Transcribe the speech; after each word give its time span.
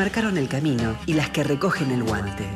marcaron 0.00 0.38
el 0.38 0.48
camino 0.48 0.96
y 1.04 1.12
las 1.12 1.28
que 1.28 1.44
recogen 1.44 1.90
el 1.90 2.02
guante. 2.02 2.48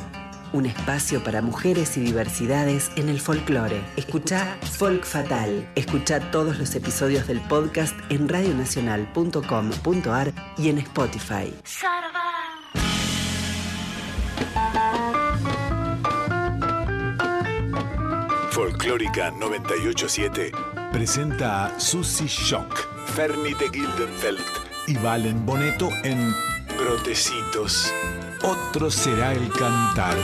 Un 0.54 0.64
espacio 0.64 1.22
para 1.22 1.42
mujeres 1.42 1.94
y 1.98 2.00
diversidades 2.00 2.90
en 2.96 3.10
el 3.10 3.20
folclore. 3.20 3.82
Escucha 3.98 4.56
Folk 4.62 5.04
Fatal. 5.04 5.68
Escucha 5.74 6.30
todos 6.30 6.58
los 6.58 6.74
episodios 6.74 7.26
del 7.26 7.42
podcast 7.42 7.94
en 8.08 8.30
radionacional.com.ar 8.30 10.32
y 10.56 10.70
en 10.70 10.78
Spotify. 10.78 11.52
Folclórica 18.52 19.30
987 19.32 20.50
presenta 20.90 21.66
a 21.66 21.78
Susie 21.78 22.26
Shock, 22.26 22.74
Fernie 23.08 23.54
de 23.56 23.68
Gildenfeld 23.68 24.40
y 24.86 24.96
Valen 24.96 25.44
Boneto 25.44 25.90
en 26.04 26.32
Brotecitos. 26.78 27.92
Otro 28.42 28.90
será 28.90 29.32
el 29.32 29.48
cantar. 29.50 30.16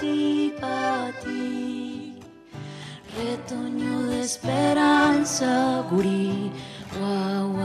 Ti, 0.00 0.52
pa' 0.60 1.10
ti. 1.22 2.18
Retoño 3.16 4.02
de 4.08 4.20
esperanza, 4.22 5.82
gurí, 5.90 6.50
guaguañembuí. 6.98 7.55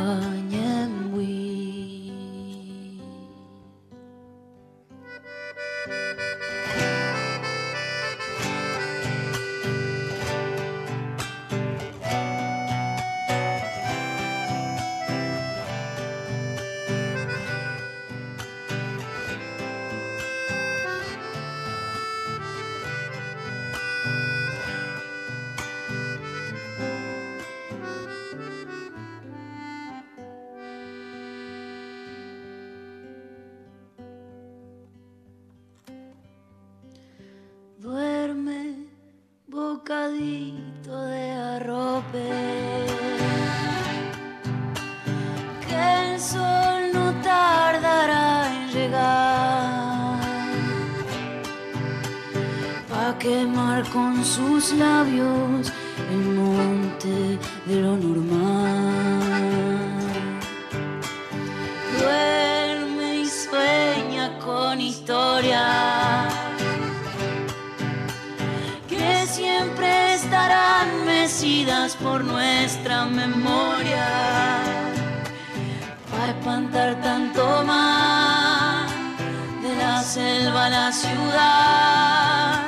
Selva 80.71 80.77
a 80.77 80.85
la 80.85 80.91
ciudad, 80.91 82.61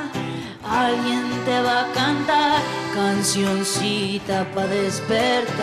alguien 0.63 1.23
te 1.45 1.61
va 1.61 1.81
a 1.81 1.91
cantar 1.93 2.61
cancioncita 2.93 4.45
para 4.53 4.67
despertar. 4.67 5.53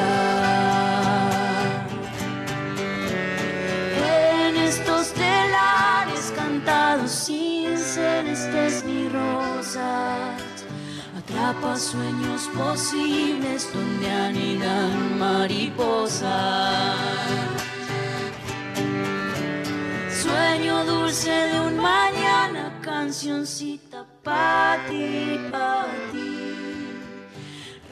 En 4.47 4.57
estos 4.57 5.13
telares 5.13 6.33
cantados 6.35 7.11
sin 7.11 7.77
celestes 7.79 8.85
ni 8.85 9.09
rosas, 9.09 10.43
atrapa 11.19 11.77
sueños 11.77 12.49
posibles 12.57 13.69
donde 13.73 14.11
anidan 14.11 15.19
mariposas. 15.19 16.31
De 21.11 21.61
un 21.61 21.77
mañana, 21.77 22.79
cancioncita 22.81 24.07
pa' 24.23 24.79
ti, 24.89 25.41
pa' 25.51 25.87
ti. 26.13 26.31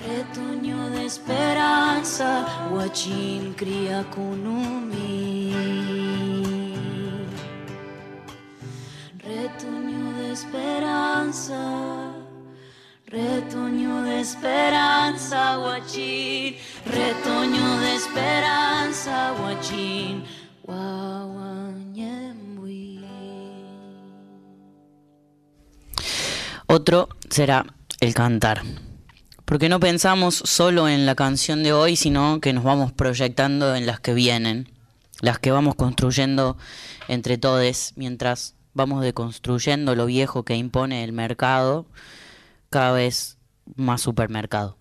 Retoño 0.07 0.89
de 0.91 1.07
esperanza, 1.07 2.47
guachín 2.71 3.55
cría 3.55 4.05
kunumi. 4.15 5.53
Retoño 9.19 10.13
de 10.19 10.33
esperanza, 10.33 12.13
retoño 13.07 14.03
de 14.03 14.21
esperanza, 14.21 15.57
guachín. 15.57 16.55
Retoño 16.87 17.81
de 17.81 17.97
esperanza, 17.97 19.35
guachín. 19.41 20.25
Guaguañembuí. 20.63 21.88
Otro 26.71 27.09
será 27.31 27.65
el 27.99 28.13
cantar. 28.13 28.63
Porque 29.47 29.71
no 29.71 29.81
pensamos 29.81 30.35
solo 30.35 30.87
en 30.87 31.07
la 31.07 31.15
canción 31.15 31.63
de 31.63 31.73
hoy, 31.73 31.97
sino 31.97 32.43
que 32.43 32.53
nos 32.53 32.63
vamos 32.63 32.93
proyectando 32.93 33.75
en 33.75 33.87
las 33.87 34.01
que 34.01 34.13
vienen, 34.13 34.71
las 35.23 35.39
que 35.39 35.51
vamos 35.51 35.77
construyendo 35.77 36.59
entre 37.09 37.39
todos, 37.39 37.95
mientras 37.97 38.55
vamos 38.75 39.01
deconstruyendo 39.01 39.95
lo 39.95 40.05
viejo 40.05 40.45
que 40.45 40.57
impone 40.57 41.05
el 41.05 41.13
mercado, 41.13 41.87
cada 42.69 42.93
vez 42.93 43.39
más 43.77 44.03
supermercado. 44.03 44.77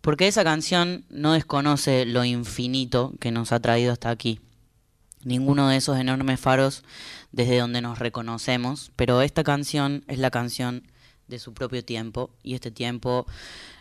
Porque 0.00 0.28
esa 0.28 0.44
canción 0.44 1.04
no 1.10 1.34
desconoce 1.34 2.06
lo 2.06 2.24
infinito 2.24 3.12
que 3.20 3.32
nos 3.32 3.52
ha 3.52 3.60
traído 3.60 3.92
hasta 3.92 4.08
aquí. 4.08 4.40
ninguno 5.24 5.68
de 5.68 5.76
esos 5.76 5.98
enormes 5.98 6.40
faros 6.40 6.84
desde 7.36 7.58
donde 7.58 7.82
nos 7.82 7.98
reconocemos, 7.98 8.92
pero 8.96 9.20
esta 9.20 9.44
canción 9.44 10.04
es 10.08 10.18
la 10.18 10.30
canción 10.30 10.90
de 11.28 11.38
su 11.38 11.52
propio 11.52 11.84
tiempo 11.84 12.30
y 12.42 12.54
este 12.54 12.70
tiempo 12.70 13.26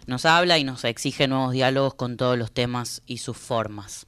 nos 0.07 0.25
habla 0.25 0.57
y 0.57 0.65
nos 0.65 0.83
exige 0.83 1.29
nuevos 1.29 1.53
diálogos 1.53 1.93
con 1.93 2.17
todos 2.17 2.37
los 2.37 2.51
temas 2.51 3.01
y 3.05 3.19
sus 3.19 3.37
formas. 3.37 4.07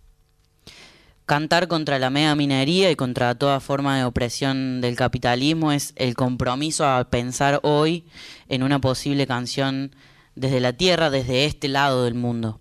Cantar 1.26 1.70
contra 1.70 1.98
la 1.98 2.10
mega 2.10 2.36
minería 2.36 2.92
y 2.92 2.98
contra 2.98 3.36
toda 3.36 3.62
forma 3.62 3.98
de 3.98 4.04
opresión 4.04 4.82
del 4.82 4.98
capitalismo 4.98 5.72
es 5.72 5.94
el 5.96 6.14
compromiso 6.14 6.86
a 6.86 7.10
pensar 7.10 7.62
hoy 7.64 8.06
en 8.50 8.64
una 8.64 8.80
posible 8.80 9.28
canción 9.28 9.96
desde 10.36 10.60
la 10.60 10.74
tierra, 10.74 11.10
desde 11.10 11.46
este 11.46 11.70
lado 11.70 12.04
del 12.04 12.16
mundo. 12.16 12.60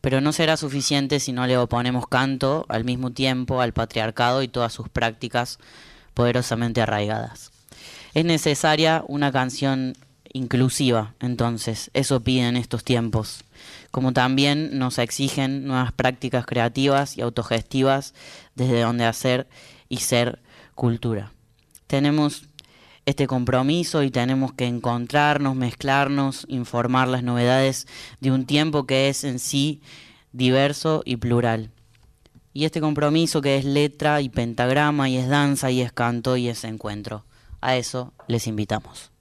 Pero 0.00 0.20
no 0.20 0.32
será 0.32 0.56
suficiente 0.56 1.20
si 1.20 1.30
no 1.30 1.46
le 1.46 1.56
oponemos 1.56 2.08
canto 2.08 2.66
al 2.68 2.84
mismo 2.84 3.12
tiempo 3.12 3.60
al 3.60 3.72
patriarcado 3.72 4.42
y 4.42 4.48
todas 4.48 4.72
sus 4.72 4.88
prácticas 4.88 5.60
poderosamente 6.16 6.80
arraigadas. 6.80 7.52
Es 8.14 8.24
necesaria 8.24 9.04
una 9.06 9.30
canción 9.30 9.92
inclusiva, 10.32 11.14
entonces, 11.20 11.90
eso 11.92 12.20
piden 12.20 12.56
estos 12.56 12.84
tiempos, 12.84 13.44
como 13.90 14.14
también 14.14 14.78
nos 14.78 14.98
exigen 14.98 15.66
nuevas 15.66 15.92
prácticas 15.92 16.46
creativas 16.46 17.18
y 17.18 17.20
autogestivas 17.20 18.14
desde 18.54 18.80
donde 18.80 19.04
hacer 19.04 19.46
y 19.90 19.98
ser 19.98 20.38
cultura. 20.74 21.32
Tenemos 21.86 22.44
este 23.04 23.26
compromiso 23.26 24.02
y 24.02 24.10
tenemos 24.10 24.54
que 24.54 24.66
encontrarnos, 24.66 25.54
mezclarnos, 25.54 26.46
informar 26.48 27.08
las 27.08 27.22
novedades 27.22 27.86
de 28.20 28.30
un 28.30 28.46
tiempo 28.46 28.86
que 28.86 29.10
es 29.10 29.22
en 29.22 29.38
sí 29.38 29.82
diverso 30.32 31.02
y 31.04 31.16
plural. 31.16 31.70
Y 32.56 32.64
este 32.64 32.80
compromiso 32.80 33.42
que 33.42 33.58
es 33.58 33.66
letra 33.66 34.22
y 34.22 34.30
pentagrama 34.30 35.10
y 35.10 35.18
es 35.18 35.28
danza 35.28 35.70
y 35.70 35.82
es 35.82 35.92
canto 35.92 36.38
y 36.38 36.48
es 36.48 36.64
encuentro. 36.64 37.26
A 37.60 37.76
eso 37.76 38.14
les 38.28 38.46
invitamos. 38.46 39.12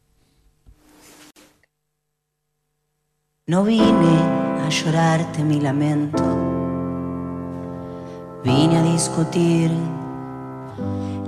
No 3.45 3.65
vine 3.65 4.21
a 4.65 4.69
llorarte 4.69 5.43
mi 5.43 5.59
lamento, 5.59 6.23
vine 8.41 8.77
a 8.77 8.83
discutir 8.83 9.69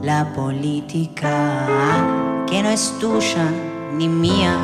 la 0.01 0.31
política 0.33 2.45
que 2.47 2.63
no 2.63 2.69
es 2.69 2.97
tuya 3.01 3.51
ni 3.95 4.07
mía, 4.07 4.57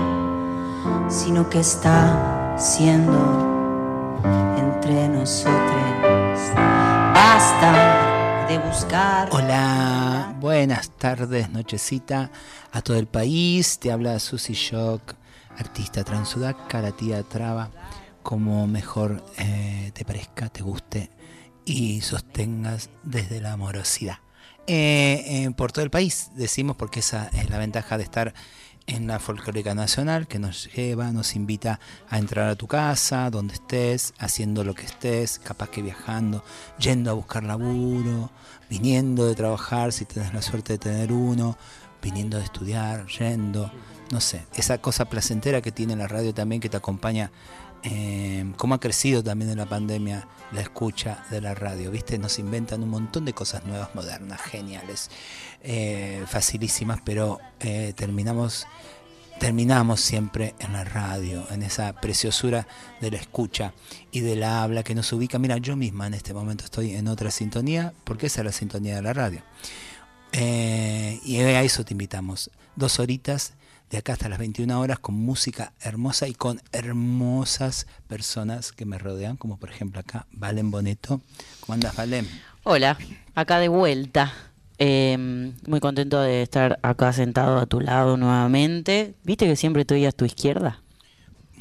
sino 1.09 1.49
que 1.49 1.59
está 1.59 2.55
siendo 2.57 3.19
entre 4.57 5.09
nosotros. 5.09 6.02
De 8.47 8.57
buscar. 8.57 9.27
Hola, 9.31 10.33
buenas 10.39 10.91
tardes, 10.97 11.49
nochecita 11.49 12.31
a 12.71 12.81
todo 12.81 12.95
el 12.97 13.07
país. 13.07 13.79
Te 13.79 13.91
habla 13.91 14.17
Susy 14.19 14.53
Shock 14.53 15.15
artista 15.57 16.05
transudaca, 16.05 16.81
la 16.81 16.91
tía 16.91 17.21
Traba, 17.23 17.69
como 18.21 18.65
mejor 18.67 19.23
eh, 19.37 19.91
te 19.93 20.05
parezca, 20.05 20.47
te 20.47 20.61
guste 20.61 21.09
y 21.65 21.99
sostengas 21.99 22.89
desde 23.03 23.41
la 23.41 23.53
amorosidad. 23.53 24.19
Eh, 24.65 25.23
eh, 25.27 25.51
por 25.51 25.73
todo 25.73 25.83
el 25.83 25.91
país, 25.91 26.31
decimos, 26.35 26.77
porque 26.77 27.01
esa 27.01 27.27
es 27.33 27.49
la 27.49 27.57
ventaja 27.57 27.97
de 27.97 28.03
estar 28.03 28.33
en 28.87 29.07
la 29.07 29.19
folclórica 29.19 29.73
nacional, 29.73 30.27
que 30.27 30.39
nos 30.39 30.71
lleva, 30.73 31.11
nos 31.11 31.35
invita 31.35 31.79
a 32.09 32.17
entrar 32.17 32.49
a 32.49 32.55
tu 32.55 32.67
casa, 32.67 33.29
donde 33.29 33.53
estés, 33.53 34.13
haciendo 34.17 34.63
lo 34.63 34.75
que 34.75 34.85
estés, 34.85 35.39
capaz 35.39 35.69
que 35.69 35.81
viajando, 35.81 36.43
yendo 36.79 37.11
a 37.11 37.13
buscar 37.13 37.43
laburo, 37.43 38.29
viniendo 38.69 39.25
de 39.25 39.35
trabajar, 39.35 39.91
si 39.91 40.05
tienes 40.05 40.33
la 40.33 40.41
suerte 40.41 40.73
de 40.73 40.79
tener 40.79 41.11
uno, 41.11 41.57
viniendo 42.01 42.37
de 42.37 42.43
estudiar, 42.43 43.07
yendo 43.07 43.71
no 44.13 44.21
sé, 44.21 44.45
esa 44.55 44.77
cosa 44.77 45.05
placentera 45.05 45.61
que 45.61 45.71
tiene 45.71 45.95
la 45.95 46.07
radio 46.07 46.35
también 46.35 46.61
que 46.61 46.69
te 46.69 46.77
acompaña, 46.77 47.31
eh, 47.83 48.45
cómo 48.55 48.75
ha 48.75 48.79
crecido 48.79 49.23
también 49.23 49.51
en 49.51 49.57
la 49.57 49.65
pandemia 49.65 50.27
la 50.53 50.61
escucha 50.61 51.25
de 51.29 51.41
la 51.41 51.53
radio, 51.53 51.91
¿viste? 51.91 52.17
Nos 52.17 52.39
inventan 52.39 52.81
un 52.81 52.89
montón 52.89 53.25
de 53.25 53.33
cosas 53.33 53.65
nuevas, 53.65 53.93
modernas, 53.93 54.41
geniales, 54.41 55.09
eh, 55.61 56.23
facilísimas, 56.27 57.01
pero 57.03 57.39
eh, 57.59 57.93
terminamos 57.95 58.67
terminamos 59.39 59.99
siempre 59.99 60.55
en 60.59 60.71
la 60.71 60.85
radio, 60.85 61.45
en 61.49 61.63
esa 61.63 61.91
preciosura 61.93 62.65
de 63.01 63.11
la 63.11 63.17
escucha 63.17 63.73
y 64.11 64.21
de 64.21 64.37
la 64.37 64.63
habla 64.63 64.83
que 64.83 64.95
nos 64.95 65.11
ubica. 65.11 65.37
Mira, 65.37 65.57
yo 65.57 65.75
misma 65.75 66.07
en 66.07 66.13
este 66.13 66.33
momento 66.33 66.63
estoy 66.63 66.95
en 66.95 67.09
otra 67.09 67.29
sintonía, 67.29 67.93
porque 68.05 68.27
esa 68.27 68.39
es 68.41 68.45
la 68.45 68.51
sintonía 68.53 68.95
de 68.95 69.01
la 69.01 69.11
radio. 69.11 69.41
y 70.31 71.37
a 71.39 71.61
eso 71.61 71.83
te 71.83 71.93
invitamos. 71.93 72.51
Dos 72.77 72.99
horitas 72.99 73.53
de 73.93 73.99
acá 73.99 74.13
hasta 74.13 74.27
las 74.27 74.39
21 74.39 74.81
horas 74.81 74.97
con 74.97 75.13
música 75.13 75.71
hermosa 75.79 76.27
y 76.27 76.33
con 76.33 76.59
hermosas 76.71 77.85
personas 78.07 78.71
que 78.71 78.85
me 78.85 78.97
rodean, 78.97 79.37
como 79.37 79.57
por 79.57 79.69
ejemplo 79.69 79.99
acá 79.99 80.25
Valen 80.31 80.71
Boneto. 80.71 81.21
¿Cómo 81.59 81.75
andas, 81.75 81.95
Valen? 81.95 82.27
Hola, 82.63 82.97
acá 83.35 83.59
de 83.59 83.67
vuelta. 83.67 84.33
Em, 84.79 85.53
muy 85.67 85.79
contento 85.79 86.19
de 86.19 86.41
estar 86.41 86.79
acá 86.81 87.13
sentado 87.13 87.59
a 87.59 87.67
tu 87.67 87.81
lado 87.81 88.17
nuevamente. 88.17 89.13
¿Viste 89.23 89.45
que 89.45 89.55
siempre 89.55 89.81
estoy 89.81 90.07
a 90.07 90.11
tu 90.11 90.25
izquierda? 90.25 90.81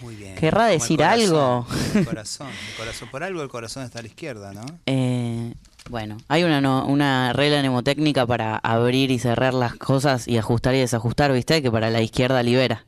Muy 0.02 0.16
bien. 0.16 0.34
¿Querrá 0.36 0.64
decir 0.68 1.02
algo? 1.04 1.66
El 1.94 2.06
corazón, 2.06 2.48
el 2.48 2.74
corazón. 2.78 3.10
Por 3.10 3.24
algo 3.24 3.42
el 3.42 3.50
corazón 3.50 3.84
está 3.84 3.98
a 3.98 4.02
la 4.02 4.08
izquierda, 4.08 4.54
¿no? 4.54 4.64
Eh, 4.86 5.52
bueno, 5.90 6.18
hay 6.28 6.44
una, 6.44 6.84
una 6.84 7.32
regla 7.32 7.60
mnemotécnica 7.60 8.26
para 8.26 8.56
abrir 8.56 9.10
y 9.10 9.18
cerrar 9.18 9.54
las 9.54 9.74
cosas 9.74 10.28
y 10.28 10.38
ajustar 10.38 10.74
y 10.74 10.78
desajustar, 10.78 11.32
¿viste? 11.32 11.62
Que 11.62 11.70
para 11.70 11.90
la 11.90 12.00
izquierda 12.00 12.42
libera. 12.42 12.84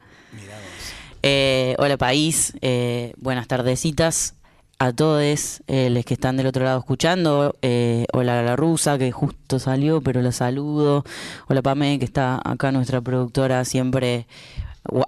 Eh, 1.23 1.75
hola 1.79 1.97
país, 1.97 2.53
eh, 2.61 3.15
buenas 3.17 3.49
tardecitas 3.49 4.35
a 4.79 4.93
todos 4.93 5.63
eh, 5.67 5.89
los 5.91 6.05
que 6.05 6.15
están 6.15 6.37
del 6.37 6.47
otro 6.47 6.65
lado 6.65 6.79
escuchando. 6.79 7.57
Eh, 7.63 8.07
hola 8.13 8.43
la 8.43 8.57
rusa 8.57 8.99
que 8.99 9.11
justo 9.13 9.59
salió, 9.59 10.01
pero 10.01 10.21
la 10.21 10.33
saludo. 10.33 11.05
Hola 11.49 11.63
Pame 11.63 11.99
que 11.99 12.05
está 12.05 12.41
acá 12.45 12.73
nuestra 12.73 13.01
productora 13.01 13.65
siempre 13.65 14.27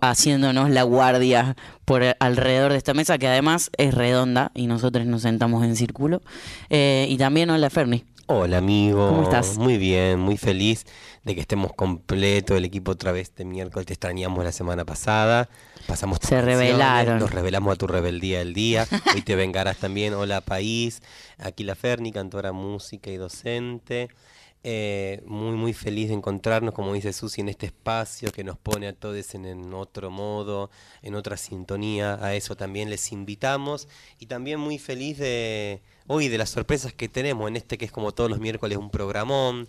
haciéndonos 0.00 0.70
la 0.70 0.82
guardia 0.82 1.56
por 1.84 2.02
alrededor 2.19 2.73
de 2.73 2.78
esta 2.78 2.94
mesa, 2.94 3.19
que 3.19 3.28
además 3.28 3.70
es 3.76 3.95
redonda 3.95 4.50
y 4.54 4.66
nosotros 4.66 5.06
nos 5.06 5.23
sentamos 5.23 5.64
en 5.64 5.76
círculo. 5.76 6.23
Eh, 6.71 7.06
y 7.09 7.16
también 7.16 7.50
hola 7.50 7.71
Ferni. 7.71 8.04
Hola 8.28 8.59
amigo. 8.59 9.09
¿Cómo 9.09 9.23
estás? 9.23 9.56
Muy 9.56 9.78
bien, 9.78 10.18
muy 10.18 10.37
feliz 10.37 10.85
de 11.23 11.37
que 11.37 11.40
estemos 11.40 11.73
completo 11.73 12.56
el 12.56 12.64
equipo 12.64 12.90
otra 12.90 13.12
vez 13.12 13.28
este 13.28 13.45
miércoles. 13.45 13.87
Te 13.87 13.92
extrañamos 13.92 14.45
la 14.45 14.50
semana 14.50 14.85
pasada. 14.85 15.49
Pasamos 15.87 16.18
Se 16.23 16.42
revelaron. 16.42 17.21
Nos 17.21 17.30
revelamos 17.30 17.73
a 17.73 17.76
tu 17.76 17.87
rebeldía 17.87 18.40
del 18.40 18.52
día. 18.52 18.85
Hoy 19.14 19.23
te 19.23 19.37
vengarás 19.37 19.76
también. 19.76 20.14
Hola 20.14 20.40
país. 20.40 21.02
Aquí 21.38 21.62
la 21.62 21.76
Ferni, 21.76 22.11
cantora 22.11 22.50
música 22.50 23.11
y 23.11 23.16
docente. 23.16 24.09
Eh, 24.68 25.23
muy, 25.26 25.52
muy 25.52 25.73
feliz 25.73 26.08
de 26.08 26.14
encontrarnos, 26.14 26.75
como 26.75 26.92
dice 26.92 27.12
Susi, 27.12 27.40
en 27.40 27.49
este 27.49 27.66
espacio 27.66 28.32
que 28.32 28.42
nos 28.42 28.58
pone 28.58 28.88
a 28.88 28.92
todos 28.92 29.32
en, 29.37 29.73
otro 29.73 30.11
modo, 30.11 30.70
en 31.02 31.14
otra 31.14 31.37
sintonía. 31.37 32.18
A 32.20 32.35
eso 32.35 32.56
también 32.56 32.90
les 32.90 33.12
invitamos. 33.12 33.87
Y 34.18 34.26
también 34.26 34.58
muy 34.58 34.78
feliz 34.78 35.18
de 35.18 35.82
hoy 36.08 36.26
de 36.26 36.38
las 36.38 36.50
sorpresas 36.50 36.92
que 36.92 37.08
tenemos 37.08 37.46
en 37.46 37.54
este 37.54 37.78
que 37.78 37.85
es 37.85 37.92
como 37.92 38.12
todos 38.12 38.28
los 38.28 38.40
miércoles 38.40 38.76
un 38.76 38.90
programón. 38.90 39.68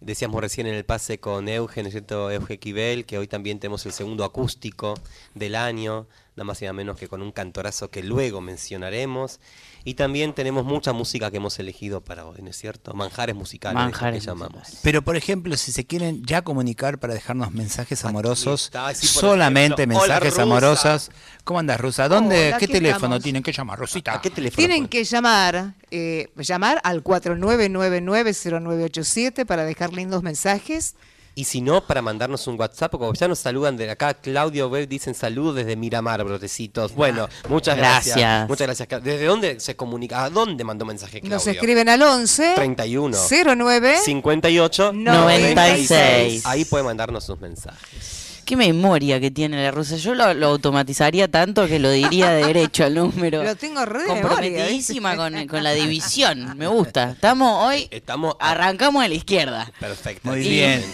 Decíamos 0.00 0.40
recién 0.40 0.68
en 0.68 0.74
el 0.74 0.84
pase 0.84 1.18
con 1.18 1.48
Eugen, 1.48 1.90
cierto? 1.90 2.30
Euge 2.30 2.60
Kibel, 2.60 3.04
que 3.04 3.18
hoy 3.18 3.26
también 3.26 3.58
tenemos 3.58 3.84
el 3.84 3.92
segundo 3.92 4.22
acústico 4.22 4.94
del 5.34 5.56
año, 5.56 6.06
nada 6.36 6.44
más 6.44 6.62
y 6.62 6.66
nada 6.66 6.74
menos 6.74 6.96
que 6.96 7.08
con 7.08 7.20
un 7.20 7.32
cantorazo 7.32 7.90
que 7.90 8.04
luego 8.04 8.40
mencionaremos. 8.40 9.40
Y 9.86 9.94
también 9.94 10.32
tenemos 10.32 10.64
mucha 10.64 10.92
música 10.92 11.30
que 11.30 11.36
hemos 11.36 11.60
elegido 11.60 12.00
para 12.00 12.26
hoy, 12.26 12.42
¿no 12.42 12.50
es 12.50 12.56
cierto? 12.56 12.92
Manjares 12.92 13.36
musicales, 13.36 13.76
Manjares 13.76 14.20
que 14.20 14.26
llamamos. 14.26 14.78
Pero, 14.82 15.02
por 15.02 15.14
ejemplo, 15.14 15.56
si 15.56 15.70
se 15.70 15.86
quieren 15.86 16.24
ya 16.24 16.42
comunicar 16.42 16.98
para 16.98 17.14
dejarnos 17.14 17.52
mensajes 17.52 18.04
amorosos, 18.04 18.64
está, 18.64 18.92
sí, 18.92 19.06
por 19.06 19.20
solamente 19.20 19.84
ejemplo, 19.84 20.00
mensajes 20.00 20.40
amorosos. 20.40 21.12
¿Cómo 21.44 21.60
andas, 21.60 21.80
Rusa? 21.80 22.08
¿Dónde, 22.08 22.48
Hola, 22.48 22.58
¿Qué 22.58 22.66
teléfono 22.66 22.96
estamos. 22.96 23.22
tienen 23.22 23.44
que 23.44 23.52
llamar, 23.52 23.78
Rosita? 23.78 24.14
¿A 24.14 24.20
qué 24.20 24.30
teléfono? 24.30 24.56
Tienen 24.56 24.88
que 24.88 25.04
llamar, 25.04 25.74
eh, 25.92 26.30
llamar 26.36 26.80
al 26.82 27.04
4999-0987 27.04 29.46
para 29.46 29.64
dejar 29.64 29.92
lindos 29.92 30.24
mensajes. 30.24 30.96
Y 31.38 31.44
si 31.44 31.60
no, 31.60 31.86
para 31.86 32.00
mandarnos 32.00 32.46
un 32.46 32.58
WhatsApp, 32.58 32.92
como 32.92 33.12
ya 33.12 33.28
nos 33.28 33.38
saludan 33.38 33.76
de 33.76 33.90
acá, 33.90 34.14
Claudio 34.14 34.68
Web 34.70 34.88
dicen 34.88 35.14
saludos 35.14 35.56
desde 35.56 35.76
Miramar, 35.76 36.24
brotecitos. 36.24 36.94
Bueno, 36.94 37.28
muchas 37.50 37.76
gracias. 37.76 38.16
Gracias. 38.16 38.48
Muchas 38.48 38.66
gracias. 38.66 39.04
¿Desde 39.04 39.26
dónde 39.26 39.60
se 39.60 39.76
comunica? 39.76 40.24
¿A 40.24 40.30
dónde 40.30 40.64
mandó 40.64 40.86
mensaje 40.86 41.20
Claudio? 41.20 41.36
Nos 41.36 41.46
escriben 41.46 41.90
al 41.90 42.00
11 42.00 42.54
31 42.54 43.18
09 43.54 43.96
58 44.02 44.92
96. 44.94 46.46
Ahí 46.46 46.64
puede 46.64 46.84
mandarnos 46.84 47.24
sus 47.24 47.38
mensajes. 47.38 48.40
Qué 48.46 48.56
memoria 48.56 49.20
que 49.20 49.30
tiene 49.30 49.62
la 49.62 49.72
rusa. 49.72 49.96
Yo 49.96 50.14
lo, 50.14 50.32
lo 50.32 50.46
automatizaría 50.46 51.28
tanto 51.28 51.66
que 51.66 51.78
lo 51.80 51.90
diría 51.90 52.30
de 52.30 52.46
derecho 52.46 52.84
al 52.84 52.94
número. 52.94 53.42
Lo 53.44 53.56
tengo 53.56 53.84
re 53.84 53.98
memoria, 54.06 54.22
Comprometidísima 54.22 55.10
¿viste? 55.16 55.30
con, 55.38 55.46
con 55.48 55.62
la 55.64 55.72
división. 55.72 56.56
Me 56.56 56.66
gusta. 56.68 57.10
Estamos 57.10 57.62
hoy. 57.64 57.88
Estamos 57.90 58.36
a- 58.38 58.52
Arrancamos 58.52 59.04
a 59.04 59.08
la 59.08 59.14
izquierda. 59.14 59.70
Perfecto. 59.78 60.30
Muy 60.30 60.46
Y- 60.46 60.48
bien. 60.48 60.84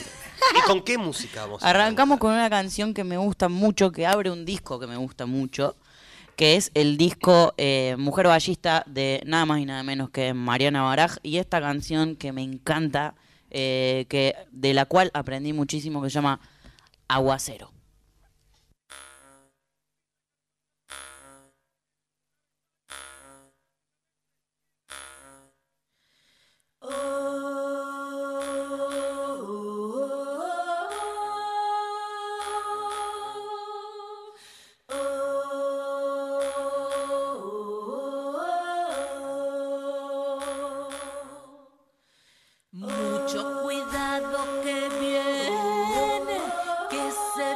¿Y 0.57 0.61
con 0.67 0.83
qué 0.83 0.99
música 0.99 1.43
vamos 1.43 1.63
a 1.63 1.69
Arrancamos 1.71 2.19
con 2.19 2.33
una 2.33 2.51
canción 2.51 2.95
que 2.95 3.05
me 3.05 3.17
gusta 3.17 3.49
mucho, 3.49 3.93
que 3.93 4.07
abre 4.07 4.31
un 4.31 4.45
disco 4.45 4.79
que 4.79 4.87
me 4.87 4.97
gusta 4.97 5.27
mucho, 5.27 5.77
que 6.37 6.57
es 6.57 6.71
el 6.75 6.97
disco 6.97 7.55
eh, 7.57 7.97
Mujer 7.99 8.27
Ballista 8.27 8.85
de 8.87 9.23
nada 9.27 9.47
más 9.47 9.61
y 9.61 9.67
nada 9.67 9.83
menos 9.83 10.11
que 10.11 10.35
Mariana 10.35 10.83
Baraj. 10.83 11.17
Y 11.23 11.39
esta 11.39 11.61
canción 11.61 12.17
que 12.17 12.33
me 12.33 12.43
encanta, 12.43 13.15
eh, 13.51 14.07
que 14.09 14.35
de 14.51 14.75
la 14.75 14.87
cual 14.87 15.11
aprendí 15.15 15.53
muchísimo, 15.53 16.03
que 16.03 16.11
se 16.11 16.15
llama 16.15 16.41
Aguacero. 17.09 17.71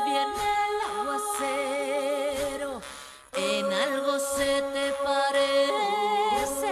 Viene 0.06 0.42
el 0.66 0.76
aguacero. 1.00 2.70
En 3.34 3.64
algo 3.72 4.18
se 4.18 4.62
te 4.72 4.92
parece, 5.04 6.68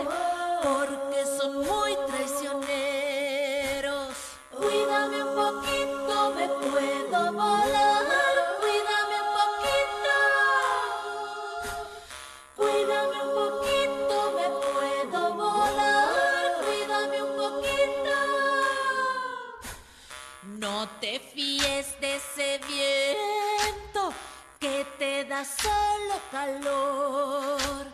solo 25.42 26.20
calor. 26.30 27.86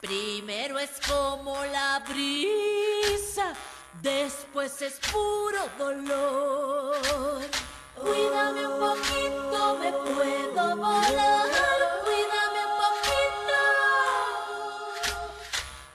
Primero 0.00 0.78
es 0.78 0.90
como 1.08 1.64
la 1.64 2.04
brisa, 2.06 3.52
después 4.00 4.80
es 4.82 5.00
puro 5.10 5.58
dolor. 5.76 6.96
Cuídame 7.96 8.66
un 8.66 8.78
poquito, 8.78 9.78
me 9.80 9.90
puedo 9.92 10.76
volar. 10.76 11.48
Cuídame 12.04 12.60
un 12.68 12.74
poquito. 12.84 13.60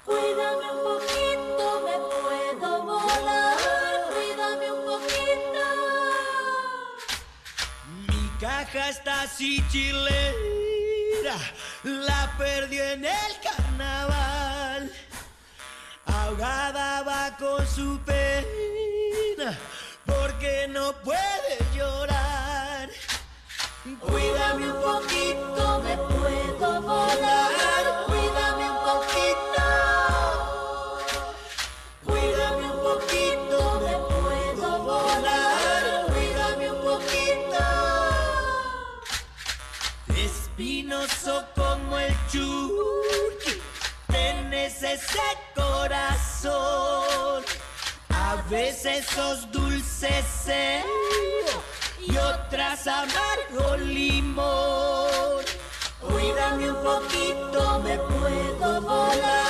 Cuídame 0.06 0.72
un 0.72 0.84
poquito, 0.84 1.66
me 1.86 1.98
puedo 2.14 2.84
volar. 2.84 3.58
Cuídame 4.14 4.72
un 4.72 4.86
poquito. 4.86 5.66
Mi 8.10 8.24
caja 8.42 8.90
está 8.90 9.22
así 9.22 9.64
la 11.84 12.34
perdí 12.38 12.80
en 12.80 13.06
el 13.06 13.40
carnaval. 13.42 14.92
Ahogada 16.06 17.04
va 17.04 17.36
con 17.38 17.66
su 17.68 18.00
pena, 18.06 19.58
porque 20.06 20.68
no 20.70 20.94
puede 21.04 21.58
llorar. 21.76 22.90
Cuídame 24.00 24.72
un 24.72 24.82
poquito, 24.82 25.82
me 25.84 25.98
puedo 25.98 26.82
volar. 26.82 28.13
Ese 44.94 45.20
corazón. 45.56 47.44
A 48.10 48.36
veces 48.50 49.06
sos 49.08 49.52
dulce 49.52 50.24
y 52.08 52.18
otras 52.18 52.88
amargo 52.88 53.78
limón. 53.78 55.44
Cuídame 56.00 56.72
un 56.72 56.84
poquito, 56.84 57.80
me 57.80 57.98
puedo 57.98 58.82
volar. 58.82 59.43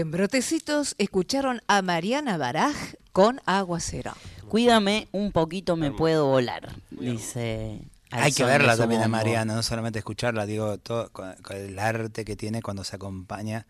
En 0.00 0.10
Brotecitos 0.10 0.94
escucharon 0.96 1.60
a 1.66 1.82
Mariana 1.82 2.38
Baraj 2.38 2.74
con 3.12 3.38
Aguacero. 3.44 4.12
Cuídame 4.48 5.08
un 5.12 5.30
poquito, 5.30 5.76
me 5.76 5.90
puedo 5.90 6.24
volar, 6.26 6.74
dice. 6.90 7.82
Hay 8.10 8.32
que 8.32 8.44
verla 8.44 8.78
también 8.78 9.02
a. 9.02 9.08
Mariana, 9.08 9.54
no 9.54 9.62
solamente 9.62 9.98
escucharla, 9.98 10.46
digo, 10.46 10.78
todo 10.78 11.10
con, 11.12 11.34
con 11.42 11.54
el 11.54 11.78
arte 11.78 12.24
que 12.24 12.34
tiene 12.34 12.62
cuando 12.62 12.82
se 12.82 12.96
acompaña 12.96 13.66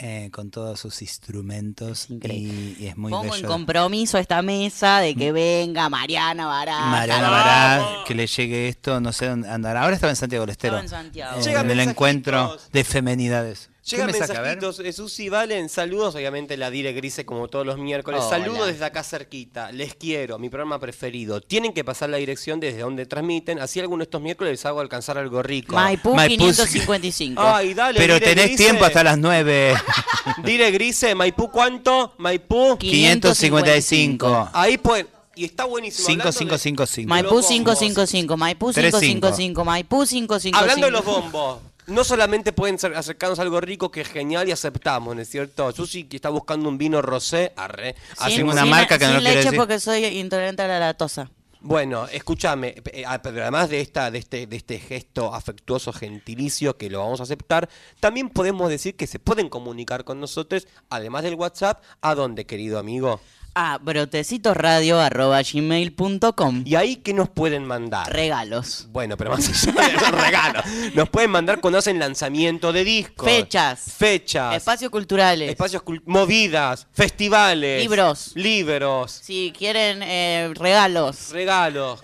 eh, 0.00 0.30
con 0.32 0.50
todos 0.50 0.80
sus 0.80 1.00
instrumentos 1.00 2.08
y, 2.10 2.76
y 2.80 2.86
es 2.88 2.96
muy 2.96 3.10
Pongo 3.12 3.26
en 3.26 3.30
bello. 3.42 3.48
compromiso 3.48 4.18
esta 4.18 4.42
mesa 4.42 4.98
de 4.98 5.14
que 5.14 5.30
venga 5.30 5.88
Mariana 5.88 6.46
Bará. 6.46 6.86
Mariana 6.86 7.30
Bará, 7.30 7.86
que 8.04 8.16
le 8.16 8.26
llegue 8.26 8.68
esto, 8.68 9.00
no 9.00 9.12
sé 9.12 9.26
dónde 9.28 9.48
andará. 9.48 9.82
Ahora 9.84 9.94
estaba 9.94 10.10
en 10.10 10.16
Santiago 10.16 10.44
del 10.44 10.50
Estero. 10.50 10.78
Estaba 10.80 11.00
en 11.02 11.04
Santiago. 11.04 11.40
eh, 11.40 11.52
en 11.60 11.70
el 11.70 11.80
encuentro 11.80 12.58
de 12.72 12.82
femenidades. 12.82 13.70
Llegan 13.88 14.10
mensajitos, 14.10 14.80
eh, 14.80 14.92
Susi 14.92 15.28
Valen, 15.28 15.68
saludos, 15.68 16.14
obviamente 16.14 16.56
la 16.56 16.70
Dire 16.70 16.92
Grise 16.92 17.24
como 17.24 17.48
todos 17.48 17.64
los 17.66 17.78
miércoles. 17.78 18.20
Hola. 18.26 18.38
Saludos 18.38 18.66
desde 18.68 18.84
acá 18.84 19.02
cerquita, 19.02 19.72
les 19.72 19.94
quiero, 19.94 20.38
mi 20.38 20.48
programa 20.48 20.78
preferido. 20.78 21.40
Tienen 21.40 21.72
que 21.72 21.84
pasar 21.84 22.10
la 22.10 22.18
dirección 22.18 22.60
desde 22.60 22.80
donde 22.80 23.06
transmiten, 23.06 23.58
así 23.60 23.80
alguno 23.80 23.98
de 24.00 24.04
estos 24.04 24.20
miércoles 24.20 24.52
les 24.52 24.66
hago 24.66 24.80
alcanzar 24.80 25.16
algo 25.18 25.42
rico. 25.42 25.74
Maipú, 25.74 26.14
Maipú, 26.14 26.36
555. 26.44 27.40
Ay, 27.42 27.74
dale, 27.74 27.98
Pero 27.98 28.14
Dire 28.14 28.26
tenés 28.26 28.46
Grise. 28.46 28.62
tiempo 28.64 28.84
hasta 28.84 29.02
las 29.02 29.18
9. 29.18 29.74
Dire 30.44 30.70
Grise, 30.70 31.14
Maipú, 31.14 31.50
¿cuánto? 31.50 32.14
Maipú. 32.18 32.76
555. 32.78 34.50
Ahí 34.52 34.78
pueden. 34.78 35.08
Y 35.34 35.44
está 35.44 35.64
buenísimo. 35.66 36.04
hablando 36.08 36.24
de- 36.24 36.32
5555. 36.32 37.08
Maipú 37.08 37.24
Los 37.26 37.32
bombos. 37.34 37.48
555, 37.48 38.36
Maipú 38.36 38.72
35. 38.72 39.00
555, 39.00 39.64
Maipú 39.64 40.04
555. 40.04 40.58
Hablando 40.58 40.86
de 40.86 40.90
los 40.92 41.04
bombos, 41.04 41.58
no 41.88 42.04
solamente 42.04 42.52
pueden 42.52 42.78
ser- 42.78 42.94
acercarnos 42.94 43.38
a 43.38 43.42
algo 43.42 43.60
rico 43.60 43.90
que 43.90 44.02
es 44.02 44.08
genial 44.08 44.48
y 44.48 44.52
aceptamos, 44.52 45.14
¿no 45.16 45.22
es 45.22 45.28
cierto? 45.28 45.72
Susi 45.72 46.04
que 46.04 46.16
está 46.16 46.28
buscando 46.28 46.68
un 46.68 46.78
vino 46.78 47.02
rosé, 47.02 47.52
arre. 47.56 47.94
Sin- 48.16 48.26
Hacemos 48.26 48.52
una 48.54 48.62
sin- 48.62 48.70
marca 48.70 48.98
que 48.98 49.06
no 49.06 49.14
sin 49.14 49.24
leche 49.24 49.36
decir. 49.44 49.56
porque 49.58 49.80
soy 49.80 50.04
intolerante 50.06 50.62
a 50.62 50.68
la 50.68 50.78
lactosa. 50.78 51.30
Bueno, 51.60 52.06
escúchame, 52.06 52.76
eh, 52.92 53.02
ah, 53.04 53.20
pero 53.20 53.42
además 53.42 53.68
de 53.68 53.80
esta, 53.80 54.12
de 54.12 54.18
este, 54.20 54.46
de 54.46 54.56
este 54.56 54.78
gesto 54.78 55.34
afectuoso, 55.34 55.92
gentilicio 55.92 56.76
que 56.76 56.88
lo 56.88 57.00
vamos 57.00 57.18
a 57.18 57.24
aceptar, 57.24 57.68
también 57.98 58.28
podemos 58.28 58.70
decir 58.70 58.94
que 58.94 59.08
se 59.08 59.18
pueden 59.18 59.48
comunicar 59.48 60.04
con 60.04 60.20
nosotros, 60.20 60.68
además 60.88 61.24
del 61.24 61.34
WhatsApp, 61.34 61.82
¿a 62.00 62.14
dónde, 62.14 62.46
querido 62.46 62.78
amigo? 62.78 63.20
A 63.54 63.78
brotecitosradio.gmail.com 63.78 66.62
¿Y 66.64 66.74
ahí 66.76 66.96
qué 66.96 67.12
nos 67.12 67.28
pueden 67.28 67.64
mandar? 67.64 68.10
Regalos. 68.12 68.86
Bueno, 68.90 69.16
pero 69.16 69.30
más 69.30 69.48
allá 69.48 69.88
de 69.88 69.92
los 69.94 70.10
regalos. 70.24 70.64
Nos 70.94 71.08
pueden 71.08 71.30
mandar 71.30 71.60
cuando 71.60 71.78
hacen 71.78 71.98
lanzamiento 71.98 72.72
de 72.72 72.84
discos. 72.84 73.28
Fechas. 73.28 73.80
Fechas. 73.96 74.54
Espacios 74.54 74.90
culturales. 74.90 75.50
Espacios 75.50 75.82
cul- 75.82 76.02
movidas, 76.06 76.86
festivales. 76.92 77.82
Libros. 77.82 78.32
Libros. 78.36 79.12
Si 79.12 79.52
quieren 79.56 80.02
eh, 80.02 80.52
regalos. 80.54 81.30
Regalos. 81.30 82.00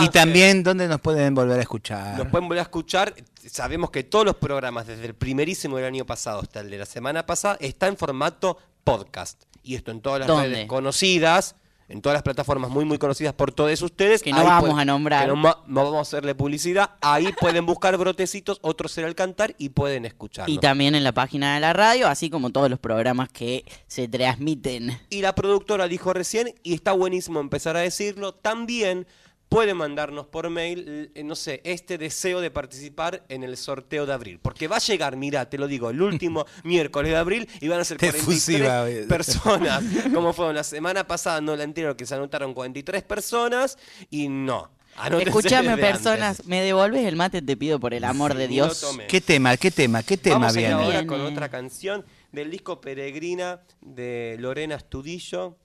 Y 0.00 0.08
también, 0.10 0.62
¿dónde 0.62 0.86
nos 0.88 1.00
pueden 1.00 1.34
volver 1.34 1.58
a 1.58 1.62
escuchar? 1.62 2.16
Nos 2.18 2.28
pueden 2.28 2.46
volver 2.48 2.60
a 2.60 2.62
escuchar. 2.62 3.14
Sabemos 3.50 3.90
que 3.90 4.04
todos 4.04 4.24
los 4.24 4.36
programas, 4.36 4.86
desde 4.86 5.06
el 5.06 5.14
primerísimo 5.14 5.76
del 5.76 5.86
año 5.86 6.06
pasado 6.06 6.40
hasta 6.40 6.60
el 6.60 6.70
de 6.70 6.78
la 6.78 6.86
semana 6.86 7.26
pasada, 7.26 7.56
está 7.60 7.88
en 7.88 7.96
formato 7.96 8.58
podcast. 8.84 9.42
Y 9.62 9.74
esto 9.76 9.90
en 9.90 10.00
todas 10.00 10.20
las 10.20 10.28
¿Dónde? 10.28 10.48
redes 10.48 10.66
conocidas, 10.66 11.56
en 11.88 12.00
todas 12.00 12.14
las 12.14 12.22
plataformas 12.22 12.70
muy, 12.70 12.84
muy 12.84 12.96
conocidas 12.98 13.34
por 13.34 13.52
todos 13.52 13.80
ustedes. 13.82 14.22
Que 14.22 14.30
no 14.30 14.38
Ahí 14.38 14.46
vamos 14.46 14.60
pueden- 14.70 14.78
a 14.78 14.84
nombrar. 14.84 15.28
que 15.28 15.36
no, 15.36 15.42
vamos 15.66 15.94
a 15.94 16.00
hacerle 16.00 16.34
publicidad. 16.34 16.92
Ahí 17.02 17.28
pueden 17.38 17.66
buscar 17.66 17.96
brotecitos, 17.98 18.58
otros 18.62 18.92
será 18.92 19.08
el 19.08 19.14
cantar 19.14 19.54
y 19.58 19.68
pueden 19.68 20.04
escucharnos. 20.06 20.54
Y 20.54 20.58
también 20.58 20.94
en 20.94 21.04
la 21.04 21.12
página 21.12 21.54
de 21.54 21.60
la 21.60 21.72
radio, 21.74 22.08
así 22.08 22.30
como 22.30 22.50
todos 22.50 22.70
los 22.70 22.78
programas 22.78 23.28
que 23.28 23.64
se 23.86 24.08
transmiten. 24.08 24.98
Y 25.10 25.20
la 25.20 25.34
productora 25.34 25.86
dijo 25.86 26.12
recién, 26.12 26.54
y 26.62 26.74
está 26.74 26.92
buenísimo 26.92 27.40
empezar 27.40 27.76
a 27.76 27.80
decirlo, 27.80 28.32
también 28.32 29.06
puede 29.52 29.74
mandarnos 29.74 30.26
por 30.26 30.48
mail, 30.48 31.10
eh, 31.14 31.22
no 31.22 31.36
sé, 31.36 31.60
este 31.64 31.98
deseo 31.98 32.40
de 32.40 32.50
participar 32.50 33.22
en 33.28 33.42
el 33.42 33.58
sorteo 33.58 34.06
de 34.06 34.14
abril. 34.14 34.38
Porque 34.40 34.66
va 34.66 34.76
a 34.76 34.80
llegar, 34.80 35.16
mira, 35.16 35.48
te 35.50 35.58
lo 35.58 35.66
digo, 35.66 35.90
el 35.90 36.00
último 36.00 36.46
miércoles 36.64 37.12
de 37.12 37.18
abril 37.18 37.48
y 37.60 37.68
van 37.68 37.80
a 37.80 37.84
ser 37.84 37.98
Qué 37.98 38.06
43 38.10 38.22
efusiva, 38.22 38.88
eh. 38.90 39.04
personas. 39.06 39.84
Como 40.14 40.32
fueron 40.32 40.54
la 40.54 40.64
semana 40.64 41.06
pasada, 41.06 41.42
no 41.42 41.54
la 41.54 41.64
anterior, 41.64 41.94
que 41.96 42.06
se 42.06 42.14
anotaron 42.14 42.54
43 42.54 43.02
personas 43.02 43.76
y 44.08 44.28
no. 44.28 44.70
Anótense 44.96 45.28
Escúchame, 45.28 45.68
desde 45.68 45.82
personas, 45.82 46.30
antes. 46.30 46.46
¿me 46.46 46.62
devolves 46.62 47.04
el 47.04 47.16
mate? 47.16 47.42
Te 47.42 47.56
pido 47.56 47.78
por 47.78 47.92
el 47.92 48.04
amor 48.04 48.34
de 48.34 48.48
Dios. 48.48 48.80
tomé. 48.80 49.06
¿Qué 49.06 49.20
tema? 49.20 49.56
¿Qué 49.58 49.70
tema? 49.70 50.02
¿Qué 50.02 50.16
tema 50.16 50.36
Vamos 50.36 50.56
viene? 50.56 50.72
ahora 50.72 51.06
con 51.06 51.20
otra 51.20 51.50
canción 51.50 52.04
del 52.30 52.50
disco 52.50 52.80
Peregrina 52.80 53.60
de 53.82 54.36
Lorena 54.38 54.76
Astudillo. 54.76 55.58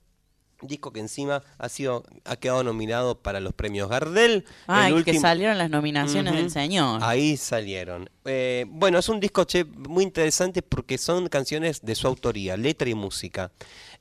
Disco 0.62 0.92
que 0.92 1.00
encima 1.00 1.42
ha 1.58 1.68
sido 1.68 2.04
ha 2.24 2.36
quedado 2.36 2.64
nominado 2.64 3.20
para 3.20 3.40
los 3.40 3.52
premios 3.52 3.88
Gardel. 3.88 4.44
Ay, 4.66 4.92
El 4.92 5.04
que 5.04 5.18
salieron 5.18 5.56
las 5.56 5.70
nominaciones 5.70 6.34
del 6.34 6.50
señor. 6.50 7.00
Ahí 7.02 7.36
salieron. 7.36 8.10
Eh, 8.24 8.66
bueno, 8.68 8.98
es 8.98 9.08
un 9.08 9.20
disco 9.20 9.44
che, 9.44 9.64
muy 9.64 10.04
interesante 10.04 10.62
porque 10.62 10.98
son 10.98 11.28
canciones 11.28 11.82
de 11.82 11.94
su 11.94 12.06
autoría, 12.06 12.56
letra 12.56 12.88
y 12.88 12.94
música. 12.94 13.52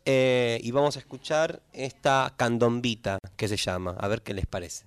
Eh, 0.06 0.60
y 0.64 0.72
vamos 0.72 0.96
a 0.96 1.00
escuchar 1.00 1.62
esta 1.74 2.34
candombita 2.38 3.20
que 3.36 3.48
se 3.48 3.58
llama, 3.58 3.96
a 4.00 4.08
ver 4.08 4.22
qué 4.22 4.34
les 4.34 4.46
parece. 4.46 4.86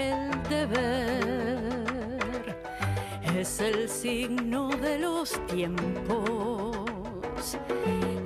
El 0.00 0.42
deber 0.48 1.90
es 3.36 3.60
el 3.60 3.88
signo 3.88 4.68
de 4.68 4.98
los 4.98 5.46
tiempos. 5.46 6.76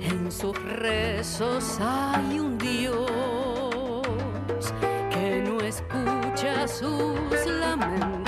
En 0.01 0.31
sus 0.31 0.57
rezos 0.63 1.77
hay 1.79 2.39
un 2.39 2.57
Dios 2.57 3.11
que 5.11 5.43
no 5.45 5.59
escucha 5.61 6.67
sus 6.67 7.45
lamentos. 7.45 8.24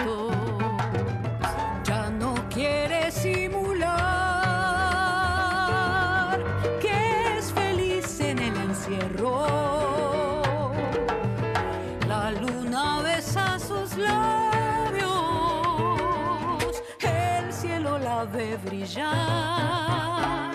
La 18.73 20.46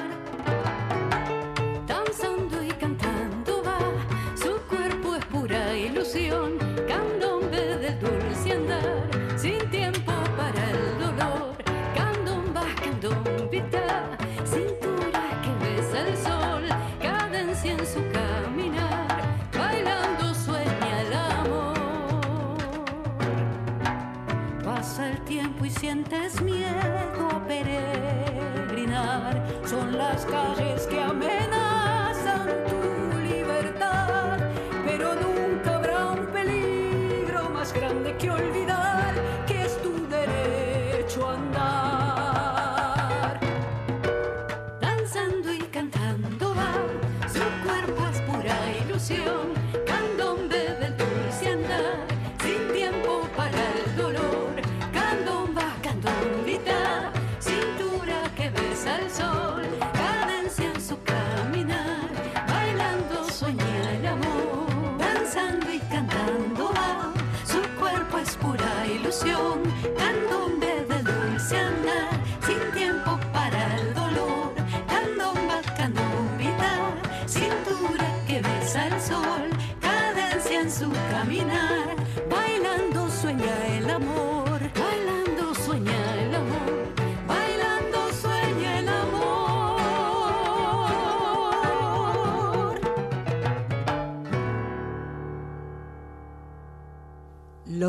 las 30.31 30.87
que 30.87 31.01
amenazan 31.01 31.42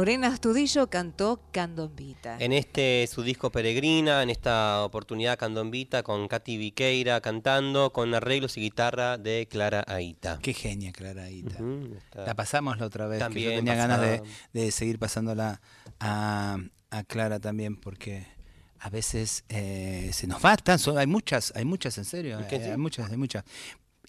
Lorena 0.03 0.27
Astudillo 0.27 0.87
cantó 0.89 1.39
Candombita. 1.53 2.35
En 2.41 2.51
este 2.51 3.07
su 3.09 3.23
disco 3.23 3.53
Peregrina, 3.53 4.21
en 4.21 4.29
esta 4.29 4.83
oportunidad 4.83 5.39
Candombita 5.39 6.03
con 6.03 6.27
Katy 6.27 6.57
Viqueira 6.57 7.21
cantando 7.21 7.93
con 7.93 8.13
arreglos 8.13 8.57
y 8.57 8.59
guitarra 8.59 9.17
de 9.17 9.47
Clara 9.49 9.81
Aita. 9.87 10.39
Qué 10.41 10.53
genia, 10.53 10.91
Clara 10.91 11.23
Aita. 11.23 11.57
La 12.17 12.35
pasamos 12.35 12.77
la 12.79 12.87
otra 12.87 13.07
vez. 13.07 13.19
que 13.19 13.23
yo 13.23 13.25
También 13.27 13.55
tenía 13.55 13.75
ganas 13.75 14.01
de, 14.01 14.21
de 14.51 14.71
seguir 14.71 14.99
pasándola 14.99 15.61
a, 16.01 16.57
a 16.89 17.03
Clara 17.05 17.39
también, 17.39 17.77
porque 17.77 18.27
a 18.79 18.89
veces 18.89 19.45
eh, 19.47 20.09
se 20.11 20.27
nos 20.27 20.41
faltan. 20.41 20.79
son- 20.79 20.97
hay 20.97 21.07
muchas, 21.07 21.53
hay 21.55 21.63
muchas 21.63 21.97
en 21.97 22.03
serio. 22.03 22.41
¿Es 22.41 22.47
que 22.47 22.57
eh, 22.57 22.63
sí? 22.65 22.69
Hay 22.71 22.77
muchas, 22.77 23.09
hay 23.09 23.15
muchas. 23.15 23.45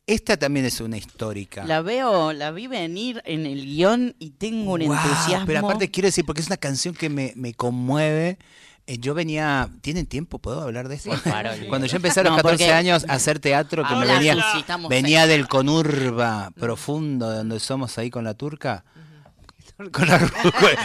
Esta 0.07 0.37
también 0.37 0.67
es 0.67 0.81
una 0.81 0.99
histórica. 0.99 1.65
La 1.65 1.81
veo, 1.81 2.33
la 2.35 2.51
vi 2.51 2.67
venir 2.67 3.23
en 3.25 3.47
el 3.47 3.65
guion 3.65 4.15
y 4.19 4.31
tengo 4.31 4.75
un 4.75 4.85
Guau, 4.85 4.99
entusiasmo. 5.03 5.47
Pero 5.47 5.61
aparte 5.61 5.91
quiero 5.91 6.09
decir, 6.09 6.27
porque 6.27 6.43
es 6.43 6.47
una 6.47 6.59
canción 6.59 6.95
que 6.95 7.09
me, 7.09 7.33
me 7.37 7.55
conmueve. 7.55 8.39
Eh, 8.87 8.99
yo 8.99 9.15
venía, 9.15 9.71
¿tienen 9.81 10.05
tiempo? 10.05 10.39
¿Puedo 10.39 10.61
hablar 10.61 10.89
de 10.89 10.99
favor. 10.99 11.21
Cuando 11.71 11.87
yo 11.87 11.97
empecé 11.97 12.21
a 12.21 12.25
los 12.25 12.33
No, 12.33 12.37
14 12.37 12.65
porque- 12.65 12.73
años 12.75 13.07
a 13.09 13.15
hacer 13.15 13.39
teatro, 13.39 13.83
que 13.89 13.95
me 13.95 14.07
venía, 14.07 14.37
venía 14.91 15.27
del 15.27 15.49
conurba 15.49 16.51
profundo, 16.61 17.31
de 17.31 17.39
donde 17.39 17.59
somos 17.61 17.97
ahí 17.97 18.11
con 18.11 18.25
la 18.25 18.35
turca. 18.35 18.85
Con 19.93 20.07
la, 20.07 20.21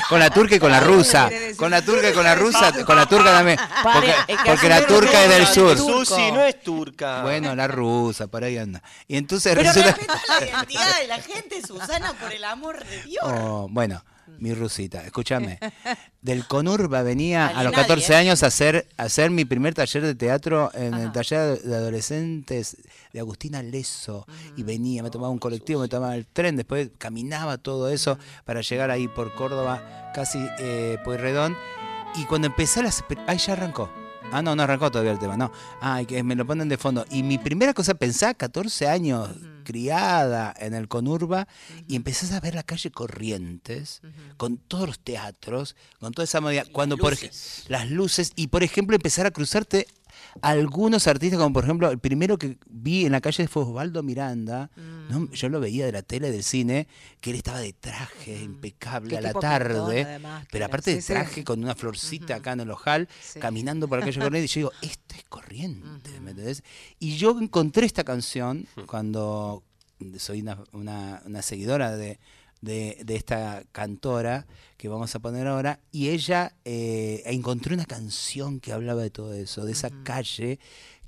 con 0.09 0.19
la 0.19 0.31
turca 0.31 0.55
y 0.55 0.59
con 0.59 0.71
la 0.71 0.79
rusa. 0.79 1.29
Con 1.57 1.69
la 1.69 1.79
turca 1.83 2.09
y 2.09 2.13
con 2.13 2.23
la 2.23 2.33
rusa. 2.33 2.73
Con 2.85 2.95
la 2.95 3.05
turca 3.05 3.25
también. 3.31 3.59
Porque, 3.83 4.13
porque 4.43 4.67
la 4.67 4.87
turca 4.87 5.23
es 5.25 5.29
del 5.29 5.45
sur. 5.45 5.77
Susi 5.77 6.31
no 6.31 6.41
es 6.43 6.59
turca. 6.63 7.21
Bueno, 7.21 7.53
la 7.55 7.67
rusa, 7.67 8.25
por 8.27 8.43
ahí 8.43 8.57
anda. 8.57 8.81
Y 9.07 9.17
entonces 9.17 9.53
Pero 9.55 9.69
resulta- 9.69 9.91
respeta 9.91 10.19
la 10.39 10.45
identidad 10.47 10.99
de 11.01 11.07
la 11.07 11.21
gente, 11.21 11.61
Susana, 11.61 12.13
por 12.13 12.33
el 12.33 12.43
amor 12.43 12.83
de 12.83 13.03
Dios. 13.03 13.23
Oh, 13.25 13.67
bueno, 13.69 14.03
mi 14.39 14.53
rusita, 14.53 15.03
escúchame. 15.03 15.59
Del 16.21 16.45
Conurba 16.47 17.01
venía 17.03 17.47
a 17.47 17.63
los 17.63 17.71
Nadie, 17.71 17.87
14 17.87 18.13
¿eh? 18.13 18.15
años 18.15 18.43
a 18.43 18.47
hacer, 18.47 18.87
a 18.97 19.03
hacer 19.03 19.31
mi 19.31 19.45
primer 19.45 19.73
taller 19.73 20.03
de 20.03 20.15
teatro 20.15 20.71
en 20.73 20.93
el 20.93 21.11
taller 21.11 21.61
de 21.61 21.75
adolescentes 21.75 22.77
de 23.13 23.19
Agustina 23.19 23.61
Leso. 23.63 24.25
Y 24.55 24.63
venía, 24.63 25.03
me 25.03 25.09
tomaba 25.09 25.31
un 25.31 25.39
colectivo, 25.39 25.81
me 25.81 25.87
tomaba 25.87 26.15
el 26.15 26.25
tren, 26.25 26.55
después 26.55 26.89
caminaba 26.97 27.57
todo 27.57 27.89
eso 27.89 28.17
para 28.45 28.61
llegar 28.61 28.91
ahí 28.91 29.07
por 29.07 29.33
Córdoba, 29.33 30.11
casi 30.13 30.39
eh, 30.59 30.97
Pueyrredón. 31.03 31.55
Y 32.15 32.25
cuando 32.25 32.47
empecé 32.47 32.81
las... 32.81 33.03
Ahí 33.27 33.37
ya 33.37 33.53
arrancó. 33.53 33.89
Ah, 34.31 34.41
no, 34.41 34.55
no 34.55 34.63
arrancó 34.63 34.91
todavía 34.91 35.11
el 35.11 35.19
tema, 35.19 35.37
no. 35.37 35.51
Ay, 35.81 36.05
que 36.05 36.21
me 36.23 36.35
lo 36.35 36.45
ponen 36.45 36.69
de 36.69 36.77
fondo. 36.77 37.05
Y 37.09 37.23
mi 37.23 37.37
primera 37.37 37.73
cosa, 37.73 37.95
pensaba 37.95 38.33
14 38.33 38.87
años, 38.87 39.29
criada 39.69 40.51
en 40.57 40.73
el 40.73 40.87
Conurba, 40.87 41.47
y 41.87 41.95
empezás 41.95 42.31
a 42.31 42.39
ver 42.39 42.55
la 42.55 42.63
calle 42.63 42.89
Corrientes, 42.89 44.01
con 44.35 44.57
todos 44.57 44.87
los 44.87 44.99
teatros, 44.99 45.75
con 45.99 46.11
toda 46.11 46.23
esa 46.23 46.41
movida. 46.41 46.65
Cuando, 46.71 46.97
por 46.97 47.11
luces. 47.11 47.65
las 47.67 47.87
luces, 47.91 48.33
y 48.35 48.47
por 48.47 48.63
ejemplo, 48.63 48.95
empezar 48.95 49.27
a 49.27 49.31
cruzarte 49.31 49.85
algunos 50.41 51.07
artistas, 51.07 51.39
como 51.39 51.53
por 51.53 51.63
ejemplo, 51.63 51.89
el 51.89 51.99
primero 51.99 52.37
que 52.37 52.57
vi 52.69 53.05
en 53.05 53.11
la 53.11 53.21
calle 53.21 53.47
fue 53.47 53.63
Osvaldo 53.63 54.03
Miranda. 54.03 54.69
¿no? 55.09 55.21
Mm. 55.21 55.31
Yo 55.31 55.49
lo 55.49 55.59
veía 55.59 55.85
de 55.85 55.91
la 55.91 56.01
tele, 56.01 56.31
del 56.31 56.43
cine, 56.43 56.87
que 57.19 57.31
él 57.31 57.37
estaba 57.37 57.59
de 57.59 57.73
traje, 57.73 58.41
impecable, 58.43 59.09
Qué 59.09 59.17
a 59.17 59.21
la 59.21 59.33
tarde. 59.33 59.73
pintón, 59.75 60.05
además, 60.05 60.41
que 60.43 60.49
pero 60.51 60.65
aparte 60.65 60.95
de 60.95 61.01
sí. 61.01 61.07
traje 61.13 61.43
con 61.43 61.63
una 61.63 61.75
florcita 61.75 62.35
acá 62.35 62.51
en 62.53 62.59
el 62.61 62.71
ojal, 62.71 63.07
Sí. 63.21 63.39
caminando 63.39 63.87
por 63.87 63.99
la 63.99 64.05
calle 64.05 64.19
Corrientes, 64.19 64.55
y 64.55 64.59
yo 64.61 64.69
digo, 64.69 64.71
esto 64.91 65.15
es 65.17 65.23
corriente, 65.25 66.19
¿me 66.21 66.31
entendés? 66.31 66.63
Y 66.99 67.17
yo 67.17 67.39
encontré 67.39 67.85
esta 67.85 68.03
canción 68.03 68.67
cuando 68.85 69.63
soy 70.17 70.41
una, 70.41 70.57
una- 70.71 71.21
una 71.25 71.41
seguidora 71.41 71.95
de, 71.97 72.19
de- 72.61 73.01
de 73.05 73.15
esta 73.15 73.63
cantora 73.71 74.45
que 74.77 74.87
vamos 74.87 75.13
a 75.15 75.19
poner 75.19 75.47
ahora, 75.47 75.79
y 75.91 76.09
ella 76.09 76.55
eh, 76.65 77.23
encontré 77.25 77.73
una 77.73 77.85
canción 77.85 78.59
que 78.59 78.71
hablaba 78.73 79.01
de 79.01 79.09
todo 79.09 79.33
eso, 79.33 79.65
de 79.65 79.71
esa 79.73 79.89
calle, 80.03 80.59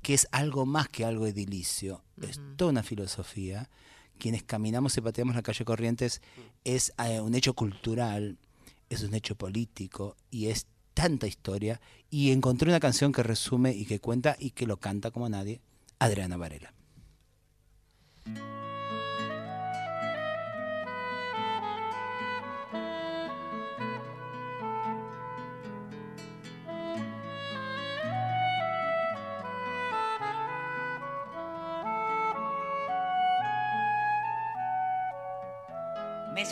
que 0.02 0.14
es 0.14 0.26
algo 0.32 0.66
más 0.66 0.88
que 0.88 1.04
algo 1.04 1.26
edilicio, 1.26 2.02
es 2.20 2.40
toda 2.56 2.70
una 2.70 2.82
filosofía. 2.82 3.70
Quienes 4.18 4.42
caminamos 4.42 4.96
y 4.96 5.00
pateamos 5.00 5.34
la 5.34 5.42
calle 5.42 5.64
Corrientes 5.64 6.20
es 6.64 6.92
eh, 7.04 7.20
un 7.20 7.34
hecho 7.34 7.54
cultural, 7.54 8.38
es 8.90 9.02
un 9.02 9.14
hecho 9.14 9.34
político 9.36 10.16
y 10.30 10.46
es 10.46 10.66
tanta 10.94 11.26
historia. 11.26 11.80
Y 12.10 12.30
encontré 12.30 12.68
una 12.68 12.78
canción 12.80 13.10
que 13.12 13.22
resume 13.22 13.72
y 13.72 13.84
que 13.86 14.00
cuenta 14.00 14.36
y 14.38 14.50
que 14.50 14.66
lo 14.66 14.76
canta 14.76 15.10
como 15.10 15.28
nadie, 15.28 15.60
Adriana 15.98 16.36
Varela. 16.36 16.72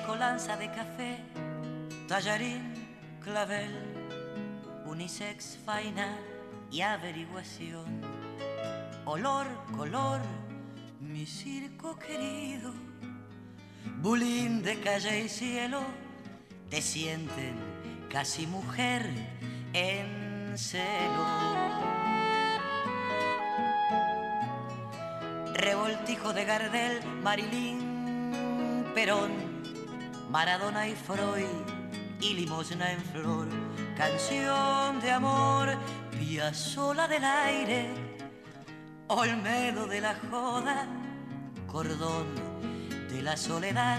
Mezcolanza 0.01 0.57
de 0.57 0.71
café, 0.71 1.19
tallarín, 2.09 2.73
clavel, 3.23 3.71
unisex, 4.87 5.59
faina 5.63 6.17
y 6.71 6.81
averiguación. 6.81 8.01
Olor, 9.05 9.47
color, 9.77 10.23
mi 11.01 11.27
circo 11.27 11.99
querido. 11.99 12.73
Bulín 13.99 14.63
de 14.63 14.81
calle 14.81 15.25
y 15.25 15.29
cielo, 15.29 15.83
te 16.71 16.81
sienten 16.81 17.57
casi 18.09 18.47
mujer 18.47 19.05
en 19.75 20.57
celo. 20.57 21.27
Revoltijo 25.53 26.33
de 26.33 26.45
Gardel, 26.47 27.05
Marilyn, 27.23 28.93
Perón, 28.95 29.50
Maradona 30.31 30.87
y 30.87 30.95
Freud 30.95 31.45
y 32.21 32.35
limosna 32.35 32.93
en 32.93 33.01
flor. 33.01 33.49
Canción 33.97 35.01
de 35.01 35.11
amor, 35.11 35.77
Piazzola 36.13 37.09
del 37.09 37.25
aire, 37.25 37.91
Olmedo 39.09 39.89
de 39.89 40.01
la 40.01 40.15
joda, 40.31 40.87
cordón 41.67 42.29
de 43.11 43.23
la 43.23 43.37
soledad 43.37 43.99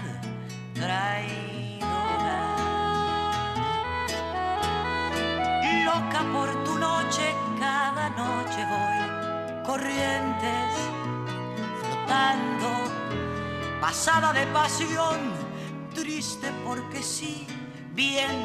traidora. 0.72 2.56
Loca 5.84 6.24
por 6.32 6.64
tu 6.64 6.78
noche, 6.78 7.34
cada 7.60 8.08
noche 8.08 8.64
voy, 8.72 9.66
corrientes, 9.66 10.74
flotando, 11.82 12.70
pasada 13.82 14.32
de 14.32 14.46
pasión, 14.46 15.41
triste 16.02 16.50
porque 16.64 17.00
sí, 17.00 17.46
bien, 17.94 18.36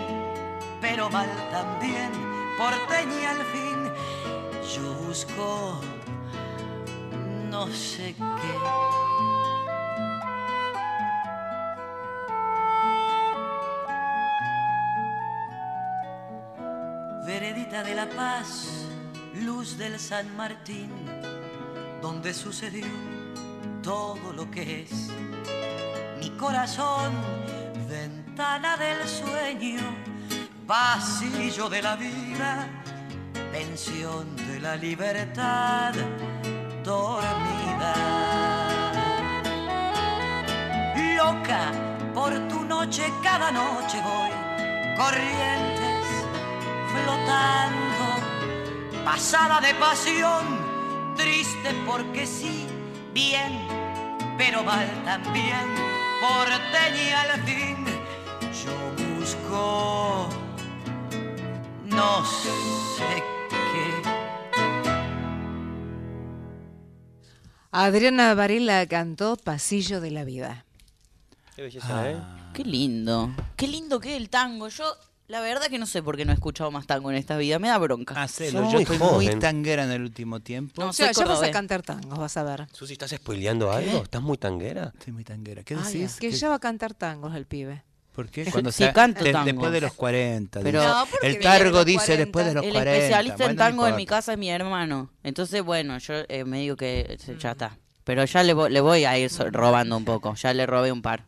pero 0.79 1.09
mal 1.09 1.27
también, 1.49 2.11
porteña 2.55 3.31
al 3.31 3.43
fin, 3.47 3.79
yo 4.75 4.93
busco 5.07 5.81
no 7.49 7.65
sé 7.69 8.13
qué. 8.13 8.53
Veredita 17.25 17.81
de 17.81 17.95
la 17.95 18.07
Paz, 18.07 18.85
luz 19.33 19.79
del 19.79 19.99
San 19.99 20.37
Martín, 20.37 20.91
donde 22.03 22.35
sucedió 22.35 22.85
todo 23.81 24.31
lo 24.33 24.51
que 24.51 24.83
es. 24.83 25.09
Mi 26.19 26.29
corazón, 26.31 27.13
ventana 27.89 28.77
del 28.77 29.07
sueño, 29.07 29.81
pasillo 30.65 31.69
de 31.69 31.81
la 31.81 31.95
vida, 31.95 32.67
pensión 33.51 34.35
de 34.35 34.59
la 34.59 34.75
libertad 34.75 35.93
dormida. 36.83 37.93
Loca 41.17 41.71
por 42.13 42.31
tu 42.47 42.63
noche, 42.63 43.11
cada 43.23 43.51
noche 43.51 43.99
voy, 44.01 44.31
corrientes 44.95 45.87
flotando, 46.91 48.05
pasada 49.03 49.59
de 49.61 49.73
pasión, 49.75 50.45
triste 51.15 51.73
porque 51.85 52.25
sí, 52.25 52.67
bien, 53.13 53.59
pero 54.37 54.63
mal 54.63 54.87
también, 55.03 55.86
porteña 56.19 57.21
al 57.21 57.43
fin. 57.43 57.85
Yo 58.63 58.75
busco, 59.17 60.29
no 61.85 62.25
sé 62.25 63.23
qué. 63.49 64.01
Adriana 67.71 68.33
Varela 68.33 68.85
cantó 68.87 69.35
Pasillo 69.37 70.01
de 70.01 70.11
la 70.11 70.23
Vida. 70.23 70.65
Qué 71.55 71.63
belleza, 71.63 72.11
¿eh? 72.11 72.17
Qué 72.53 72.63
lindo. 72.63 73.31
Qué 73.55 73.67
lindo 73.67 73.99
que 73.99 74.15
es 74.15 74.17
el 74.17 74.29
tango. 74.29 74.67
Yo, 74.69 74.85
la 75.27 75.41
verdad 75.41 75.67
que 75.67 75.77
no 75.77 75.85
sé 75.85 76.01
por 76.01 76.15
qué 76.17 76.23
no 76.25 76.31
he 76.31 76.35
escuchado 76.35 76.71
más 76.71 76.87
tango 76.87 77.11
en 77.11 77.17
esta 77.17 77.35
vida. 77.37 77.59
Me 77.59 77.67
da 77.67 77.77
bronca. 77.77 78.21
Hacelo, 78.21 78.59
Sos 78.61 78.67
yo 78.67 78.73
muy 78.73 78.83
estoy 78.83 78.97
muy 78.97 79.07
joven. 79.25 79.39
tanguera 79.39 79.83
en 79.83 79.91
el 79.91 80.01
último 80.03 80.39
tiempo. 80.39 80.81
No, 80.81 80.89
O 80.89 80.93
sea, 80.93 81.13
soy 81.13 81.23
ya 81.23 81.27
vas 81.27 81.31
a 81.31 81.33
cordobés. 81.35 81.51
cantar 81.53 81.81
tangos, 81.81 82.17
vas 82.17 82.37
a 82.37 82.43
ver. 82.43 82.67
Susi, 82.71 82.93
¿estás 82.93 83.11
spoileando 83.11 83.71
algo? 83.71 84.03
¿Estás 84.03 84.21
muy 84.21 84.37
tanguera? 84.37 84.91
Estoy 84.97 85.13
muy 85.13 85.23
tanguera. 85.23 85.63
¿Qué 85.63 85.75
Ah, 85.75 85.83
decís? 85.85 86.15
Que 86.19 86.29
¿Qué- 86.29 86.35
ya 86.35 86.49
va 86.49 86.55
a 86.55 86.59
cantar 86.59 86.93
tangos 86.93 87.35
el 87.35 87.45
pibe. 87.45 87.83
¿Por 88.13 88.29
qué? 88.29 88.45
Cuando 88.45 88.71
sí, 88.71 88.77
sea- 88.79 88.93
canto 88.93 89.23
de- 89.23 89.31
tangos. 89.31 89.45
después 89.45 89.71
de 89.73 89.81
los 89.81 89.93
40. 89.93 90.61
Pero- 90.61 90.79
dice. 90.81 90.91
No, 90.91 91.05
porque 91.11 91.27
el 91.27 91.33
viene 91.37 91.45
de 91.53 91.57
targo 91.59 91.77
los 91.77 91.85
dice 91.85 91.97
40. 92.05 92.17
después 92.25 92.45
de 92.47 92.53
los 92.55 92.63
El 92.63 92.71
40. 92.71 92.95
especialista 92.97 93.33
en 93.33 93.37
Bueno, 93.37 93.53
no 93.53 93.57
tango 93.69 93.87
en 93.87 93.95
mi 93.95 94.01
importa. 94.03 94.17
casa 94.17 94.31
es 94.33 94.37
mi 94.39 94.49
hermano. 94.49 95.11
Entonces, 95.23 95.61
bueno, 95.63 95.97
yo 95.99 96.13
eh, 96.27 96.43
me 96.45 96.59
digo 96.59 96.75
que 96.77 97.17
se- 97.19 97.37
ya 97.37 97.51
está. 97.51 97.77
Pero 98.05 98.23
ya 98.25 98.41
le, 98.41 98.55
vo- 98.55 98.69
le 98.69 98.79
voy 98.81 99.03
a 99.05 99.19
ir 99.19 99.29
so- 99.29 99.49
robando 99.51 99.97
un 99.97 100.05
poco. 100.05 100.33
Ya 100.35 100.51
le 100.53 100.65
robé 100.65 100.91
un 100.91 101.01
par. 101.03 101.25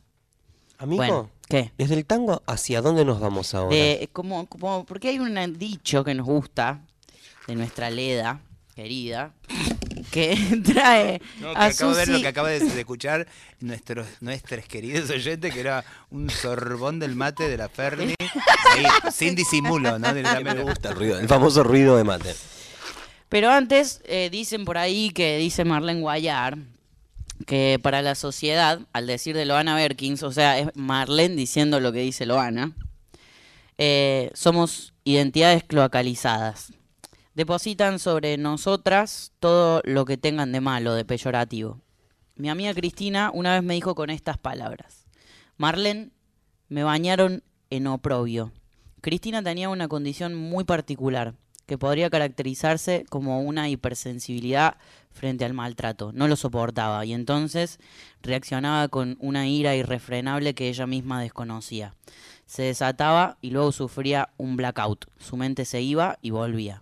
Amigo, 0.80 0.98
Bueno, 0.98 1.30
¿qué? 1.50 1.74
desde 1.78 1.96
el 1.96 2.06
tango, 2.06 2.42
¿hacia 2.48 2.82
dónde 2.82 3.04
nos 3.04 3.20
vamos 3.20 3.54
ahora? 3.54 3.76
De, 3.76 4.10
como, 4.14 4.48
como, 4.48 4.86
porque 4.86 5.10
hay 5.10 5.20
un 5.20 5.58
dicho 5.60 6.06
que 6.06 6.14
nos 6.14 6.26
gusta 6.26 6.80
de 7.48 7.56
nuestra 7.56 7.90
Leda, 7.90 8.40
querida, 8.74 9.34
que 10.12 10.38
trae 10.64 11.22
No, 11.42 11.52
que 11.52 11.58
a 11.60 11.66
acabo 11.66 11.92
de 11.92 11.98
ver 11.98 12.08
lo 12.08 12.22
que 12.22 12.28
acaba 12.30 12.48
de, 12.48 12.62
de 12.62 12.80
escuchar 12.80 13.28
nuestros, 13.60 14.08
nuestros 14.22 14.64
queridos 14.68 15.10
oyentes, 15.10 15.54
que 15.54 15.60
era 15.60 15.84
un 16.12 16.30
sorbón 16.30 16.98
del 17.00 17.14
mate 17.14 17.50
de 17.50 17.58
la 17.58 17.68
Ferni, 17.68 18.16
ahí, 18.74 18.86
sin 19.12 19.36
disimulo, 19.36 20.00
¿no? 20.00 20.14
Me 20.14 20.64
gusta 20.64 20.92
el 20.92 20.96
ruido, 20.96 21.20
el 21.20 21.28
famoso 21.28 21.62
ruido 21.62 21.98
de 21.98 22.06
mate. 22.06 22.34
Pero 23.28 23.52
antes 23.52 24.02
eh, 24.06 24.30
dicen 24.32 24.64
por 24.64 24.78
ahí 24.78 25.10
que 25.10 25.40
dice 25.40 25.66
Marlene 25.66 26.00
Guayar 26.00 26.58
que 27.46 27.80
para 27.82 28.02
la 28.02 28.16
sociedad, 28.16 28.82
al 28.94 29.08
decir 29.08 29.36
de 29.36 29.46
Loana 29.46 29.76
Berkins, 29.76 30.24
o 30.24 30.32
sea, 30.32 30.60
es 30.60 30.70
Marlene 30.76 31.36
diciendo 31.36 31.80
lo 31.80 31.92
que 31.92 32.00
dice 32.00 32.26
Loana, 32.26 32.74
eh, 33.78 34.30
somos 34.34 34.94
identidades 35.04 35.64
cloacalizadas. 35.64 36.74
Depositan 37.34 38.00
sobre 38.00 38.38
nosotras 38.38 39.32
todo 39.40 39.82
lo 39.86 40.04
que 40.06 40.18
tengan 40.18 40.52
de 40.52 40.62
malo, 40.62 40.94
de 40.94 41.06
peyorativo. 41.06 41.80
Mi 42.36 42.50
amiga 42.50 42.74
Cristina 42.74 43.32
una 43.34 43.54
vez 43.54 43.64
me 43.64 43.74
dijo 43.74 43.96
con 43.96 44.10
estas 44.10 44.38
palabras. 44.38 45.06
Marlene, 45.58 46.10
me 46.68 46.84
bañaron 46.84 47.44
en 47.70 47.88
oprobio. 47.88 48.52
Cristina 49.02 49.42
tenía 49.42 49.70
una 49.70 49.88
condición 49.88 50.36
muy 50.36 50.66
particular, 50.66 51.34
que 51.70 51.78
podría 51.78 52.10
caracterizarse 52.10 53.06
como 53.10 53.42
una 53.42 53.70
hipersensibilidad 53.70 54.78
frente 55.12 55.46
al 55.46 55.54
maltrato. 55.54 56.12
No 56.14 56.28
lo 56.28 56.36
soportaba 56.36 57.06
y 57.06 57.14
entonces 57.14 57.78
reaccionaba 58.24 58.88
con 58.88 59.18
una 59.20 59.48
ira 59.48 59.76
irrefrenable 59.76 60.56
que 60.56 60.68
ella 60.68 60.88
misma 60.88 61.22
desconocía. 61.22 61.94
Se 62.48 62.64
desataba 62.64 63.38
y 63.40 63.52
luego 63.52 63.72
sufría 63.72 64.30
un 64.38 64.58
blackout. 64.58 65.06
Su 65.20 65.38
mente 65.38 65.64
se 65.64 65.84
iba 65.84 66.18
y 66.24 66.32
volvía. 66.32 66.82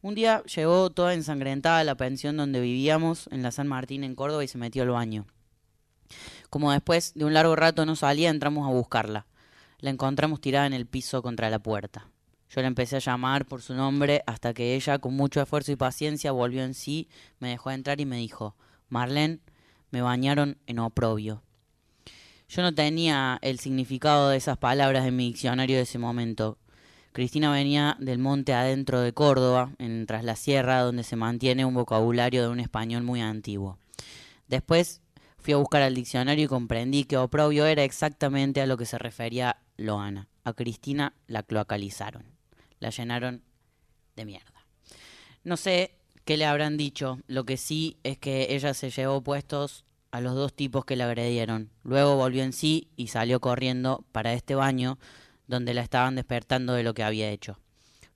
Un 0.00 0.14
día 0.14 0.44
llegó 0.44 0.90
toda 0.90 1.12
ensangrentada 1.12 1.80
a 1.80 1.84
la 1.84 1.96
pensión 1.96 2.36
donde 2.36 2.60
vivíamos, 2.60 3.28
en 3.32 3.42
la 3.42 3.50
San 3.50 3.66
Martín, 3.66 4.04
en 4.04 4.14
Córdoba, 4.14 4.44
y 4.44 4.48
se 4.48 4.58
metió 4.58 4.84
al 4.84 4.90
baño. 4.90 5.26
Como 6.50 6.70
después 6.70 7.14
de 7.14 7.24
un 7.24 7.34
largo 7.34 7.56
rato 7.56 7.84
no 7.84 7.96
salía, 7.96 8.30
entramos 8.30 8.68
a 8.68 8.72
buscarla. 8.72 9.26
La 9.80 9.90
encontramos 9.90 10.40
tirada 10.40 10.66
en 10.66 10.72
el 10.72 10.86
piso 10.86 11.20
contra 11.20 11.50
la 11.50 11.58
puerta. 11.58 12.13
Yo 12.54 12.62
la 12.62 12.68
empecé 12.68 12.96
a 12.96 13.00
llamar 13.00 13.46
por 13.46 13.62
su 13.62 13.74
nombre 13.74 14.22
hasta 14.26 14.54
que 14.54 14.76
ella, 14.76 14.98
con 14.98 15.14
mucho 15.14 15.42
esfuerzo 15.42 15.72
y 15.72 15.76
paciencia, 15.76 16.30
volvió 16.30 16.62
en 16.62 16.74
sí, 16.74 17.08
me 17.40 17.48
dejó 17.48 17.72
entrar 17.72 18.00
y 18.00 18.06
me 18.06 18.18
dijo, 18.18 18.54
Marlene, 18.88 19.40
me 19.90 20.02
bañaron 20.02 20.58
en 20.66 20.78
oprobio. 20.78 21.42
Yo 22.48 22.62
no 22.62 22.72
tenía 22.72 23.40
el 23.42 23.58
significado 23.58 24.28
de 24.28 24.36
esas 24.36 24.56
palabras 24.56 25.04
en 25.04 25.16
mi 25.16 25.26
diccionario 25.26 25.76
de 25.76 25.82
ese 25.82 25.98
momento. 25.98 26.58
Cristina 27.10 27.50
venía 27.50 27.96
del 27.98 28.20
monte 28.20 28.54
adentro 28.54 29.00
de 29.00 29.12
Córdoba, 29.12 29.72
en 29.78 30.06
Tras 30.06 30.22
la 30.22 30.36
Sierra, 30.36 30.82
donde 30.82 31.02
se 31.02 31.16
mantiene 31.16 31.64
un 31.64 31.74
vocabulario 31.74 32.42
de 32.42 32.48
un 32.48 32.60
español 32.60 33.02
muy 33.02 33.20
antiguo. 33.20 33.78
Después 34.46 35.00
fui 35.38 35.54
a 35.54 35.58
buscar 35.58 35.82
al 35.82 35.96
diccionario 35.96 36.44
y 36.44 36.48
comprendí 36.48 37.02
que 37.02 37.16
oprobio 37.16 37.66
era 37.66 37.82
exactamente 37.82 38.60
a 38.60 38.66
lo 38.66 38.76
que 38.76 38.86
se 38.86 38.98
refería 38.98 39.56
Loana. 39.76 40.28
A 40.44 40.52
Cristina 40.52 41.14
la 41.26 41.42
cloacalizaron, 41.42 42.33
la 42.84 42.90
llenaron 42.90 43.42
de 44.14 44.26
mierda. 44.26 44.66
No 45.42 45.56
sé 45.56 45.96
qué 46.26 46.36
le 46.36 46.44
habrán 46.44 46.76
dicho, 46.76 47.18
lo 47.28 47.44
que 47.44 47.56
sí 47.56 47.96
es 48.02 48.18
que 48.18 48.54
ella 48.54 48.74
se 48.74 48.90
llevó 48.90 49.22
puestos 49.22 49.86
a 50.10 50.20
los 50.20 50.34
dos 50.34 50.52
tipos 50.52 50.84
que 50.84 50.94
la 50.94 51.06
agredieron. 51.06 51.70
Luego 51.82 52.16
volvió 52.16 52.42
en 52.42 52.52
sí 52.52 52.88
y 52.94 53.06
salió 53.06 53.40
corriendo 53.40 54.04
para 54.12 54.34
este 54.34 54.54
baño 54.54 54.98
donde 55.46 55.72
la 55.72 55.80
estaban 55.80 56.14
despertando 56.14 56.74
de 56.74 56.82
lo 56.82 56.92
que 56.92 57.04
había 57.04 57.30
hecho. 57.30 57.58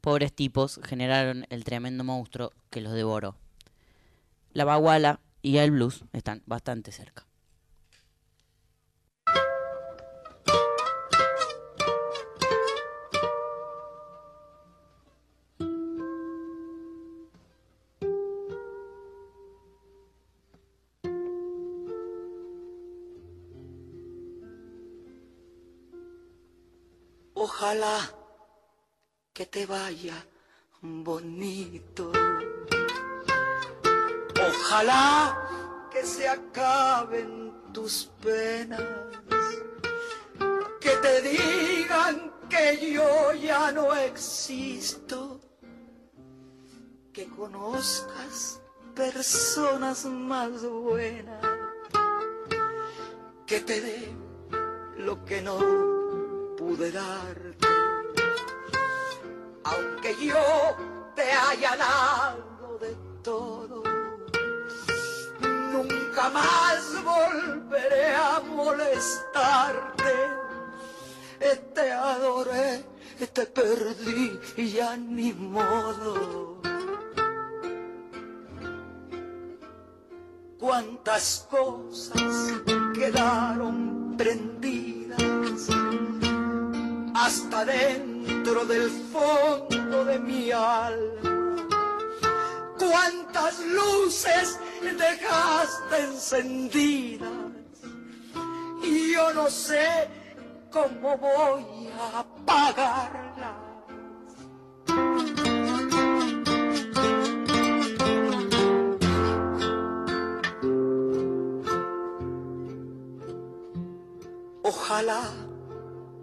Pobres 0.02 0.35
tipos 0.35 0.81
generaron 0.85 1.46
el 1.48 1.64
tremendo 1.64 2.04
monstruo 2.04 2.52
que 2.68 2.83
los 2.83 2.92
devoró. 2.92 3.37
La 4.52 4.66
baguala 4.66 5.20
y 5.40 5.57
el 5.57 5.70
blues 5.70 6.04
están 6.12 6.42
bastante 6.44 6.92
cerca. 6.92 7.26
Ojalá 27.68 28.00
que 29.35 29.44
te 29.44 29.66
vaya 29.66 30.14
bonito. 30.81 32.11
Ojalá 34.48 35.87
que 35.90 36.02
se 36.02 36.26
acaben 36.26 37.52
tus 37.74 38.11
penas. 38.22 38.81
Que 40.81 40.96
te 40.96 41.20
digan 41.20 42.33
que 42.48 42.90
yo 42.90 43.35
ya 43.35 43.70
no 43.70 43.94
existo. 43.94 45.38
Que 47.12 47.28
conozcas 47.28 48.62
personas 48.94 50.07
más 50.07 50.64
buenas. 50.64 51.44
Que 53.46 53.61
te 53.61 53.83
dé 53.83 54.16
lo 54.96 55.22
que 55.26 55.42
no 55.42 55.59
pude 56.57 56.90
darte. 56.90 57.48
Aunque 59.70 60.14
yo 60.26 60.76
te 61.14 61.31
haya 61.31 61.76
dado 61.76 62.78
de 62.78 62.96
todo, 63.22 63.83
nunca 65.72 66.31
más 66.31 67.04
volveré 67.04 68.14
a 68.14 68.40
molestarte. 68.40 70.14
Te 71.74 71.92
adoré, 71.92 72.85
te 73.33 73.46
perdí 73.46 74.38
y 74.57 74.72
ya 74.72 74.96
ni 74.96 75.33
modo. 75.33 76.61
Cuántas 80.59 81.46
cosas 81.48 82.52
quedaron 82.94 84.16
prendidas 84.16 85.68
hasta 87.14 87.64
dentro 87.64 88.08
del 88.55 88.91
fondo 89.13 90.07
de 90.07 90.19
mi 90.19 90.51
alma. 90.51 91.57
Cuántas 92.79 93.61
luces 93.67 94.59
dejaste 94.81 96.05
encendidas 96.05 97.29
y 98.83 99.13
yo 99.13 99.35
no 99.35 99.51
sé 99.51 100.09
cómo 100.71 101.19
voy 101.19 101.91
a 102.01 102.21
apagarlas. 102.21 103.69
Ojalá 114.63 115.23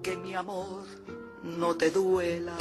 que 0.01 0.17
mi 0.17 0.33
amor 0.33 0.94
no 1.45 1.75
te 1.75 1.91
duela. 1.91 2.57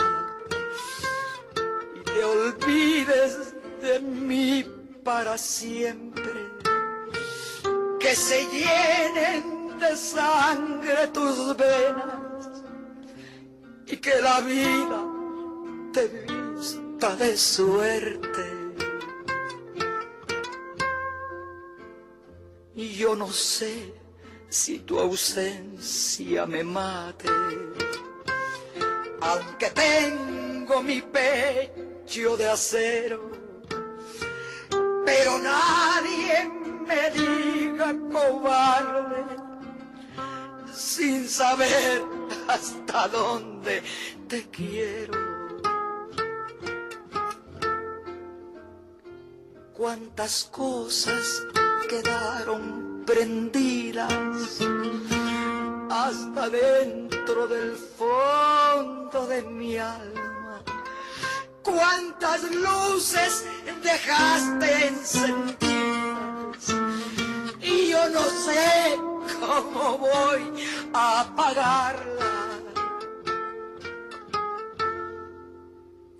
te 2.04 2.24
olvides 2.24 3.54
de 3.80 4.00
mí 4.00 4.64
para 5.02 5.36
siempre. 5.38 6.32
Que 7.98 8.14
se 8.14 8.44
llenen 8.46 9.78
de 9.78 9.96
sangre 9.96 11.08
tus 11.08 11.56
venas 11.56 12.62
y 13.86 13.96
que 13.96 14.20
la 14.20 14.40
vida 14.40 15.04
te 15.92 16.08
vista 16.08 17.16
de 17.16 17.36
suerte. 17.36 18.64
Y 22.76 22.94
yo 22.94 23.14
no 23.14 23.30
sé 23.30 23.94
si 24.48 24.80
tu 24.80 24.98
ausencia 24.98 26.46
me 26.46 26.62
mate, 26.64 27.28
aunque 29.24 29.70
tengo 29.70 30.82
mi 30.82 31.00
pecho 31.00 32.36
de 32.36 32.48
acero, 32.48 33.30
pero 35.06 35.38
nadie 35.38 36.50
me 36.86 37.10
diga 37.10 37.94
cobarde 38.12 39.24
sin 40.72 41.26
saber 41.28 42.02
hasta 42.48 43.08
dónde 43.08 43.82
te 44.28 44.46
quiero. 44.50 45.14
Cuántas 49.72 50.44
cosas 50.52 51.42
quedaron 51.88 53.02
prendidas 53.06 54.60
hasta 55.90 56.48
dentro 56.48 57.46
del 57.46 57.76
fondo 57.76 59.26
de 59.26 59.42
mi 59.42 59.76
alma. 59.76 60.62
Cuántas 61.62 62.42
luces 62.50 63.44
dejaste 63.82 64.86
encendidas 64.88 65.64
y 67.60 67.88
yo 67.90 68.08
no 68.10 68.22
sé 68.22 68.98
cómo 69.40 69.98
voy 69.98 70.64
a 70.92 71.20
apagarla. 71.20 72.24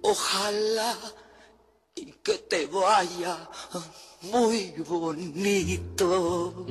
Ojalá 0.02 0.94
y 1.94 2.12
que 2.12 2.38
te 2.38 2.66
vaya 2.66 3.48
muy 4.22 4.72
bonito. 4.86 6.66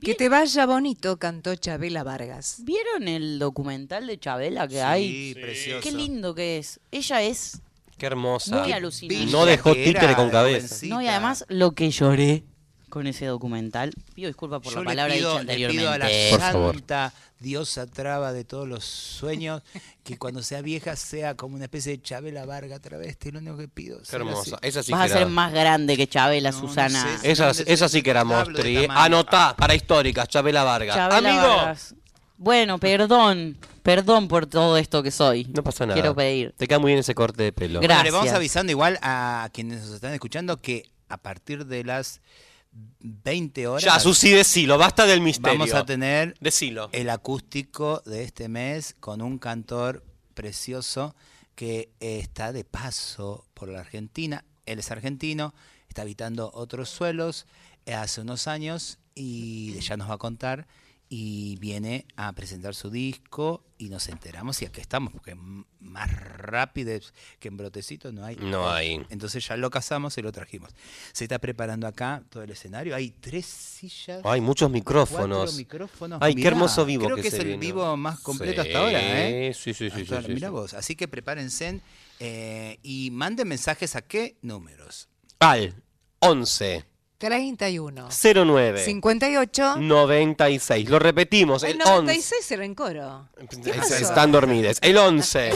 Que 0.00 0.14
te 0.14 0.28
vaya 0.28 0.64
bonito, 0.66 1.16
cantó 1.18 1.54
Chabela 1.56 2.04
Vargas. 2.04 2.56
¿Vieron 2.60 3.08
el 3.08 3.38
documental 3.38 4.06
de 4.06 4.18
Chabela 4.18 4.68
que 4.68 4.74
Sí, 4.76 4.80
hay? 4.80 5.34
precioso. 5.34 5.80
Qué 5.82 5.92
lindo 5.92 6.34
que 6.34 6.58
es. 6.58 6.78
Ella 6.92 7.22
es. 7.22 7.60
Qué 7.96 8.06
hermosa. 8.06 8.62
Muy 8.62 8.70
alucinante. 8.72 9.26
No 9.32 9.44
dejó 9.44 9.72
Que 9.74 9.90
era 9.90 10.00
títere 10.00 10.14
con 10.14 10.30
cabeza. 10.30 10.66
jovencita. 10.68 10.94
No, 10.94 11.02
y 11.02 11.08
además 11.08 11.44
lo 11.48 11.72
que 11.72 11.90
lloré 11.90 12.44
con 12.88 13.06
ese 13.06 13.26
documental. 13.26 13.92
Pido 14.14 14.28
disculpas 14.28 14.60
por 14.62 14.72
Yo 14.72 14.80
la 14.82 14.90
palabra 14.90 15.14
pido, 15.14 15.38
dicha 15.40 15.52
le 15.52 15.68
pido 15.68 15.90
a 15.90 15.98
la 15.98 16.04
anteriormente. 16.06 16.30
Por 16.30 16.40
favor. 16.40 16.74
santa 16.74 17.12
diosa 17.40 17.86
traba 17.86 18.32
de 18.32 18.44
todos 18.44 18.66
los 18.66 18.84
sueños 18.84 19.62
que 20.02 20.18
cuando 20.18 20.42
sea 20.42 20.60
vieja 20.60 20.96
sea 20.96 21.36
como 21.36 21.54
una 21.54 21.66
especie 21.66 21.92
de 21.92 22.02
Chabela 22.02 22.44
Varga 22.46 22.78
travesti. 22.80 23.30
Lo 23.30 23.38
único 23.38 23.56
que 23.56 23.68
pido. 23.68 23.98
Qué 24.00 24.04
ser 24.06 24.20
hermosa. 24.20 24.56
así. 24.56 24.68
Esa 24.68 24.82
sí 24.82 24.92
Vas 24.92 25.00
a 25.02 25.04
que 25.04 25.12
ser 25.12 25.22
era. 25.22 25.30
más 25.30 25.52
grande 25.52 25.96
que 25.96 26.06
Chabela, 26.08 26.50
No, 26.50 26.60
no 26.62 26.68
Susana. 26.68 27.18
sé. 27.20 27.30
Esa, 27.30 27.52
¿Dónde 27.52 27.72
esa 27.72 27.88
sí 27.88 28.02
que 28.02 28.10
era 28.10 28.20
tamaño? 28.20 28.52
Anotá, 28.90 29.54
para 29.56 29.74
históricas, 29.74 30.28
Chabela 30.28 30.64
Vargas. 30.64 30.96
Chabela 30.96 31.28
Amigo. 31.30 31.56
Vargas. 31.56 31.94
Bueno, 32.36 32.78
perdón. 32.78 33.56
Perdón 33.82 34.28
por 34.28 34.46
todo 34.46 34.76
esto 34.76 35.02
que 35.02 35.10
soy. 35.10 35.44
No 35.46 35.62
pasa 35.64 35.86
nada. 35.86 35.94
Quiero 35.94 36.14
pedir. 36.14 36.52
Te 36.58 36.68
queda 36.68 36.78
muy 36.78 36.90
bien 36.90 36.98
ese 37.00 37.14
corte 37.14 37.42
de 37.42 37.52
pelo. 37.52 37.80
Gracias. 37.80 38.02
Bueno, 38.02 38.04
le 38.04 38.10
vamos 38.26 38.32
avisando 38.36 38.70
igual 38.70 38.98
a 39.02 39.48
quienes 39.52 39.80
nos 39.82 39.94
están 39.94 40.12
escuchando 40.12 40.58
que 40.60 40.90
a 41.08 41.16
partir 41.16 41.64
de 41.66 41.84
las 41.84 42.20
20 42.72 43.66
horas 43.66 43.84
Ya, 43.84 43.98
Susi, 44.00 44.30
decilo. 44.30 44.78
Basta 44.78 45.06
del 45.06 45.20
misterio. 45.20 45.58
vamos 45.58 45.74
a 45.74 45.84
tener 45.84 46.34
Decilo. 46.40 46.90
el 46.92 47.10
acústico 47.10 48.02
de 48.06 48.24
este 48.24 48.48
mes 48.48 48.94
con 49.00 49.22
un 49.22 49.38
cantor 49.38 50.04
precioso 50.34 51.14
que 51.54 51.90
está 52.00 52.52
de 52.52 52.64
paso 52.64 53.46
por 53.54 53.68
la 53.68 53.80
Argentina. 53.80 54.44
Él 54.66 54.78
es 54.78 54.90
argentino, 54.90 55.54
está 55.88 56.02
habitando 56.02 56.50
otros 56.54 56.88
suelos 56.88 57.46
eh, 57.86 57.94
hace 57.94 58.20
unos 58.20 58.46
años 58.46 58.98
y 59.14 59.78
ya 59.80 59.96
nos 59.96 60.08
va 60.10 60.14
a 60.14 60.18
contar 60.18 60.68
y 61.08 61.56
viene 61.56 62.06
a 62.16 62.32
presentar 62.32 62.74
su 62.74 62.90
disco 62.90 63.64
y 63.78 63.88
nos 63.88 64.08
enteramos 64.08 64.60
y 64.60 64.66
aquí 64.66 64.80
estamos 64.80 65.12
porque 65.12 65.34
más 65.80 66.12
rápido 66.12 66.98
que 67.38 67.48
en 67.48 67.56
brotecito 67.56 68.12
no 68.12 68.24
hay. 68.24 68.36
No 68.36 68.68
hay. 68.70 69.00
Entonces 69.08 69.46
ya 69.46 69.56
lo 69.56 69.70
casamos 69.70 70.18
y 70.18 70.22
lo 70.22 70.32
trajimos. 70.32 70.70
Se 71.12 71.24
está 71.24 71.38
preparando 71.38 71.86
acá 71.86 72.22
todo 72.28 72.42
el 72.42 72.50
escenario. 72.50 72.94
Hay 72.94 73.10
tres 73.10 73.46
sillas. 73.46 74.20
Hay 74.24 74.40
muchos 74.40 74.70
micrófonos. 74.70 75.56
micrófonos. 75.56 76.18
Ay, 76.20 76.34
qué 76.34 76.46
hermoso 76.46 76.84
vivo 76.84 77.04
Creo 77.04 77.16
que 77.16 77.22
que, 77.22 77.28
es 77.28 77.34
el 77.34 77.46
vino. 77.46 77.58
vivo 77.58 77.96
más 77.96 78.20
completo 78.20 78.62
Sí, 78.62 78.68
hasta 78.68 78.78
ahora, 78.80 79.00
¿eh? 79.02 79.54
sí, 79.54 79.72
sí, 79.72 79.90
sí, 79.90 80.02
Hasta 80.02 80.22
sí, 80.22 80.38
sí. 80.38 80.46
vos. 80.46 80.74
Así 80.74 80.94
que 80.96 81.08
prepárense 81.08 81.80
eh, 82.20 82.78
y 82.82 83.10
manden 83.12 83.48
mensajes 83.48 83.96
a 83.96 84.02
qué 84.02 84.36
números. 84.42 85.08
Al 85.38 85.74
11 86.20 86.84
31. 87.18 88.08
09 88.10 88.84
58. 88.84 89.76
96. 89.78 90.88
Lo 90.88 91.00
repetimos. 91.00 91.64
El 91.64 91.72
El 91.72 91.82
11. 91.82 91.90
96 91.90 92.50
era 92.52 92.64
en 92.64 92.74
coro. 92.76 93.28
¿Qué 93.64 93.74
pasó? 93.74 93.96
Están 93.96 94.30
dormidas. 94.30 94.78
El 94.80 94.96
11 94.96 95.50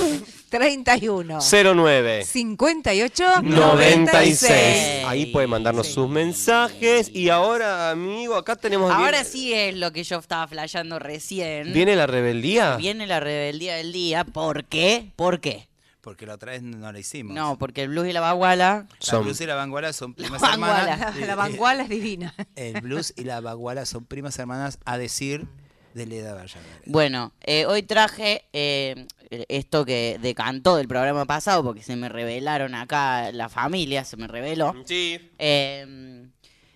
31. 0.48 1.38
09 1.40 2.24
58. 2.24 3.42
96. 3.42 5.04
Ahí 5.06 5.26
puede 5.26 5.46
mandarnos 5.46 5.86
sus 5.86 6.08
mensajes. 6.08 7.08
Y 7.14 7.28
ahora, 7.28 7.90
amigo, 7.90 8.34
acá 8.34 8.56
tenemos. 8.56 8.90
Ahora 8.90 9.22
sí 9.22 9.54
es 9.54 9.76
lo 9.76 9.92
que 9.92 10.02
yo 10.02 10.18
estaba 10.18 10.48
flasheando 10.48 10.98
recién. 10.98 11.72
¿Viene 11.72 11.94
la 11.94 12.08
rebeldía? 12.08 12.76
Viene 12.76 13.06
la 13.06 13.20
rebeldía 13.20 13.76
del 13.76 13.92
día. 13.92 14.24
¿Por 14.24 14.64
qué? 14.64 15.12
¿Por 15.14 15.40
qué? 15.40 15.68
Porque 16.02 16.26
la 16.26 16.34
otra 16.34 16.50
vez 16.52 16.62
no 16.62 16.90
la 16.92 16.98
hicimos. 16.98 17.32
No, 17.34 17.56
porque 17.58 17.82
el 17.84 17.88
blues 17.90 18.08
y 18.08 18.12
la 18.12 18.20
baguala. 18.20 18.86
La 18.90 18.96
Son- 18.98 19.22
blues 19.22 19.40
y 19.40 19.46
la 19.46 19.54
vanguala 19.54 19.92
son 19.92 20.14
primas 20.14 20.42
hermanas. 20.42 21.16
La, 21.16 21.26
la 21.26 21.34
vanguala 21.36 21.84
es 21.84 21.88
divina. 21.88 22.34
El 22.56 22.80
blues 22.80 23.14
y 23.16 23.22
la 23.22 23.40
vanguala 23.40 23.86
son 23.86 24.04
primas 24.04 24.36
hermanas 24.38 24.78
a 24.84 24.98
decir 24.98 25.46
de 25.94 26.06
Leda 26.06 26.34
Valladolid. 26.34 26.66
Bueno, 26.86 27.32
eh, 27.40 27.66
hoy 27.66 27.84
traje 27.84 28.46
eh, 28.52 29.06
esto 29.30 29.84
que 29.84 30.18
decantó 30.20 30.74
del 30.76 30.88
programa 30.88 31.24
pasado, 31.24 31.62
porque 31.62 31.82
se 31.84 31.94
me 31.94 32.08
revelaron 32.08 32.74
acá 32.74 33.30
la 33.30 33.48
familia, 33.48 34.04
se 34.04 34.16
me 34.16 34.26
reveló. 34.26 34.74
Sí. 34.84 35.30
Eh, 35.38 36.26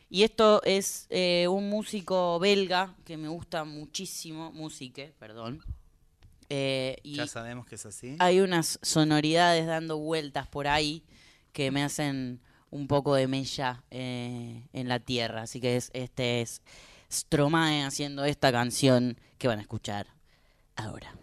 y 0.08 0.22
esto 0.22 0.62
es 0.62 1.06
eh, 1.10 1.48
un 1.50 1.68
músico 1.68 2.38
belga 2.38 2.94
que 3.04 3.16
me 3.16 3.26
gusta 3.26 3.64
muchísimo, 3.64 4.52
musique, 4.52 5.12
perdón. 5.18 5.64
Eh, 6.48 6.96
y 7.02 7.16
Ya 7.16 7.26
sabemos 7.26 7.66
que 7.66 7.74
es 7.74 7.86
así. 7.86 8.16
hay 8.18 8.40
unas 8.40 8.78
sonoridades 8.82 9.66
dando 9.66 9.98
vueltas 9.98 10.46
por 10.48 10.68
ahí 10.68 11.04
que 11.52 11.70
me 11.70 11.82
hacen 11.82 12.40
un 12.70 12.86
poco 12.88 13.14
de 13.14 13.26
mella 13.28 13.82
eh, 13.90 14.68
en 14.72 14.88
la 14.88 15.00
tierra. 15.00 15.42
Así 15.42 15.60
que 15.60 15.76
es, 15.76 15.90
este 15.94 16.42
es 16.42 16.62
Stromae 17.10 17.82
haciendo 17.84 18.24
esta 18.24 18.52
canción 18.52 19.18
que 19.38 19.48
van 19.48 19.58
a 19.58 19.62
escuchar 19.62 20.06
ahora. 20.76 21.14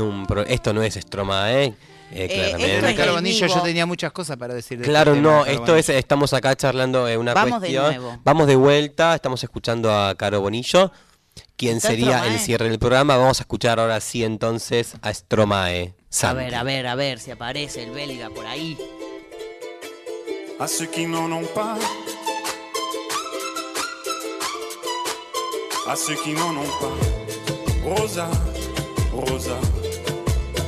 Un. 0.00 0.26
pro- 0.26 0.44
Esto 0.46 0.72
no 0.72 0.82
es 0.82 0.94
Stromae, 0.94 1.64
eh. 1.64 1.74
Eh, 2.10 2.24
esto 2.24 2.34
claramente. 2.56 2.90
es 2.90 2.96
Caro 2.96 3.10
el 3.10 3.16
Bonillo, 3.16 3.46
yo 3.48 3.60
tenía 3.62 3.84
muchas 3.84 4.12
cosas 4.12 4.36
para 4.38 4.54
decir 4.54 4.78
de 4.78 4.84
este 4.84 4.90
Claro, 4.90 5.14
no, 5.14 5.44
esto 5.44 5.76
es, 5.76 5.90
estamos 5.90 6.32
acá 6.32 6.56
charlando 6.56 7.06
eh, 7.06 7.18
una 7.18 7.34
Vamos 7.34 7.60
de 7.60 7.68
cuestión. 7.68 7.84
nuevo. 7.86 8.18
Vamos 8.24 8.46
de 8.46 8.56
vuelta, 8.56 9.14
estamos 9.14 9.42
escuchando 9.44 9.92
a 9.92 10.14
Caro 10.14 10.40
Bonillo. 10.40 10.90
quién 11.56 11.76
¿Está 11.76 11.88
sería 11.90 12.16
Stromae? 12.18 12.32
el 12.34 12.40
cierre 12.40 12.68
del 12.70 12.78
programa. 12.78 13.16
Vamos 13.18 13.40
a 13.40 13.42
escuchar 13.42 13.78
ahora 13.78 14.00
sí 14.00 14.24
entonces 14.24 14.94
a 15.02 15.12
Stromae. 15.12 15.88
A 15.88 16.02
Santi. 16.08 16.44
ver, 16.44 16.54
a 16.54 16.62
ver, 16.62 16.86
a 16.86 16.94
ver 16.94 17.18
si 17.20 17.30
aparece 17.30 17.82
el 17.82 17.90
belga 17.90 18.30
por 18.30 18.46
ahí. 18.46 18.78
à 20.60 20.66
ceux 20.66 20.86
qui 20.86 21.06
n'en 21.06 21.30
ont 21.30 21.46
pas, 21.54 21.76
à 25.86 25.94
ceux 25.94 26.16
qui 26.16 26.32
n'en 26.32 26.56
ont 26.56 26.72
pas. 26.80 26.96
Rosa, 27.84 28.28
Rosa, 29.12 29.56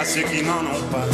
À 0.00 0.04
ceux 0.04 0.22
qui 0.22 0.42
n'en 0.44 0.60
ont 0.60 0.82
pas. 0.92 1.08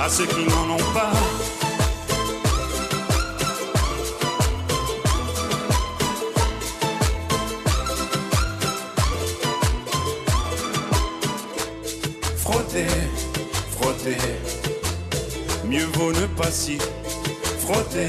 À 0.00 0.08
ceux 0.08 0.26
qui 0.26 0.44
n'en 0.44 0.74
ont 0.74 0.92
pas. 0.94 1.10
Frotter, 12.36 12.86
frotter. 13.72 14.16
Mieux 15.64 15.84
vaut 15.94 16.12
ne 16.12 16.26
pas 16.26 16.52
si 16.52 16.78
frotter, 17.58 18.08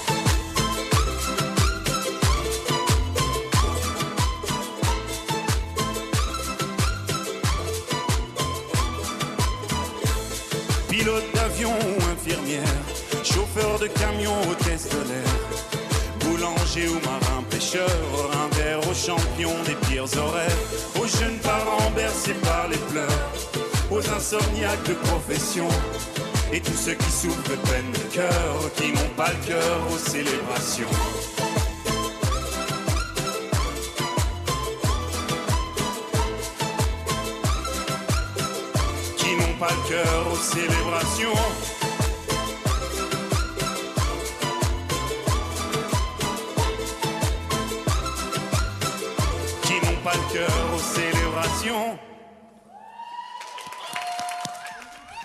Aux 20.17 21.07
jeunes 21.07 21.37
parents 21.39 21.91
bercés 21.95 22.33
par 22.43 22.67
les 22.67 22.77
pleurs, 22.77 23.07
aux 23.89 24.09
insomniaques 24.09 24.87
de 24.87 24.93
profession, 24.93 25.67
et 26.51 26.59
tous 26.59 26.73
ceux 26.73 26.93
qui 26.93 27.11
souffrent 27.11 27.49
de 27.49 27.55
peine 27.55 27.91
de 27.93 28.15
cœur, 28.15 28.73
qui 28.75 28.91
n'ont 28.91 29.15
pas 29.15 29.29
le 29.29 29.47
cœur 29.47 29.79
aux 29.93 29.97
célébrations. 29.97 30.87
Qui 39.17 39.35
n'ont 39.35 39.57
pas 39.59 39.69
le 39.69 39.89
cœur 39.89 40.27
aux 40.31 40.35
célébrations. 40.35 41.80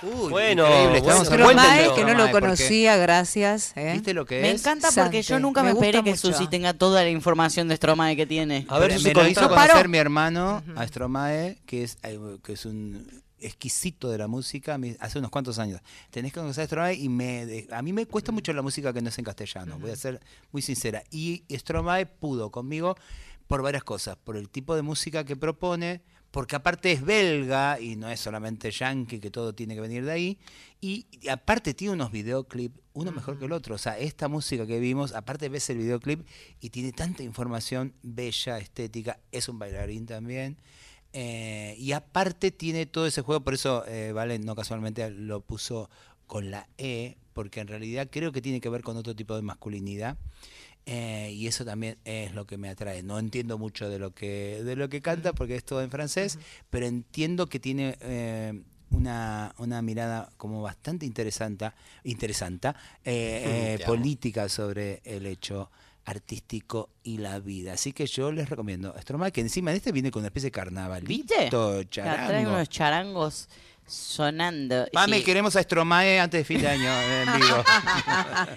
Uy, 0.02 0.30
Bueno, 0.30 0.66
increíble, 0.66 0.98
estamos 0.98 1.28
que 1.28 2.04
no 2.04 2.14
lo 2.14 2.30
conocía, 2.30 2.96
gracias. 2.96 3.72
¿eh? 3.76 3.92
¿Viste 3.94 4.12
lo 4.12 4.26
que 4.26 4.42
Me 4.42 4.50
encanta 4.50 4.88
porque 4.94 5.22
yo 5.22 5.38
nunca 5.40 5.62
me, 5.62 5.72
me 5.72 5.80
esperé 5.80 6.02
que 6.04 6.10
mucho. 6.10 6.32
Susi 6.32 6.46
tenga 6.48 6.74
toda 6.74 7.02
la 7.02 7.08
información 7.10 7.66
de 7.68 7.76
Stromae 7.76 8.14
que 8.14 8.26
tiene. 8.26 8.66
A 8.68 8.78
ver, 8.78 8.90
me 8.92 8.98
Susi, 8.98 9.14
lo 9.14 9.26
hizo 9.26 9.48
conocer 9.48 9.68
Paró. 9.72 9.88
mi 9.88 9.98
hermano 9.98 10.62
a 10.76 10.86
Stromae, 10.86 11.58
que 11.64 11.82
es, 11.84 11.96
eh, 12.02 12.18
que 12.44 12.52
es 12.52 12.66
un 12.66 13.08
exquisito 13.40 14.10
de 14.10 14.18
la 14.18 14.26
música, 14.28 14.78
hace 15.00 15.18
unos 15.18 15.30
cuantos 15.30 15.58
años. 15.58 15.80
Tenés 16.10 16.32
que 16.32 16.40
conocer 16.40 16.64
a 16.64 16.66
Stromae 16.66 16.94
y 16.94 17.08
me, 17.08 17.46
de- 17.46 17.66
a 17.72 17.80
mí 17.80 17.92
me 17.94 18.04
cuesta 18.06 18.32
mucho 18.32 18.52
la 18.52 18.62
música 18.62 18.92
que 18.92 19.00
no 19.00 19.08
es 19.08 19.18
en 19.18 19.24
castellano, 19.24 19.78
voy 19.78 19.90
a 19.92 19.96
ser 19.96 20.20
muy 20.52 20.60
sincera. 20.60 21.02
Y 21.10 21.44
Stromae 21.50 22.04
pudo 22.06 22.50
conmigo 22.50 22.96
por 23.46 23.62
varias 23.62 23.82
cosas, 23.82 24.16
por 24.22 24.36
el 24.36 24.50
tipo 24.50 24.76
de 24.76 24.82
música 24.82 25.24
que 25.24 25.36
propone, 25.36 26.02
porque 26.36 26.54
aparte 26.54 26.92
es 26.92 27.02
belga 27.02 27.80
y 27.80 27.96
no 27.96 28.10
es 28.10 28.20
solamente 28.20 28.70
yankee, 28.70 29.20
que 29.20 29.30
todo 29.30 29.54
tiene 29.54 29.74
que 29.74 29.80
venir 29.80 30.04
de 30.04 30.12
ahí, 30.12 30.38
y, 30.82 31.06
y 31.10 31.28
aparte 31.28 31.72
tiene 31.72 31.94
unos 31.94 32.12
videoclips, 32.12 32.78
uno 32.92 33.10
mejor 33.10 33.38
que 33.38 33.46
el 33.46 33.52
otro. 33.52 33.74
O 33.74 33.78
sea, 33.78 33.98
esta 33.98 34.28
música 34.28 34.66
que 34.66 34.78
vimos, 34.78 35.14
aparte 35.14 35.48
ves 35.48 35.70
el 35.70 35.78
videoclip 35.78 36.26
y 36.60 36.68
tiene 36.68 36.92
tanta 36.92 37.22
información 37.22 37.94
bella, 38.02 38.58
estética, 38.58 39.18
es 39.32 39.48
un 39.48 39.58
bailarín 39.58 40.04
también. 40.04 40.58
eh, 41.14 41.74
y 41.78 41.92
aparte 41.92 42.50
tiene 42.50 42.84
todo 42.84 43.06
ese 43.06 43.22
juego, 43.22 43.42
por 43.42 43.54
eso 43.54 43.86
eh, 43.86 44.12
Valen 44.12 44.44
no 44.44 44.54
casualmente 44.54 45.08
lo 45.08 45.40
puso 45.40 45.88
con 46.26 46.50
la 46.50 46.68
E, 46.76 47.16
porque 47.32 47.60
en 47.60 47.68
realidad 47.68 48.08
creo 48.10 48.30
que 48.30 48.42
tiene 48.42 48.60
que 48.60 48.68
ver 48.68 48.82
con 48.82 48.98
otro 48.98 49.16
tipo 49.16 49.36
de 49.36 49.40
masculinidad. 49.40 50.18
Eh, 50.86 51.32
y 51.34 51.48
eso 51.48 51.64
también 51.64 51.98
es 52.04 52.32
lo 52.34 52.46
que 52.46 52.56
me 52.56 52.68
atrae. 52.68 53.02
No 53.02 53.18
entiendo 53.18 53.58
mucho 53.58 53.90
de 53.90 53.98
lo 53.98 54.12
que, 54.12 54.62
de 54.64 54.76
lo 54.76 54.88
que 54.88 55.02
canta 55.02 55.32
porque 55.32 55.56
es 55.56 55.64
todo 55.64 55.82
en 55.82 55.90
francés, 55.90 56.38
pero 56.70 56.86
entiendo 56.86 57.48
que 57.48 57.58
tiene 57.58 57.98
eh, 58.00 58.62
una, 58.90 59.52
una 59.58 59.82
mirada 59.82 60.30
como 60.36 60.62
bastante 60.62 61.06
interesante, 61.06 61.72
interesante 62.04 62.68
eh, 63.04 63.76
eh, 63.78 63.84
política 63.84 64.48
sobre 64.48 65.00
el 65.04 65.26
hecho 65.26 65.70
artístico 66.04 66.90
y 67.02 67.18
la 67.18 67.40
vida. 67.40 67.72
Así 67.72 67.92
que 67.92 68.06
yo 68.06 68.30
les 68.30 68.48
recomiendo 68.48 68.94
Stromae, 69.00 69.32
que 69.32 69.40
encima 69.40 69.72
de 69.72 69.78
este 69.78 69.90
viene 69.90 70.12
con 70.12 70.20
una 70.20 70.28
especie 70.28 70.48
de 70.48 70.52
carnavalito, 70.52 71.08
¿Viste? 71.08 71.88
Charango. 71.90 72.28
trae 72.28 72.46
unos 72.46 72.68
charangos 72.68 73.48
sonando. 73.86 74.86
Mami, 74.92 75.18
Sí. 75.18 75.24
queremos 75.24 75.56
a 75.56 75.62
Stromae 75.62 76.20
antes 76.20 76.40
de 76.40 76.44
fin 76.44 76.60
de 76.60 76.68
año 76.68 76.90
en 77.02 77.32
vivo. 77.40 77.64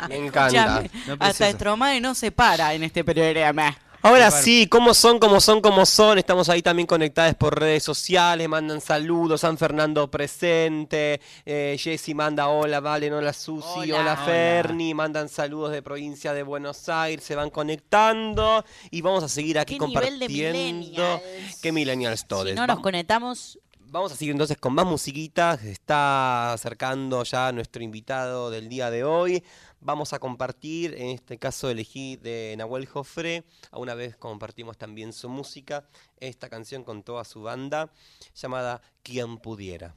Me 0.09 0.17
encanta. 0.17 0.83
No 1.07 1.15
hasta. 1.19 1.51
Stromae 1.51 2.01
no 2.01 2.15
se 2.15 2.31
para 2.31 2.73
en 2.73 2.83
este 2.83 3.03
programa. 3.03 3.77
Ahora 4.01 4.31
sí, 4.31 4.65
¿cómo 4.67 4.93
son, 4.93 5.19
cómo 5.19 5.41
son, 5.41 5.59
cómo 5.59 5.85
son? 5.85 6.17
Estamos 6.17 6.47
ahí 6.47 6.61
también 6.61 6.87
conectadas 6.87 7.35
por 7.35 7.59
redes 7.59 7.83
sociales, 7.83 8.47
mandan 8.47 8.79
saludos, 8.79 9.41
San 9.41 9.57
Fernando 9.57 10.09
presente, 10.09 11.19
eh, 11.45 11.75
Jessy 11.77 12.13
manda 12.13 12.47
hola, 12.47 12.79
Valen, 12.79 13.11
hola 13.11 13.33
Susi, 13.33 13.67
Hola. 13.91 13.99
hola, 13.99 14.13
Hola. 14.13 14.15
Ferni, 14.25 14.93
mandan 14.93 15.27
saludos 15.27 15.73
de 15.73 15.81
provincia 15.81 16.31
de 16.31 16.43
Buenos 16.43 16.87
Aires, 16.87 17.25
se 17.25 17.35
van 17.35 17.49
conectando 17.49 18.63
y 18.89 19.01
vamos 19.01 19.21
a 19.25 19.27
seguir 19.27 19.59
aquí 19.59 19.77
Qué 19.77 19.85
nivel 19.85 20.17
de 20.17 20.27
compartiendo. 20.27 20.57
millennials. 20.57 21.21
Qué 21.61 21.71
millennials 21.73 22.25
todos. 22.25 22.47
Si 22.47 22.55
no 22.55 22.65
nos 22.67 22.79
conectamos, 22.79 23.59
Vamos 23.91 24.11
a 24.11 24.15
seguir 24.15 24.33
entonces 24.33 24.57
con 24.57 24.73
más 24.75 24.85
musiquita. 24.85 25.57
Se 25.57 25.71
está 25.71 26.53
acercando 26.53 27.23
ya 27.23 27.51
nuestro 27.51 27.81
invitado 27.81 28.51
del 28.51 28.69
día 28.69 28.91
de 28.91 29.03
hoy. 29.03 29.43
Vamos 29.81 30.13
a 30.13 30.19
compartir, 30.19 30.93
en 30.93 31.07
este 31.07 31.39
caso 31.39 31.71
elegí 31.71 32.15
de 32.15 32.53
Nahuel 32.55 32.85
Jofre. 32.85 33.45
A 33.71 33.79
una 33.79 33.95
vez 33.95 34.15
compartimos 34.15 34.77
también 34.77 35.11
su 35.11 35.27
música. 35.27 35.89
Esta 36.17 36.49
canción 36.49 36.83
con 36.83 37.01
toda 37.01 37.23
su 37.23 37.41
banda 37.41 37.91
llamada 38.35 38.79
Quien 39.01 39.39
Pudiera. 39.39 39.95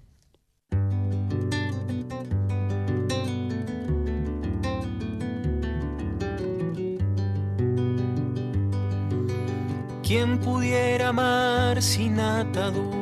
¿Quién 10.02 10.40
pudiera 10.40 11.08
amar 11.08 11.82
sin 11.82 12.18
ataduras? 12.18 13.01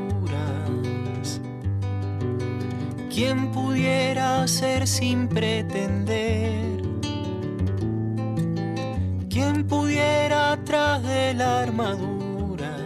¿Quién 3.22 3.52
pudiera 3.52 4.48
ser 4.48 4.88
sin 4.88 5.28
pretender? 5.28 6.80
¿Quién 9.28 9.66
pudiera 9.66 10.52
atrás 10.52 11.02
de 11.02 11.34
la 11.34 11.60
armadura 11.60 12.78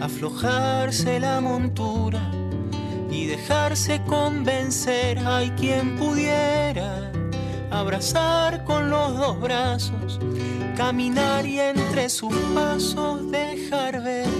aflojarse 0.00 1.18
la 1.18 1.40
montura 1.40 2.30
y 3.10 3.26
dejarse 3.26 4.00
convencer? 4.04 5.18
Hay 5.26 5.50
quien 5.58 5.96
pudiera 5.96 7.10
abrazar 7.72 8.62
con 8.62 8.88
los 8.88 9.16
dos 9.16 9.40
brazos, 9.40 10.20
caminar 10.76 11.44
y 11.44 11.58
entre 11.58 12.08
sus 12.08 12.32
pasos 12.54 13.32
dejar 13.32 14.00
ver 14.00 14.35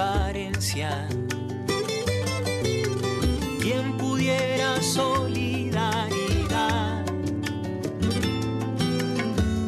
transparencia? 0.00 1.06
¿Quién 3.60 3.98
pudiera 3.98 4.80
solidaridad? 4.82 7.04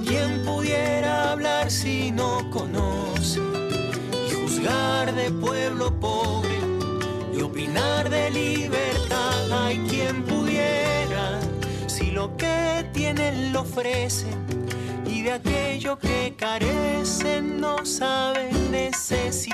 ¿Quién 0.06 0.42
pudiera 0.44 1.32
hablar 1.32 1.70
si 1.70 2.10
no 2.10 2.48
conoce? 2.50 3.40
Y 4.28 4.34
juzgar 4.34 5.14
de 5.14 5.30
pueblo 5.30 6.00
pobre 6.00 6.58
y 7.34 7.42
opinar 7.42 8.08
de 8.08 8.30
libertad. 8.30 9.66
Hay 9.66 9.78
quien 9.80 10.24
pudiera, 10.24 11.40
si 11.86 12.10
lo 12.10 12.34
que 12.38 12.86
tienen 12.94 13.52
lo 13.52 13.60
ofrecen 13.60 14.40
y 15.06 15.20
de 15.22 15.32
aquello 15.32 15.98
que 15.98 16.34
carecen 16.38 17.60
no 17.60 17.84
saben 17.84 18.70
necesitar. 18.70 19.51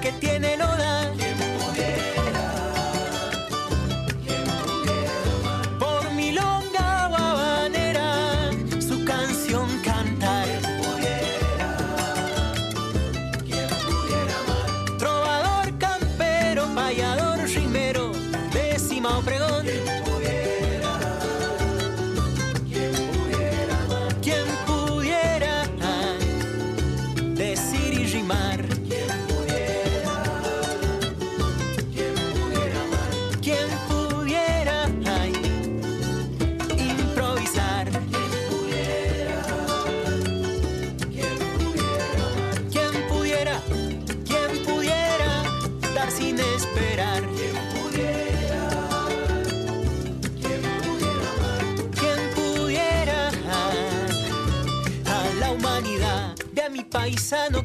Que 0.00 0.12
tiene 0.12 0.56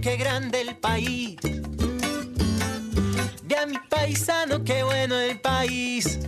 qué 0.08 0.16
grande 0.16 0.62
el 0.62 0.78
país. 0.78 1.36
Ve 3.44 3.58
a 3.58 3.66
mi 3.66 3.78
paisano, 3.90 4.64
qué 4.64 4.82
bueno 4.82 5.20
el 5.20 5.42
país. 5.42 6.20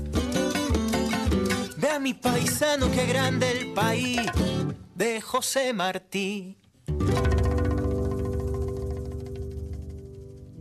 Ve 1.78 1.90
a 1.90 1.98
mi 1.98 2.14
paisano, 2.14 2.92
qué 2.92 3.06
grande 3.06 3.50
el 3.52 3.74
país. 3.74 4.20
De 4.96 5.22
José 5.22 5.72
Martí. 5.72 6.58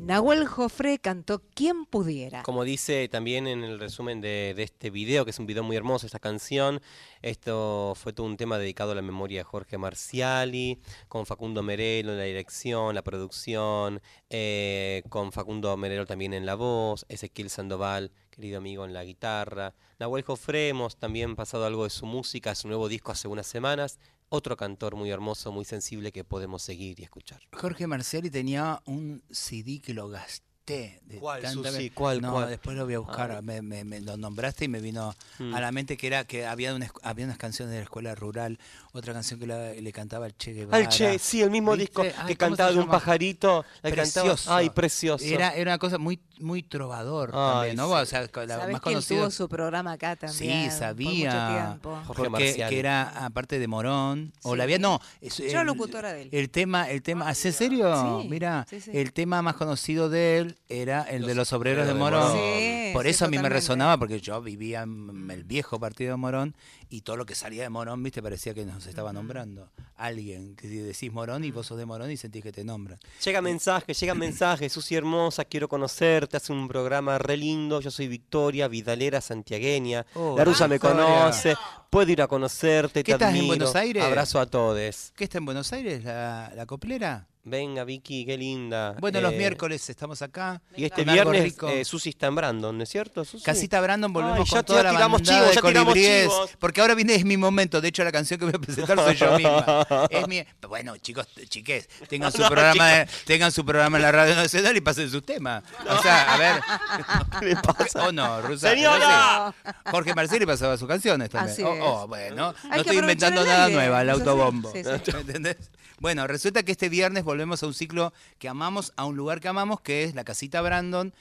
Nahuel 0.08 0.46
Jofre 0.46 0.98
cantó 0.98 1.42
Quien 1.54 1.84
pudiera. 1.84 2.42
Como 2.42 2.64
dice 2.64 3.10
también 3.10 3.46
en 3.46 3.62
el 3.62 3.78
resumen 3.78 4.22
de, 4.22 4.54
este 4.56 4.88
video, 4.88 5.26
que 5.26 5.32
es 5.32 5.38
un 5.38 5.44
video 5.44 5.62
muy 5.62 5.76
hermoso, 5.76 6.06
esta 6.06 6.18
canción, 6.18 6.80
esto 7.20 7.92
fue 7.94 8.14
todo 8.14 8.26
un 8.26 8.38
tema 8.38 8.56
dedicado 8.56 8.92
a 8.92 8.94
la 8.94 9.02
memoria 9.02 9.40
de 9.40 9.44
Jorge 9.44 9.76
Marciali, 9.76 10.80
con 11.08 11.26
Facundo 11.26 11.62
Merelo 11.62 12.12
en 12.12 12.16
la 12.16 12.24
dirección, 12.24 12.94
la 12.94 13.02
producción, 13.02 14.00
eh, 14.30 15.02
con 15.10 15.30
Facundo 15.30 15.76
Merelo 15.76 16.06
también 16.06 16.32
en 16.32 16.46
la 16.46 16.54
voz, 16.54 17.04
Ezequiel 17.10 17.50
Sandoval, 17.50 18.10
querido 18.30 18.56
amigo, 18.56 18.86
en 18.86 18.94
la 18.94 19.04
guitarra. 19.04 19.74
Nahuel 19.98 20.22
Jofre, 20.24 20.70
hemos 20.70 20.96
también 20.96 21.36
pasado 21.36 21.66
algo 21.66 21.84
de 21.84 21.90
su 21.90 22.06
música, 22.06 22.54
su 22.54 22.66
nuevo 22.66 22.88
disco 22.88 23.12
hace 23.12 23.28
unas 23.28 23.46
semanas. 23.46 23.98
Otro 24.30 24.56
cantor 24.56 24.94
muy 24.94 25.10
hermoso, 25.10 25.52
muy 25.52 25.64
sensible 25.64 26.12
que 26.12 26.22
podemos 26.22 26.62
seguir 26.62 27.00
y 27.00 27.04
escuchar. 27.04 27.40
Jorge 27.52 27.86
Marciali 27.86 28.28
tenía 28.30 28.82
un 28.84 29.22
CD 29.30 29.80
que 29.80 29.94
lo 29.94 30.08
gasté. 30.08 30.44
De 30.68 31.16
¿Cuál, 31.18 31.40
tanta 31.40 31.70
Susi? 31.72 31.88
¿Cuál, 31.88 32.20
No, 32.20 32.32
cuál? 32.34 32.50
después 32.50 32.76
lo 32.76 32.84
voy 32.84 32.92
a 32.92 32.98
buscar. 32.98 33.32
Ah. 33.32 33.40
Me, 33.40 33.62
me- 33.62 33.84
me 33.84 34.02
lo 34.02 34.18
nombraste 34.18 34.66
y 34.66 34.68
me 34.68 34.82
vino 34.82 35.14
Mm. 35.38 35.54
a 35.54 35.60
la 35.62 35.72
mente 35.72 35.96
que 35.96 36.06
era 36.08 36.26
que 36.26 36.44
había, 36.44 36.74
una, 36.74 36.92
había 37.02 37.24
unas 37.24 37.38
canciones 37.38 37.72
de 37.72 37.78
la 37.78 37.84
escuela 37.84 38.14
rural, 38.14 38.58
otra 38.92 39.14
canción 39.14 39.40
que 39.40 39.46
la- 39.46 39.72
le 39.72 39.92
cantaba 39.94 40.26
el 40.26 40.36
Che 40.36 40.52
Guevara. 40.52 40.76
Al 40.76 40.88
Che, 40.90 41.18
sí, 41.18 41.40
el 41.40 41.50
mismo 41.50 41.72
¿Viste? 41.72 41.84
disco 41.86 42.02
Ay, 42.02 42.08
que 42.10 42.14
¿cómo 42.16 42.28
se 42.28 42.36
cantaba 42.36 42.72
de 42.72 42.78
un 42.80 42.86
pajarito. 42.88 43.64
la 43.80 43.90
que 43.90 43.96
cantaba- 43.96 44.26
Precioso. 44.26 44.52
Ay, 44.54 44.68
precioso. 44.68 45.24
Era, 45.24 45.54
era 45.54 45.70
una 45.70 45.78
cosa 45.78 45.96
muy 45.96 46.18
muy 46.40 46.62
trovador 46.62 47.30
Ay, 47.34 47.52
también, 47.70 47.76
¿no? 47.76 47.86
sí. 47.88 47.92
O 48.02 48.06
sea, 48.06 48.20
la 48.20 48.28
Sabés 48.28 48.48
más 48.48 48.66
que 48.66 48.74
él 48.74 48.80
conocido. 48.82 49.20
tuvo 49.22 49.30
su 49.30 49.48
programa 49.48 49.92
acá 49.92 50.16
también. 50.16 50.38
Sí, 50.38 50.46
Por 50.48 50.56
mucho 50.64 50.78
sabía. 50.78 51.66
tiempo. 51.68 51.90
Jorge 52.06 52.06
Porque 52.24 52.30
Marcial. 52.30 52.70
que 52.70 52.78
era 52.78 53.24
aparte 53.26 53.58
de 53.58 53.68
Morón. 53.68 54.32
O 54.42 54.56
la 54.56 54.64
había, 54.64 54.78
no. 54.78 55.00
es- 55.20 55.36
Yo 55.38 55.60
el- 55.60 55.66
locutora 55.66 56.12
de 56.12 56.22
él. 56.22 56.28
El 56.32 56.50
tema, 56.50 56.88
el 56.90 57.02
tema, 57.02 57.28
¿hace 57.28 57.52
serio? 57.52 58.20
Sí, 58.22 58.28
Mira, 58.28 58.66
sí, 58.68 58.80
sí. 58.80 58.90
el 58.94 59.12
tema 59.12 59.42
más 59.42 59.56
conocido 59.56 60.08
de 60.08 60.38
él 60.38 60.56
era 60.68 61.02
el 61.02 61.26
de 61.26 61.34
los 61.34 61.52
obreros 61.52 61.86
de 61.86 61.92
de 61.92 61.98
Morón. 61.98 62.22
Morón. 62.28 62.36
Sí, 62.38 62.90
Por 62.92 63.04
sí, 63.04 63.10
eso 63.10 63.24
a 63.24 63.28
mí 63.28 63.38
me 63.38 63.48
resonaba, 63.48 63.96
porque 63.98 64.20
yo 64.20 64.40
vivía 64.40 64.82
en 64.82 65.28
el 65.30 65.44
viejo 65.44 65.78
partido 65.80 66.12
de 66.12 66.16
Morón 66.16 66.54
y 66.90 67.02
todo 67.02 67.16
lo 67.16 67.26
que 67.26 67.34
salía 67.34 67.62
de 67.62 67.68
Morón, 67.68 68.02
viste, 68.02 68.22
parecía 68.22 68.54
que 68.54 68.64
nos 68.64 68.86
estaba 68.86 69.12
nombrando. 69.12 69.68
Alguien, 69.96 70.54
que 70.56 70.68
decís 70.68 71.12
Morón 71.12 71.44
y 71.44 71.50
vos 71.50 71.66
sos 71.66 71.76
de 71.78 71.84
Morón 71.86 72.10
y 72.10 72.16
sentís 72.16 72.42
que 72.42 72.52
te 72.52 72.64
nombran. 72.64 72.98
Llega 73.24 73.42
mensaje, 73.42 73.92
llega 73.94 74.14
mensaje, 74.14 74.68
Susi 74.68 74.94
hermosa, 74.94 75.44
quiero 75.44 75.68
conocerte, 75.68 76.36
hace 76.36 76.52
un 76.52 76.68
programa 76.68 77.18
re 77.18 77.36
lindo, 77.36 77.80
yo 77.80 77.90
soy 77.90 78.08
Victoria, 78.08 78.68
Vidalera 78.68 79.20
Santiagueña, 79.20 80.06
Oh, 80.14 80.34
la 80.36 80.44
rusa 80.44 80.68
me 80.68 80.76
Victoria. 80.76 80.96
conoce, 81.04 81.54
puedo 81.90 82.10
ir 82.12 82.22
a 82.22 82.28
conocerte, 82.28 83.02
¿Qué 83.02 83.12
te 83.12 83.12
estás 83.12 83.30
en 83.30 83.34
admiro. 83.36 83.46
Buenos 83.48 83.74
Aires? 83.76 84.04
Abrazo 84.04 84.40
a 84.40 84.46
todos. 84.46 85.12
¿Qué 85.16 85.24
está 85.24 85.38
en 85.38 85.44
Buenos 85.44 85.72
Aires, 85.72 86.04
la, 86.04 86.52
la 86.54 86.66
coplera? 86.66 87.26
Venga 87.48 87.84
Vicky, 87.84 88.26
qué 88.26 88.36
linda. 88.36 88.94
Bueno, 89.00 89.20
los 89.20 89.32
Eh, 89.32 89.38
miércoles 89.38 89.88
estamos 89.88 90.20
acá. 90.22 90.60
Y 90.76 90.84
este 90.84 91.04
viernes 91.04 91.42
rico. 91.42 91.68
eh, 91.68 91.84
Susi 91.84 92.10
está 92.10 92.26
en 92.26 92.34
Brandon, 92.34 92.76
¿no 92.76 92.82
es 92.84 92.88
cierto, 92.90 93.24
Susi? 93.24 93.44
Casita 93.44 93.80
Brandon, 93.80 94.12
volvemos 94.12 94.40
Ay, 94.40 94.44
ya 94.46 94.56
con 94.58 94.64
toda 94.66 94.78
ya 94.80 94.82
la 94.84 94.90
tiramos 94.90 95.22
chivos, 95.22 95.48
de 95.48 95.54
ya 95.54 95.62
tiramos 95.62 95.94
chivos. 95.94 96.50
porque 96.58 96.80
ahora 96.80 96.94
viene 96.94 97.14
es 97.14 97.24
mi 97.24 97.36
momento. 97.36 97.80
De 97.80 97.88
hecho, 97.88 98.04
la 98.04 98.12
canción 98.12 98.38
que 98.38 98.44
voy 98.46 98.54
a 98.54 98.58
presentar 98.58 98.98
soy 98.98 99.14
yo 99.16 99.36
misma. 99.36 99.86
Es 100.10 100.28
mi, 100.28 100.44
bueno, 100.68 100.96
chicos, 100.98 101.26
chiques, 101.48 101.88
tengan 102.08 102.30
su 102.32 102.38
No, 102.42 102.48
programa, 102.48 102.86
de- 102.88 103.08
tengan 103.24 103.50
su 103.52 103.64
programa 103.64 103.96
en 103.98 104.02
la 104.02 104.12
radio 104.12 104.34
nacional 104.34 104.76
y 104.76 104.80
pasen 104.80 105.10
sus 105.10 105.24
temas. 105.24 105.62
O 105.88 106.02
sea, 106.02 106.34
a 106.34 106.36
ver, 106.38 106.60
¿Qué 107.40 107.46
le 107.46 107.56
pasa? 107.56 108.08
o 108.08 108.12
no, 108.12 108.42
Rusa. 108.42 108.70
Señora. 108.70 109.54
no 109.64 109.70
sé. 109.72 109.78
Jorge 109.90 110.14
Marcelli 110.14 110.44
pasaba 110.46 110.76
sus 110.76 110.88
canciones 110.88 111.30
también. 111.30 111.52
Así 111.52 111.62
oh, 111.62 112.02
oh, 112.02 112.06
bueno, 112.08 112.54
Hay 112.64 112.70
no 112.70 112.76
estoy 112.82 112.98
inventando 112.98 113.44
nada 113.44 113.68
nueva, 113.68 114.02
el 114.02 114.10
autobombo. 114.10 114.70
sí, 114.72 114.82
sí. 114.84 115.12
¿Me 115.12 115.20
entendés? 115.20 115.56
Bueno, 116.00 116.26
resulta 116.28 116.62
que 116.62 116.70
este 116.72 116.88
viernes 116.88 117.24
volvemos 117.24 117.37
a 117.38 117.66
un 117.66 117.74
ciclo 117.74 118.12
que 118.38 118.48
amamos, 118.48 118.92
a 118.96 119.04
un 119.04 119.16
lugar 119.16 119.40
que 119.40 119.48
amamos, 119.48 119.80
que 119.80 120.02
es 120.02 120.14
la 120.14 120.24
Casita 120.24 120.60
Brandon, 120.60 121.14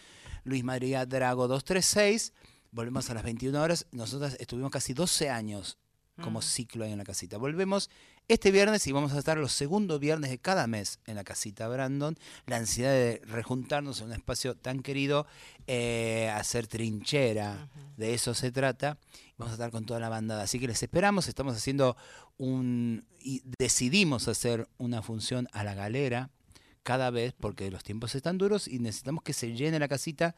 Luis 0.44 0.64
María 0.64 1.06
Drago 1.06 1.48
236. 1.48 2.34
Volvemos 2.72 3.10
a 3.10 3.14
las 3.14 3.24
21 3.24 3.62
horas. 3.62 3.86
Nosotras 3.92 4.36
estuvimos 4.40 4.72
casi 4.72 4.94
12 4.94 5.30
años 5.30 5.78
como 6.22 6.42
ciclo 6.42 6.84
ahí 6.84 6.92
en 6.92 6.98
la 6.98 7.04
casita. 7.04 7.38
Volvemos 7.38 7.92
este 8.28 8.52
viernes 8.52 8.88
y 8.88 8.92
vamos 8.92 9.14
a 9.14 9.20
estar 9.20 9.38
los 9.38 9.52
segundos 9.52 10.00
viernes 10.00 10.32
de 10.32 10.40
cada 10.40 10.66
mes 10.66 11.00
en 11.06 11.16
la 11.16 11.24
casita 11.24 11.68
Brandon. 11.68 12.18
La 12.48 12.58
ansiedad 12.58 12.92
de 12.92 13.22
rejuntarnos 13.26 14.02
en 14.02 14.08
un 14.08 14.14
espacio 14.14 14.56
tan 14.56 14.82
querido, 14.82 15.28
eh, 15.68 16.32
hacer 16.34 16.66
trinchera, 16.66 17.70
de 17.96 18.16
eso 18.16 18.34
se 18.34 18.52
trata. 18.52 18.98
Vamos 19.38 19.52
a 19.52 19.54
estar 19.54 19.72
con 19.72 19.86
toda 19.86 20.00
la 20.00 20.10
bandada. 20.10 20.44
Así 20.44 20.60
que 20.60 20.68
les 20.68 20.82
esperamos. 20.82 21.28
Estamos 21.28 21.56
haciendo 21.56 21.96
un. 22.38 23.06
y 23.20 23.44
decidimos 23.60 24.28
hacer 24.28 24.68
una 24.78 25.02
función 25.02 25.48
a 25.52 25.64
la 25.64 25.76
galera 25.76 26.32
cada 26.88 27.12
vez 27.12 27.34
porque 27.38 27.70
los 27.70 27.84
tiempos 27.84 28.16
están 28.16 28.38
duros 28.38 28.66
y 28.66 28.80
necesitamos 28.80 29.22
que 29.22 29.34
se 29.34 29.54
llene 29.54 29.78
la 29.78 29.90
casita 29.90 30.38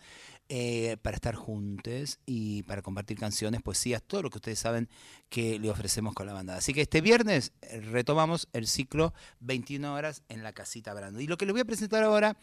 eh, 0.50 0.98
para 1.04 1.14
estar 1.14 1.36
juntos 1.36 2.18
y 2.26 2.64
para 2.64 2.82
compartir 2.82 3.20
canciones, 3.20 3.62
poesías, 3.62 4.02
todo 4.02 4.24
lo 4.24 4.32
que 4.32 4.40
ustedes 4.40 4.58
saben 4.58 4.90
que 5.30 5.60
le 5.60 5.70
ofrecemos 5.70 6.16
con 6.16 6.26
la 6.26 6.34
banda. 6.34 6.58
Así 6.58 6.74
que 6.74 6.82
este 6.82 7.02
viernes 7.02 7.54
eh, 7.62 7.82
retomamos 7.82 8.48
el 8.52 8.66
ciclo 8.66 9.14
21 9.42 9.94
horas 9.94 10.24
en 10.28 10.42
la 10.42 10.52
casita 10.52 10.92
Brando. 10.96 11.22
Y 11.22 11.28
lo 11.28 11.38
que 11.38 11.46
les 11.46 11.54
voy 11.54 11.62
a 11.62 11.66
presentar 11.66 12.04
ahora 12.04 12.36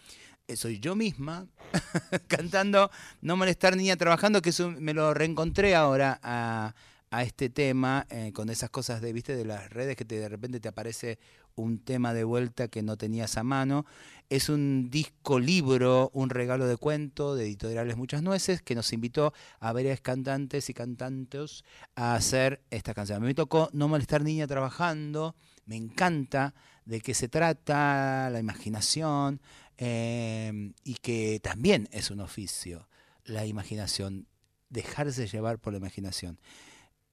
soy 0.55 0.78
yo 0.78 0.94
misma 0.94 1.47
cantando 2.28 2.90
No 3.20 3.36
molestar 3.36 3.76
niña 3.76 3.97
trabajando, 3.97 4.42
que 4.42 4.53
me 4.78 4.94
lo 4.94 5.12
reencontré 5.14 5.74
ahora 5.74 6.20
a, 6.22 6.74
a 7.11 7.22
este 7.22 7.49
tema 7.49 8.07
eh, 8.11 8.32
con 8.32 8.49
esas 8.51 8.70
cosas 8.70 9.01
de, 9.01 9.12
viste, 9.12 9.36
de 9.36 9.44
las 9.44 9.70
redes 9.70 9.97
que 9.97 10.05
te, 10.05 10.18
de 10.18 10.28
repente 10.28 10.61
te 10.61 10.68
aparece 10.68 11.18
un 11.55 11.78
tema 11.78 12.12
de 12.12 12.24
vuelta 12.24 12.68
que 12.68 12.82
no 12.82 12.97
tenías 12.97 13.36
a 13.38 13.42
mano. 13.42 13.86
Es 14.28 14.49
un 14.49 14.90
disco 14.90 15.38
libro, 15.38 16.11
un 16.12 16.30
regalo 16.30 16.66
de 16.66 16.76
cuento 16.76 17.34
de 17.34 17.44
editoriales 17.44 17.97
Muchas 17.97 18.22
Nueces 18.22 18.61
que 18.61 18.74
nos 18.74 18.92
invitó 18.92 19.32
a 19.61 19.72
varias 19.72 20.01
cantantes 20.01 20.68
y 20.68 20.74
cantantes 20.74 21.64
a 21.94 22.14
hacer 22.14 22.61
esta 22.70 22.92
canción. 22.92 23.22
Me 23.22 23.34
tocó 23.34 23.70
No 23.72 23.88
molestar 23.88 24.22
niña 24.22 24.47
trabajando, 24.47 25.34
me 25.64 25.76
encanta 25.76 26.55
de 26.84 27.01
qué 27.01 27.14
se 27.14 27.28
trata, 27.28 28.30
la 28.30 28.38
imaginación, 28.38 29.40
eh, 29.79 30.72
y 30.85 30.95
que 30.95 31.41
también 31.43 31.89
es 31.93 32.11
un 32.11 32.20
oficio, 32.20 32.89
la 33.24 33.47
imaginación, 33.47 34.27
dejarse 34.70 35.27
llevar 35.27 35.59
por 35.59 35.72
la 35.72 35.79
imaginación. 35.79 36.39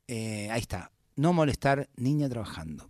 Eh, 0.07 0.49
ahí 0.51 0.61
está, 0.61 0.91
no 1.15 1.33
molestar 1.33 1.89
niña 1.95 2.29
trabajando. 2.29 2.89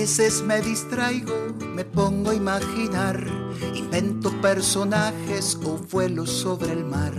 Veces 0.00 0.42
me 0.42 0.62
distraigo, 0.62 1.34
me 1.74 1.84
pongo 1.84 2.30
a 2.30 2.34
imaginar, 2.34 3.22
invento 3.74 4.30
personajes 4.40 5.58
o 5.62 5.76
vuelo 5.76 6.26
sobre 6.26 6.72
el 6.72 6.86
mar. 6.86 7.12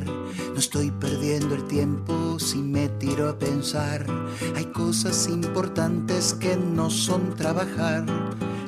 No 0.52 0.58
estoy 0.58 0.90
perdiendo 0.90 1.54
el 1.54 1.68
tiempo 1.68 2.40
si 2.40 2.58
me 2.58 2.90
tiro 2.90 3.30
a 3.30 3.38
pensar. 3.38 4.04
Hay 4.56 4.66
cosas 4.66 5.28
importantes 5.28 6.34
que 6.34 6.58
no 6.58 6.90
son 6.90 7.36
trabajar. 7.36 8.04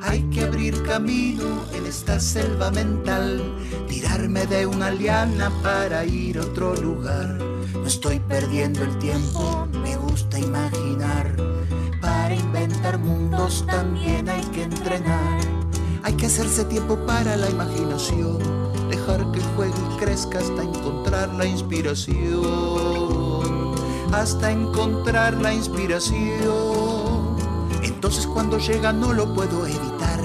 Hay 0.04 0.22
que 0.30 0.44
abrir 0.44 0.84
camino 0.84 1.64
en 1.74 1.88
esta 1.88 2.20
selva 2.20 2.70
mental, 2.70 3.42
tirarme 3.90 4.46
de 4.46 4.68
una 4.68 4.92
liana 4.92 5.52
para 5.64 6.06
ir 6.06 6.38
a 6.38 6.42
otro 6.42 6.76
lugar. 6.76 7.40
No 7.74 7.88
estoy 7.88 8.20
perdiendo 8.20 8.84
el 8.84 8.96
tiempo, 9.00 9.68
me 9.82 9.98
gusta 9.98 10.38
imaginar. 10.38 11.33
También 13.44 14.30
hay 14.30 14.42
que 14.54 14.64
entrenar. 14.64 15.42
Hay 16.04 16.14
que 16.14 16.28
hacerse 16.28 16.64
tiempo 16.64 16.96
para 17.06 17.36
la 17.36 17.50
imaginación, 17.50 18.38
dejar 18.90 19.30
que 19.34 19.42
juegue 19.56 19.74
y 19.92 19.98
crezca 19.98 20.40
hasta 20.40 20.64
encontrar 20.64 21.28
la 21.34 21.46
inspiración. 21.46 22.14
Hasta 24.14 24.50
encontrar 24.50 25.34
la 25.42 25.54
inspiración. 25.54 27.36
Entonces 27.84 28.26
cuando 28.28 28.60
llega 28.60 28.94
no 28.94 29.12
lo 29.12 29.34
puedo 29.34 29.68
evitar. 29.68 30.22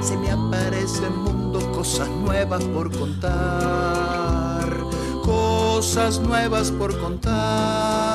Se 0.00 0.16
me 0.16 0.30
aparece 0.30 1.04
el 1.04 1.14
mundo, 1.14 1.58
cosas 1.72 2.08
nuevas 2.08 2.62
por 2.66 2.96
contar. 2.96 4.68
Cosas 5.24 6.20
nuevas 6.20 6.70
por 6.70 6.96
contar. 7.00 8.11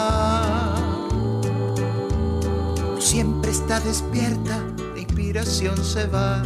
Está 3.67 3.81
despierta, 3.81 4.63
la 4.95 5.01
inspiración 5.01 5.75
se 5.83 6.07
va. 6.07 6.41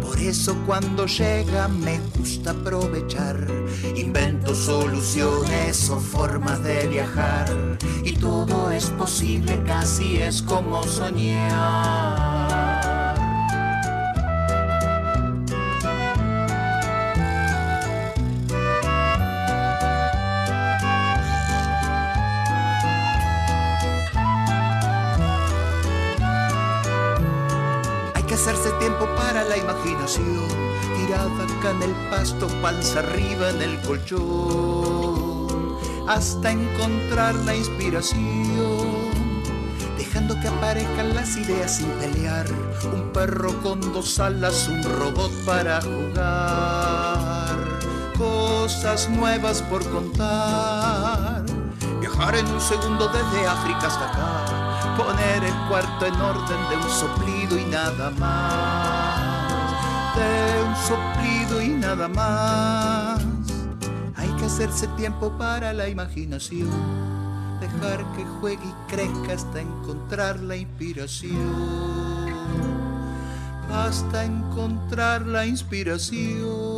Por 0.00 0.18
eso 0.18 0.56
cuando 0.64 1.04
llega 1.04 1.68
me 1.68 2.00
gusta 2.16 2.52
aprovechar. 2.52 3.46
Invento 3.94 4.54
soluciones 4.54 5.90
o 5.90 6.00
formas 6.00 6.64
de 6.64 6.86
viajar. 6.88 7.46
Y 8.02 8.12
todo 8.12 8.70
es 8.70 8.86
posible, 8.86 9.62
casi 9.66 10.16
es 10.16 10.40
como 10.40 10.82
soñar. 10.84 12.21
Imaginación, 30.18 30.48
tirada 30.96 31.44
acá 31.44 31.70
en 31.70 31.82
el 31.82 31.94
pasto, 32.10 32.48
panza 32.60 32.98
arriba 33.00 33.50
en 33.50 33.62
el 33.62 33.80
colchón, 33.82 35.46
hasta 36.08 36.50
encontrar 36.50 37.34
la 37.46 37.54
inspiración, 37.54 39.12
dejando 39.96 40.38
que 40.40 40.48
aparezcan 40.48 41.14
las 41.14 41.36
ideas 41.36 41.76
sin 41.76 41.88
pelear, 41.92 42.46
un 42.92 43.12
perro 43.12 43.52
con 43.62 43.80
dos 43.92 44.18
alas, 44.18 44.68
un 44.68 44.82
robot 44.82 45.30
para 45.44 45.80
jugar, 45.80 47.56
cosas 48.18 49.08
nuevas 49.08 49.62
por 49.62 49.88
contar, 49.90 51.44
viajar 52.00 52.34
en 52.36 52.46
un 52.46 52.60
segundo 52.60 53.08
desde 53.08 53.46
África 53.46 53.86
hasta 53.86 54.10
acá 54.10 54.72
poner 54.96 55.44
el 55.44 55.54
cuarto 55.68 56.06
en 56.06 56.14
orden 56.20 56.68
de 56.68 56.76
un 56.76 56.90
soplido 56.90 57.58
y 57.58 57.64
nada 57.64 58.10
más, 58.18 58.61
un 60.20 60.76
soplido 60.76 61.62
y 61.62 61.68
nada 61.68 62.08
más. 62.08 63.22
Hay 64.16 64.28
que 64.38 64.44
hacerse 64.44 64.86
tiempo 64.96 65.30
para 65.38 65.72
la 65.72 65.88
imaginación, 65.88 66.68
dejar 67.60 68.04
que 68.16 68.24
juegue 68.40 68.64
y 68.64 68.92
crezca 68.92 69.34
hasta 69.34 69.60
encontrar 69.60 70.40
la 70.40 70.56
inspiración. 70.56 71.92
hasta 73.70 74.24
encontrar 74.24 75.26
la 75.26 75.46
inspiración. 75.46 76.71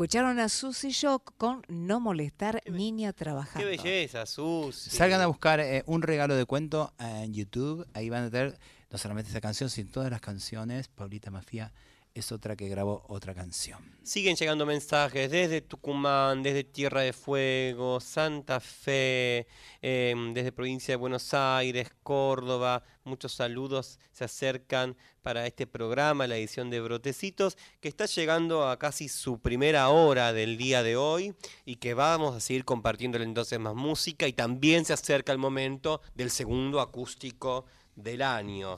Escucharon 0.00 0.38
a 0.38 0.48
Susy 0.48 0.92
Shock 0.92 1.34
con 1.36 1.62
No 1.68 2.00
molestar 2.00 2.62
niña 2.64 3.12
Qué 3.12 3.18
trabajando. 3.18 3.68
belleza, 3.68 4.24
Sus. 4.24 4.74
Salgan 4.74 5.20
a 5.20 5.26
buscar 5.26 5.60
eh, 5.60 5.82
un 5.84 6.00
regalo 6.00 6.36
de 6.36 6.46
cuento 6.46 6.94
en 6.98 7.34
YouTube. 7.34 7.86
Ahí 7.92 8.08
van 8.08 8.24
a 8.24 8.30
tener 8.30 8.58
no 8.90 8.96
solamente 8.96 9.30
esa 9.30 9.42
canción, 9.42 9.68
sino 9.68 9.90
todas 9.90 10.10
las 10.10 10.22
canciones. 10.22 10.88
Paulita 10.88 11.30
Mafia 11.30 11.70
es 12.14 12.32
otra 12.32 12.56
que 12.56 12.68
grabó 12.68 13.04
otra 13.08 13.34
canción. 13.34 13.78
Siguen 14.02 14.36
llegando 14.36 14.66
mensajes 14.66 15.30
desde 15.30 15.60
Tucumán, 15.60 16.42
desde 16.42 16.64
Tierra 16.64 17.02
de 17.02 17.12
Fuego, 17.12 18.00
Santa 18.00 18.58
Fe, 18.60 19.46
em, 19.80 20.34
desde 20.34 20.52
provincia 20.52 20.92
de 20.92 20.96
Buenos 20.96 21.32
Aires, 21.34 21.90
Córdoba. 22.02 22.82
Muchos 23.04 23.32
saludos 23.32 23.98
se 24.12 24.24
acercan 24.24 24.96
para 25.22 25.46
este 25.46 25.66
programa, 25.66 26.26
la 26.26 26.36
edición 26.36 26.70
de 26.70 26.80
Brotecitos, 26.80 27.56
que 27.80 27.88
está 27.88 28.06
llegando 28.06 28.68
a 28.68 28.78
casi 28.78 29.08
su 29.08 29.38
primera 29.38 29.88
hora 29.90 30.32
del 30.32 30.56
día 30.56 30.82
de 30.82 30.96
hoy 30.96 31.34
y 31.64 31.76
que 31.76 31.94
vamos 31.94 32.34
a 32.34 32.40
seguir 32.40 32.64
compartiéndole 32.64 33.24
entonces 33.24 33.58
más 33.58 33.74
música 33.74 34.26
y 34.26 34.32
también 34.32 34.84
se 34.84 34.92
acerca 34.92 35.32
el 35.32 35.38
momento 35.38 36.00
del 36.14 36.30
segundo 36.30 36.80
acústico 36.80 37.66
del 37.94 38.22
año. 38.22 38.76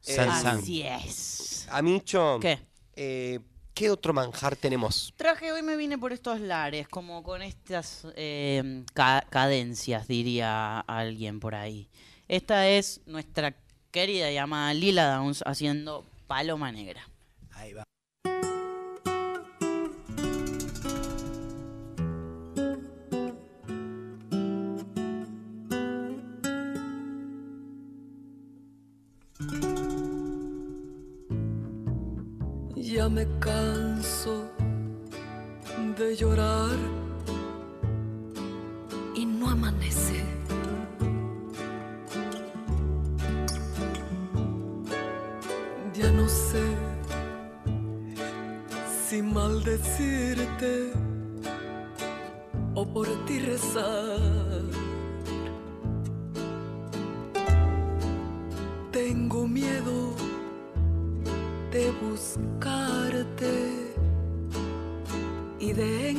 San, 0.00 0.28
Eh, 0.28 0.42
san. 0.42 0.58
Así 0.58 0.82
es. 0.82 1.66
Amicho, 1.70 2.38
¿Qué? 2.40 2.58
Eh, 2.96 3.40
¿qué 3.74 3.90
otro 3.90 4.12
manjar 4.12 4.56
tenemos? 4.56 5.12
Traje 5.16 5.52
hoy 5.52 5.62
me 5.62 5.76
vine 5.76 5.98
por 5.98 6.12
estos 6.12 6.40
lares, 6.40 6.88
como 6.88 7.22
con 7.22 7.42
estas 7.42 8.06
eh, 8.16 8.84
ca- 8.94 9.26
cadencias, 9.30 10.06
diría 10.08 10.80
alguien 10.80 11.40
por 11.40 11.54
ahí. 11.54 11.88
Esta 12.28 12.68
es 12.68 13.00
nuestra 13.06 13.54
querida 13.90 14.30
llamada 14.30 14.72
Lila 14.74 15.14
Downs 15.16 15.42
haciendo 15.46 16.04
Paloma 16.26 16.72
Negra. 16.72 17.08
Ahí 17.52 17.72
va. 17.72 17.84
Ya 33.04 33.10
me 33.10 33.26
canso 33.38 34.50
de 35.98 36.16
llorar 36.16 36.78
y 39.14 39.26
no 39.26 39.50
amanece. 39.50 40.24
Ya 45.92 46.10
no 46.12 46.26
sé 46.30 46.64
si 49.06 49.20
maldecirte 49.20 50.92
o 52.74 52.86
por 52.86 53.06
ti 53.26 53.38
rezar. 53.38 54.33
De 65.74 66.14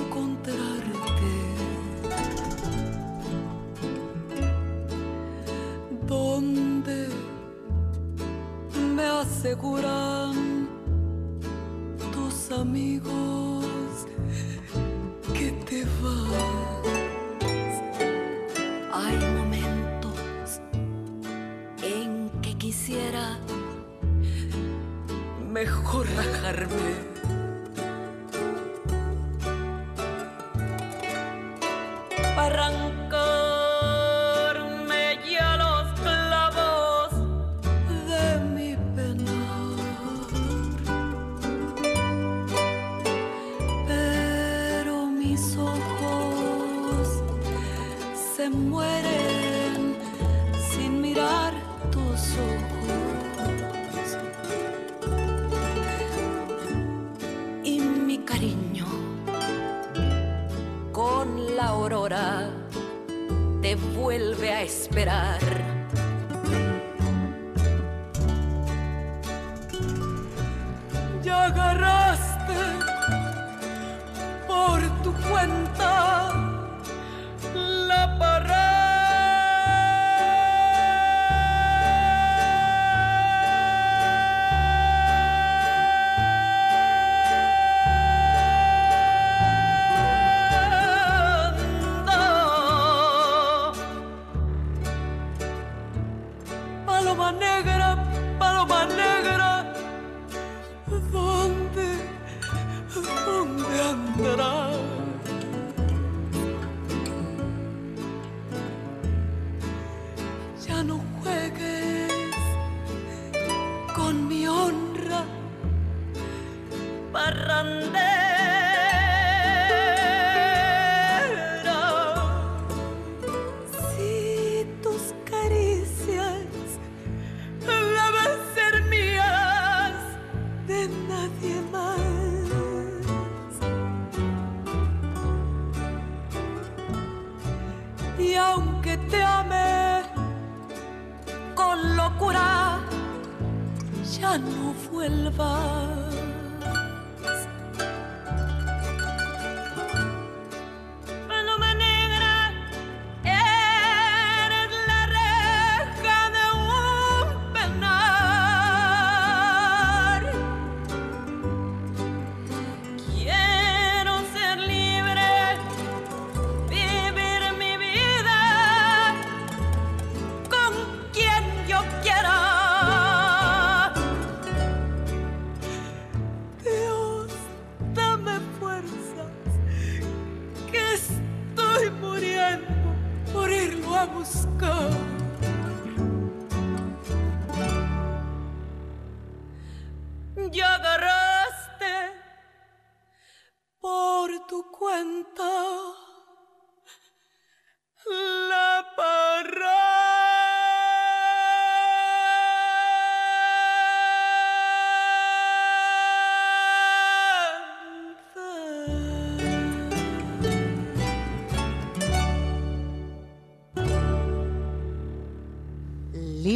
tu 194.48 194.64
cuenta 194.72 195.96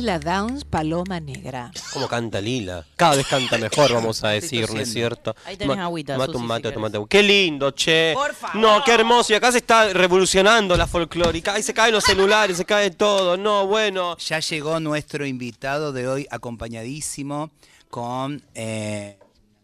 Lila 0.09 0.17
Downs, 0.19 0.65
Paloma 0.65 1.19
Negra. 1.19 1.71
¿Cómo 1.93 2.07
canta 2.07 2.41
Lila? 2.41 2.83
Cada 2.95 3.15
vez 3.15 3.27
canta 3.27 3.59
mejor, 3.59 3.93
vamos 3.93 4.23
a 4.23 4.29
decir, 4.39 4.67
¿no 4.73 4.79
es 4.81 4.91
cierto? 4.91 5.35
Ahí 5.45 5.55
tenés 5.55 5.77
Ma- 5.77 5.83
agüita, 5.83 6.17
Mate 6.17 6.31
Susi, 6.31 6.37
un 6.37 6.41
si 6.41 6.47
mate, 6.47 6.61
querés. 6.63 6.73
tomate. 6.73 6.99
Qué 7.07 7.21
lindo, 7.21 7.69
che. 7.71 8.15
No, 8.55 8.83
qué 8.83 8.93
hermoso. 8.95 9.33
Y 9.33 9.35
acá 9.35 9.51
se 9.51 9.59
está 9.59 9.93
revolucionando 9.93 10.75
la 10.75 10.87
folclórica. 10.87 11.53
Ahí 11.53 11.61
se 11.61 11.75
caen 11.75 11.93
los 11.93 12.03
celulares, 12.03 12.57
se 12.57 12.65
cae 12.65 12.89
todo. 12.89 13.37
No, 13.37 13.67
bueno. 13.67 14.17
Ya 14.17 14.39
llegó 14.39 14.79
nuestro 14.79 15.27
invitado 15.27 15.91
de 15.93 16.07
hoy, 16.07 16.27
acompañadísimo 16.31 17.51
con 17.91 18.41
eh, 18.55 19.19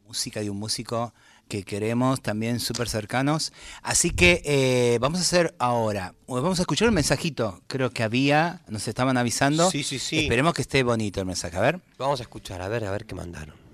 música 0.08 0.42
de 0.42 0.52
un 0.52 0.58
músico 0.60 1.12
que 1.48 1.64
queremos 1.64 2.22
también 2.22 2.60
súper 2.60 2.88
cercanos. 2.88 3.54
Así 3.84 4.10
que 4.12 4.42
eh, 4.46 4.98
vamos 5.00 5.20
a 5.20 5.22
hacer 5.22 5.54
ahora, 5.60 6.14
vamos 6.28 6.60
a 6.60 6.64
escuchar 6.64 6.90
un 6.90 6.96
mensajito, 6.96 7.60
creo 7.68 7.90
que 7.92 8.04
había, 8.04 8.62
nos 8.68 8.88
estaban 8.88 9.18
avisando. 9.18 9.70
Sí, 9.70 9.84
sí, 9.84 10.00
sí. 10.00 10.20
Esperemos 10.20 10.54
que 10.54 10.62
esté 10.62 10.84
bonito 10.84 11.20
el 11.20 11.26
mensaje, 11.26 11.58
a 11.58 11.62
ver. 11.62 11.80
Vamos 11.98 12.20
a 12.20 12.24
escuchar, 12.24 12.62
a 12.62 12.68
ver, 12.68 12.86
a 12.86 12.92
ver 12.92 13.06
qué 13.06 13.16
mandaron. 13.16 13.66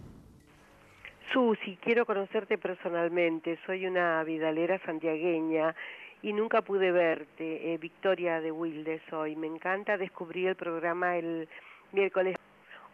Susi, 1.31 1.77
quiero 1.81 2.05
conocerte 2.05 2.57
personalmente. 2.57 3.57
Soy 3.65 3.85
una 3.85 4.23
vidalera 4.23 4.79
santiagueña 4.85 5.73
y 6.21 6.33
nunca 6.33 6.61
pude 6.61 6.91
verte. 6.91 7.73
Eh, 7.73 7.77
Victoria 7.77 8.41
de 8.41 8.51
Wilde 8.51 9.01
soy. 9.09 9.35
Me 9.35 9.47
encanta 9.47 9.97
descubrir 9.97 10.49
el 10.49 10.55
programa 10.55 11.17
el 11.17 11.47
miércoles. 11.93 12.35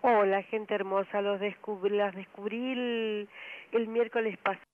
Hola, 0.02 0.44
gente 0.44 0.76
hermosa. 0.76 1.22
Los 1.22 1.40
descubrí, 1.40 1.98
las 1.98 2.14
descubrí 2.16 2.74
el, 2.74 3.30
el 3.72 3.88
miércoles 3.88 4.38
pasado. 4.38 4.67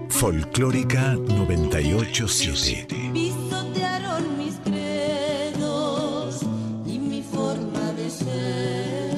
Folclórica 0.09 1.13
987. 1.15 3.11
Pisotearon 3.13 4.37
mis 4.37 4.55
credos 4.65 6.41
y 6.85 6.99
mi 6.99 7.23
forma 7.23 7.93
de 7.93 8.09
ser. 8.09 9.13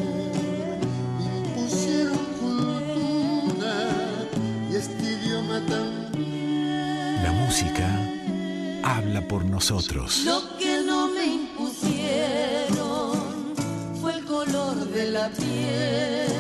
Pusieron 1.56 2.20
cultura 2.40 3.74
y 4.72 4.76
este 4.76 5.04
idioma 5.04 5.60
también. 5.66 7.24
La 7.24 7.32
música 7.32 7.90
habla 8.84 9.28
por 9.28 9.44
nosotros. 9.44 10.22
Lo 10.24 10.56
que 10.60 10.84
no 10.86 11.08
me 11.08 11.26
impusieron 11.26 12.81
de 15.02 15.12
la 15.12 15.30
piel. 15.30 16.31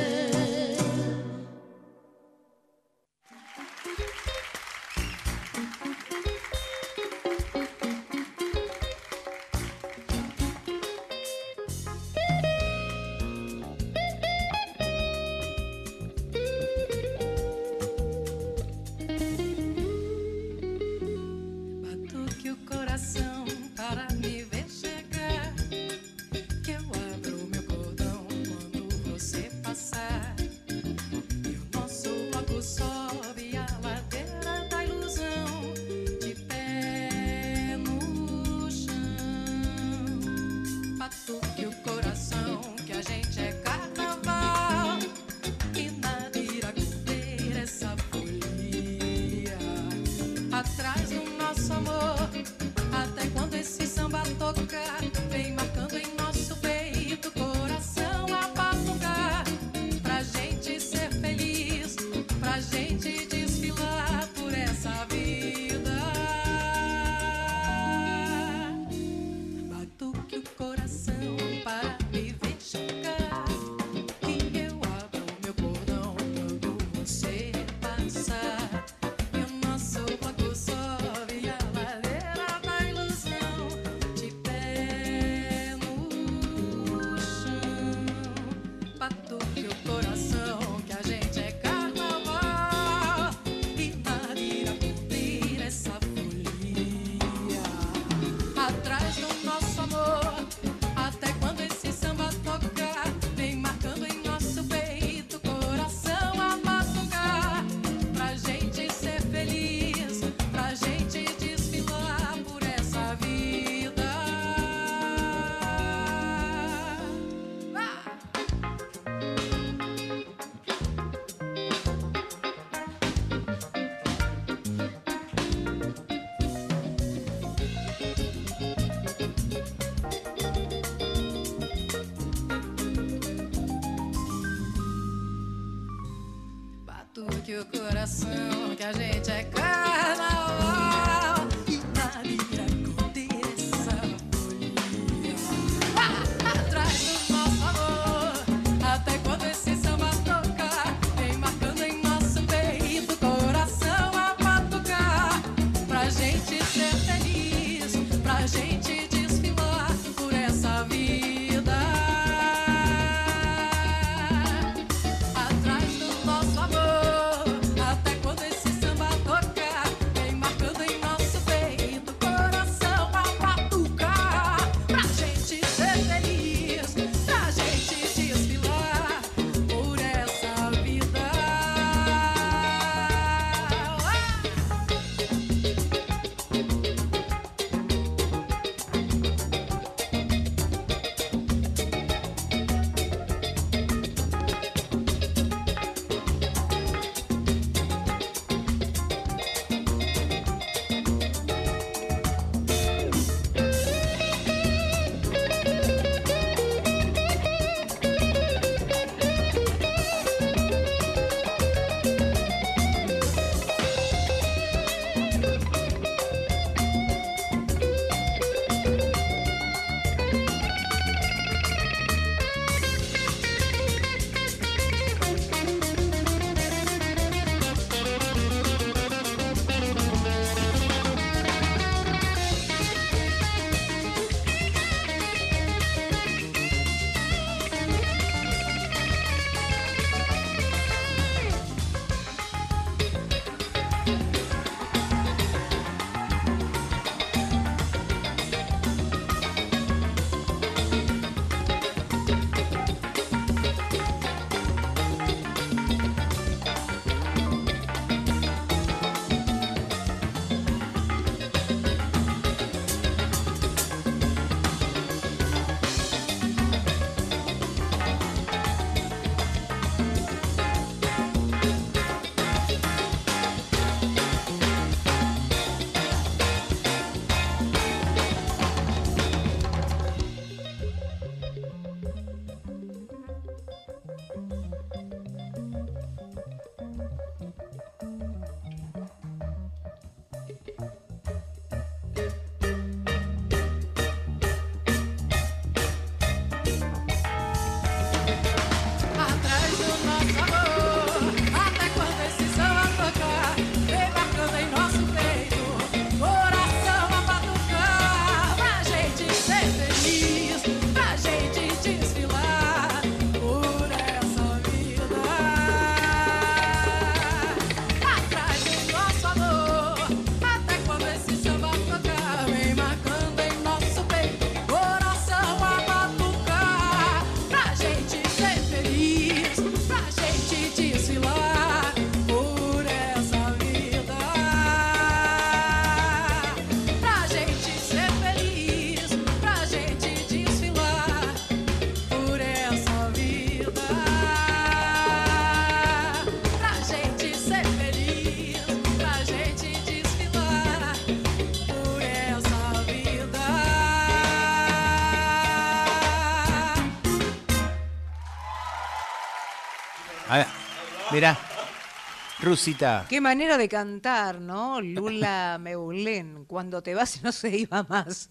Rusita. 362.52 363.06
Qué 363.08 363.22
manera 363.22 363.58
de 363.58 363.70
cantar, 363.70 364.42
¿no? 364.42 364.82
Lula 364.82 365.58
Meulén, 365.62 366.44
cuando 366.46 366.84
te 366.84 366.94
vas 366.94 367.16
y 367.18 367.22
no 367.22 367.32
se 367.32 367.56
iba 367.56 367.84
más. 367.84 368.30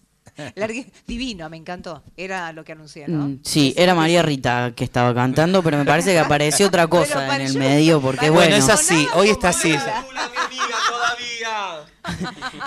Divino, 1.07 1.49
me 1.49 1.57
encantó. 1.57 2.03
Era 2.15 2.53
lo 2.53 2.63
que 2.63 2.73
anuncié, 2.73 3.07
¿no? 3.07 3.27
Mm, 3.27 3.39
Sí, 3.43 3.73
era 3.75 3.95
María 3.95 4.21
Rita 4.21 4.73
que 4.75 4.83
estaba 4.83 5.13
cantando, 5.15 5.63
pero 5.63 5.77
me 5.77 5.85
parece 5.85 6.11
que 6.13 6.19
apareció 6.19 6.67
otra 6.67 6.85
cosa 6.95 7.35
en 7.35 7.41
el 7.41 7.57
medio, 7.57 7.99
porque 7.99 8.29
Bueno, 8.29 8.51
bueno, 8.51 8.55
es 8.55 8.69
así, 8.69 9.07
hoy 9.15 9.29
está 9.29 9.49
así. 9.49 9.75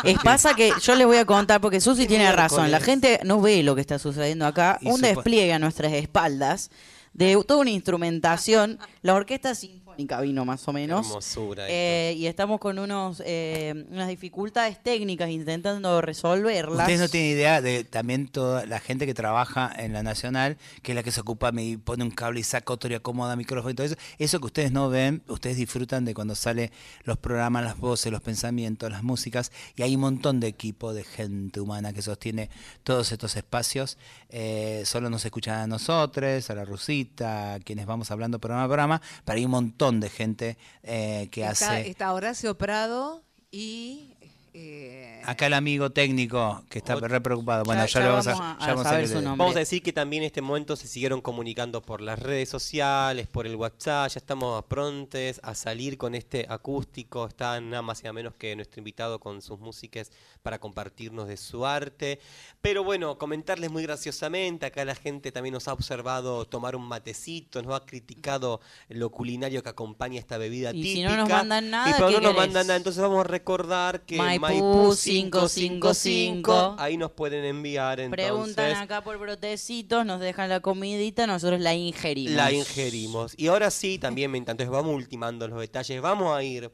Es 0.05 0.19
pasa 0.19 0.55
que 0.55 0.73
yo 0.83 0.95
les 0.95 1.07
voy 1.07 1.17
a 1.17 1.25
contar 1.25 1.61
porque 1.61 1.81
Susi 1.81 2.07
tiene 2.07 2.31
razón. 2.33 2.71
La 2.71 2.81
gente 2.81 3.21
no 3.25 3.41
ve 3.41 3.63
lo 3.63 3.75
que 3.75 3.81
está 3.81 3.99
sucediendo 3.99 4.47
acá. 4.47 4.79
Un 4.83 5.01
despliegue 5.01 5.53
a 5.53 5.59
nuestras 5.59 5.93
espaldas 5.93 6.71
de 7.13 7.43
toda 7.47 7.61
una 7.61 7.71
instrumentación. 7.71 8.79
La 9.03 9.15
orquesta 9.15 9.55
sinfónica 9.95 10.21
vino 10.21 10.45
más 10.45 10.67
o 10.69 10.73
menos. 10.73 11.07
Hermosura 11.07 11.67
Eh, 11.69 12.15
y 12.17 12.27
estamos 12.27 12.61
con 12.61 12.79
unos 12.79 13.23
eh, 13.25 13.87
unas 13.91 14.09
dificultades 14.09 14.83
técnicas 14.83 15.31
intentando 15.31 16.01
resolverlas. 16.01 16.81
Ustedes 16.81 17.01
no 17.01 17.09
tienen 17.09 17.31
idea 17.31 17.61
de 17.61 17.85
también 17.85 18.29
toda 18.29 18.67
la 18.67 18.81
gente 18.81 19.07
que 19.07 19.15
trabaja 19.15 19.73
en 19.77 19.93
la 19.93 20.03
Nacional, 20.03 20.57
que 20.83 20.93
es 20.93 20.97
la 20.97 21.03
que 21.03 21.13
se 21.13 21.21
ocupa, 21.21 21.53
me 21.53 21.79
pone 21.79 22.05
un 22.05 22.11
cable 22.11 22.41
y 22.41 22.43
saca 22.43 22.73
otro 22.73 22.91
y 22.91 22.95
acomoda 22.95 23.37
micrófono 23.37 23.71
y 23.71 23.75
todo 23.75 23.87
eso. 23.87 23.97
Eso 24.19 24.41
que 24.41 24.47
ustedes 24.47 24.73
no 24.73 24.89
ven, 24.91 25.23
ustedes 25.29 25.57
disfrutan 25.57 26.05
de 26.05 26.15
cuando 26.15 26.35
sale 26.35 26.73
los 27.05 27.19
programas, 27.19 27.65
las 27.65 27.79
voces, 27.79 28.13
los 28.13 28.23
pensamientos, 28.23 28.91
las 28.91 29.03
músicas. 29.03 29.53
Y 29.77 29.83
hay 29.83 29.95
un 29.95 30.03
montón 30.03 30.41
de 30.41 30.49
equipo, 30.49 30.93
de 30.93 31.05
gente 31.05 31.61
humana 31.61 31.93
que 31.93 32.03
sostiene 32.03 32.51
todos 32.83 33.13
estos 33.13 33.37
espacios. 33.37 33.99
Eh, 34.29 34.83
solo 34.85 35.11
nos 35.11 35.25
escuchan 35.25 35.61
a 35.61 35.67
nosotros, 35.67 36.51
a 36.51 36.55
la 36.55 36.65
Rusita, 36.65 37.55
a 37.55 37.61
quienes 37.61 37.87
vamos 37.87 38.11
hablando 38.11 38.39
programa 38.39 38.65
a 38.65 38.69
programa, 38.69 39.03
pero 39.25 39.39
hay 39.39 39.45
un 39.45 39.51
montón 39.51 39.84
de 39.93 40.09
gente 40.09 40.57
eh, 40.83 41.29
que 41.31 41.43
Está, 41.43 41.73
hace... 41.77 41.89
está 41.91 42.13
Horacio 42.13 42.57
Prado 42.57 43.23
y 43.51 44.15
eh, 44.55 45.04
Acá 45.27 45.47
el 45.47 45.55
amigo 45.55 45.91
técnico 45.91 46.63
que 46.69 46.79
está 46.79 46.97
re 46.97 47.21
preocupado. 47.21 47.65
Bueno, 47.65 47.85
ya, 47.87 48.01
Ya- 48.01 48.09
vamos 48.09 48.27
a, 48.27 48.35
vamos 48.35 48.59
ya 48.61 48.75
vamos 48.75 48.87
a. 48.87 49.21
Vamos 49.37 49.57
a 49.57 49.59
decir 49.59 49.83
que 49.83 49.93
también 49.93 50.23
en 50.23 50.27
este 50.27 50.43
momento 50.43 50.77
se 50.77 50.87
siguieron 50.89 51.21
comunicando 51.21 51.81
por 51.83 52.01
las 52.01 52.19
redes 52.19 52.49
sociales, 52.49 53.27
por 53.27 53.47
el 53.47 53.57
WhatsApp, 53.57 54.11
ya 54.11 54.19
estamos 54.19 54.65
prontos 54.65 55.41
a 55.43 55.55
salir 55.55 55.97
con 55.97 56.15
este 56.15 56.47
acústico, 56.49 57.27
está 57.27 57.61
nada 57.61 57.83
más 57.83 58.01
y 58.01 58.05
nada 58.05 58.13
menos 58.13 58.35
que 58.35 58.55
nuestro 58.57 58.81
invitado 58.81 59.19
con 59.19 59.41
sus 59.43 59.59
músicas 59.61 60.11
para 60.43 60.59
compartirnos 60.59 61.27
de 61.29 61.37
su 61.37 61.65
arte. 61.67 62.19
Pero 62.61 62.85
bueno, 62.85 63.19
comentarles 63.19 63.71
muy 63.71 63.83
graciosamente, 63.83 64.67
acá 64.67 64.85
la 64.85 64.95
gente 64.95 65.33
también 65.33 65.55
nos 65.55 65.69
ha 65.69 65.73
observado 65.73 66.45
tomar 66.47 66.77
un 66.77 66.87
matecito, 66.87 67.63
nos 67.63 67.75
ha 67.75 67.85
criticado 67.87 68.61
lo 68.89 69.11
culinario 69.11 69.63
que 69.63 69.69
acompaña 69.69 70.19
esta 70.19 70.39
bebida 70.39 70.73
Y 70.73 70.83
si 70.83 70.95
típica. 70.97 71.11
no 71.11 71.17
nos 71.23 71.29
mandan 71.31 71.71
nada, 71.71 71.91
y 71.91 71.93
pero 71.95 72.09
¿qué 72.09 72.15
no 72.15 72.21
nos 72.21 72.37
mandan 72.37 72.67
nada, 72.67 72.77
entonces 72.77 73.03
vamos 73.03 73.21
a 73.21 73.29
recordar 73.29 74.03
que 74.03 74.17
Maipú 74.19 74.43
Maipú 74.43 74.95
555, 75.23 76.77
ahí 76.79 76.97
nos 76.97 77.13
pueden 77.13 77.45
enviar 77.45 78.01
entonces. 78.01 78.27
Preguntan 78.27 78.77
acá 78.77 79.03
por 79.03 79.19
brotecitos, 79.19 80.05
nos 80.05 80.21
dejan 80.21 80.49
la 80.49 80.61
comidita, 80.61 81.27
nosotros 81.27 81.61
la 81.61 81.75
ingerimos. 81.75 82.35
La 82.35 82.53
ingerimos. 82.53 83.35
Y 83.37 83.47
ahora 83.47 83.71
sí, 83.71 83.99
también 83.99 84.31
me 84.31 84.39
entonces 84.39 84.69
vamos 84.69 84.95
ultimando 84.95 85.49
los 85.49 85.61
detalles. 85.61 86.01
Vamos 86.01 86.37
a 86.37 86.43
ir 86.43 86.71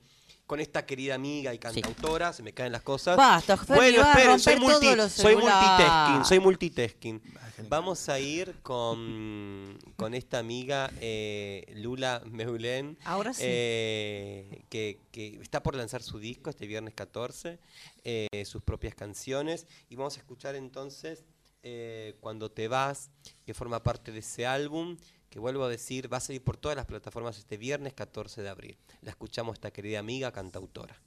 con 0.51 0.59
esta 0.59 0.85
querida 0.85 1.15
amiga 1.15 1.55
y 1.55 1.61
cantautora, 1.61 2.33
se 2.33 2.43
me 2.43 2.53
caen 2.53 2.73
las 2.73 2.83
cosas. 2.83 3.17
Basta, 3.17 3.55
bueno, 3.69 4.03
esperen, 4.03 4.41
soy, 4.41 4.57
multi- 4.57 5.09
soy 5.09 5.37
multitasking, 5.37 6.25
soy 6.25 6.41
multitasking. 6.41 7.23
Vamos 7.69 8.09
a 8.09 8.19
ir 8.19 8.57
con, 8.63 9.79
con 9.95 10.13
esta 10.13 10.41
amiga 10.41 10.91
eh, 11.01 11.73
Lula 11.77 12.21
Meulen. 12.27 12.99
Ahora 13.05 13.33
sí. 13.33 13.43
eh, 13.47 14.65
que, 14.69 14.99
que 15.13 15.39
está 15.41 15.63
por 15.63 15.77
lanzar 15.77 16.03
su 16.03 16.19
disco 16.19 16.51
este 16.51 16.67
viernes 16.67 16.95
14, 16.95 17.61
eh, 18.03 18.27
sus 18.45 18.61
propias 18.61 18.97
canciones. 18.97 19.69
Y 19.89 19.95
vamos 19.95 20.17
a 20.17 20.19
escuchar 20.19 20.57
entonces 20.57 21.27
eh, 21.63 22.17
Cuando 22.19 22.51
te 22.51 22.67
vas, 22.67 23.11
que 23.47 23.55
forma 23.55 23.85
parte 23.85 24.11
de 24.11 24.19
ese 24.19 24.47
álbum, 24.47 24.97
que 25.31 25.39
vuelvo 25.39 25.65
a 25.65 25.69
decir, 25.69 26.13
va 26.13 26.19
a 26.19 26.21
salir 26.21 26.43
por 26.43 26.57
todas 26.57 26.77
las 26.77 26.87
plataformas 26.87 27.39
este 27.39 27.57
viernes 27.57 27.95
14 27.95 28.43
de 28.43 28.49
abril. 28.49 28.77
La 29.01 29.11
escuchamos 29.11 29.55
esta 29.55 29.71
querida 29.71 30.01
amiga 30.01 30.33
cantautora. 30.33 31.01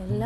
El 0.00 0.22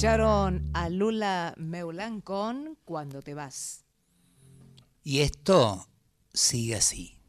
Escucharon 0.00 0.70
a 0.72 0.88
Lula 0.88 1.52
Meulán 1.58 2.22
con 2.22 2.78
Cuando 2.86 3.20
te 3.20 3.34
vas. 3.34 3.84
Y 5.04 5.20
esto 5.20 5.88
sigue 6.32 6.76
así. 6.76 7.20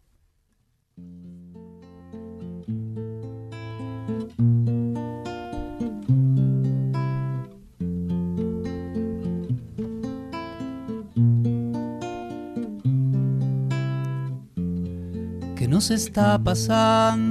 ¿Qué 15.58 15.68
nos 15.68 15.92
está 15.92 16.42
pasando? 16.42 17.28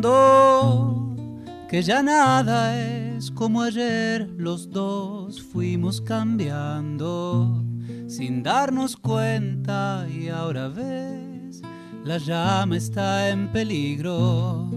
Que 1.70 1.80
ya 1.82 2.02
nada 2.02 2.78
es 2.78 2.99
como 3.28 3.60
ayer, 3.60 4.30
los 4.38 4.70
dos 4.70 5.42
fuimos 5.42 6.00
cambiando 6.00 7.62
sin 8.06 8.42
darnos 8.42 8.96
cuenta 8.96 10.06
y 10.08 10.28
ahora 10.28 10.68
ves, 10.68 11.60
la 12.04 12.18
llama 12.18 12.76
está 12.76 13.28
en 13.28 13.52
peligro 13.52 14.70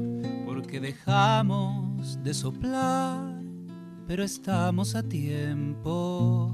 porque 0.45 0.79
dejamos 0.79 2.21
de 2.23 2.33
soplar, 2.33 3.39
pero 4.07 4.23
estamos 4.23 4.95
a 4.95 5.03
tiempo 5.03 6.51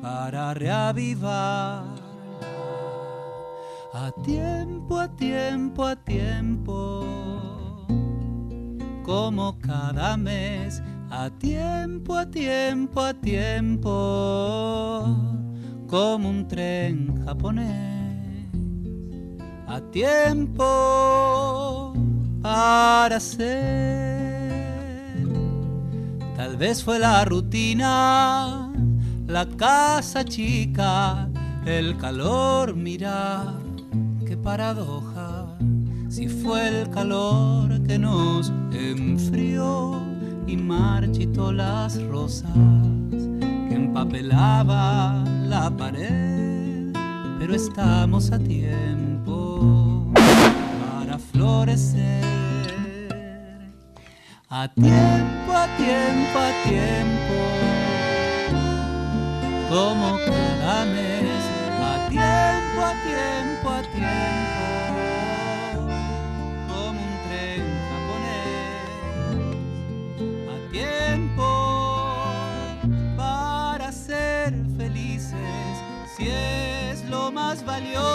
para 0.00 0.54
reavivar. 0.54 1.84
A 3.94 4.10
tiempo, 4.24 4.98
a 4.98 5.14
tiempo, 5.14 5.84
a 5.84 5.94
tiempo, 5.94 7.04
como 9.04 9.58
cada 9.58 10.16
mes, 10.16 10.82
a 11.14 11.28
tiempo, 11.28 12.16
a 12.16 12.24
tiempo, 12.24 13.02
a 13.02 13.12
tiempo, 13.12 13.90
como 15.86 16.30
un 16.30 16.48
tren 16.48 17.22
japonés, 17.26 18.48
a 19.68 19.78
tiempo 19.90 21.92
para 22.40 23.20
ser. 23.20 23.52
Tal 26.34 26.56
vez 26.56 26.82
fue 26.82 26.98
la 26.98 27.26
rutina, 27.26 28.72
la 29.26 29.46
casa 29.58 30.24
chica, 30.24 31.28
el 31.66 31.98
calor, 31.98 32.74
mira 32.74 33.52
qué 34.26 34.38
paradoja. 34.38 35.58
Si 36.08 36.28
fue 36.28 36.68
el 36.68 36.88
calor 36.88 37.82
que 37.82 37.98
nos 37.98 38.50
enfrió 38.72 40.11
y 40.46 40.56
marchitó 40.56 41.52
las 41.52 42.02
rosas 42.04 42.50
que 43.68 43.74
empapelaba 43.74 45.24
la 45.48 45.70
pared, 45.70 46.92
pero 47.38 47.54
estamos 47.54 48.30
a 48.32 48.38
tiempo 48.38 50.10
para 50.14 51.18
florecer. 51.18 52.22
A 54.48 54.68
tiempo, 54.68 55.52
a 55.52 55.66
tiempo, 55.78 56.38
a 56.38 56.52
tiempo, 56.68 57.34
como 59.70 60.18
cada 60.26 60.84
mes, 60.84 61.42
a 61.80 62.08
tiempo, 62.10 62.78
a 62.82 62.92
tiempo, 63.02 63.70
a 63.70 63.82
tiempo, 63.82 64.51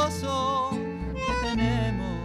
que 0.08 1.48
tenemos. 1.48 2.18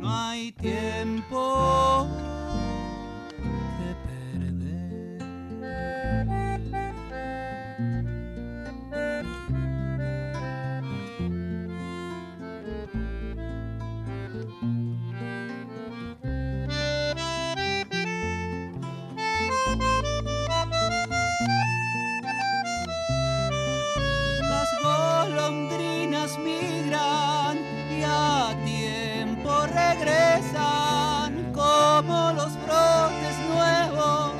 No 0.00 0.10
hay 0.10 0.50
tiempo 0.52 2.08
regresan 30.04 31.52
como 31.52 32.32
los 32.32 32.52
brotes 32.64 33.38
nuevos 33.48 34.32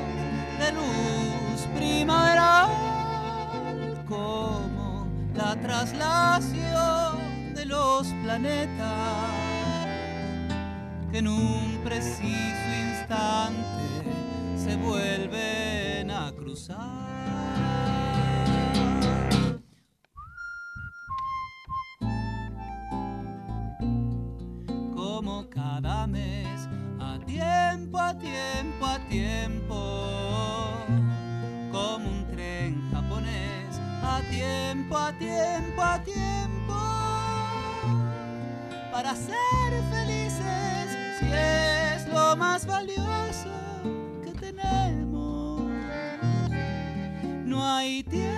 de 0.59 0.73
luz 0.73 1.67
primaveral, 1.75 2.69
como 4.07 5.07
la 5.35 5.57
traslación 5.57 7.55
de 7.55 7.65
los 7.65 8.07
planetas 8.23 9.31
que 11.11 11.19
en 11.19 11.29
un 11.29 11.81
preciso 11.85 12.69
instante 12.91 13.65
se 14.57 14.77
vuelven 14.77 16.11
a 16.11 16.33
cruzar. 16.33 17.94
A 27.99 28.15
tiempo, 28.15 28.87
a 28.87 28.99
tiempo, 29.09 29.77
como 31.71 32.11
un 32.11 32.27
tren 32.33 32.91
japonés, 32.91 33.81
a 34.03 34.21
tiempo, 34.31 34.97
a 34.97 35.13
tiempo, 35.13 35.83
a 35.83 36.03
tiempo, 36.03 36.75
para 38.93 39.15
ser 39.15 39.73
felices, 39.91 41.19
si 41.19 41.27
es 41.27 42.09
lo 42.09 42.37
más 42.37 42.67
valioso 42.67 43.51
que 44.25 44.33
tenemos. 44.33 45.63
No 47.45 47.65
hay 47.65 48.03
tiempo, 48.05 48.34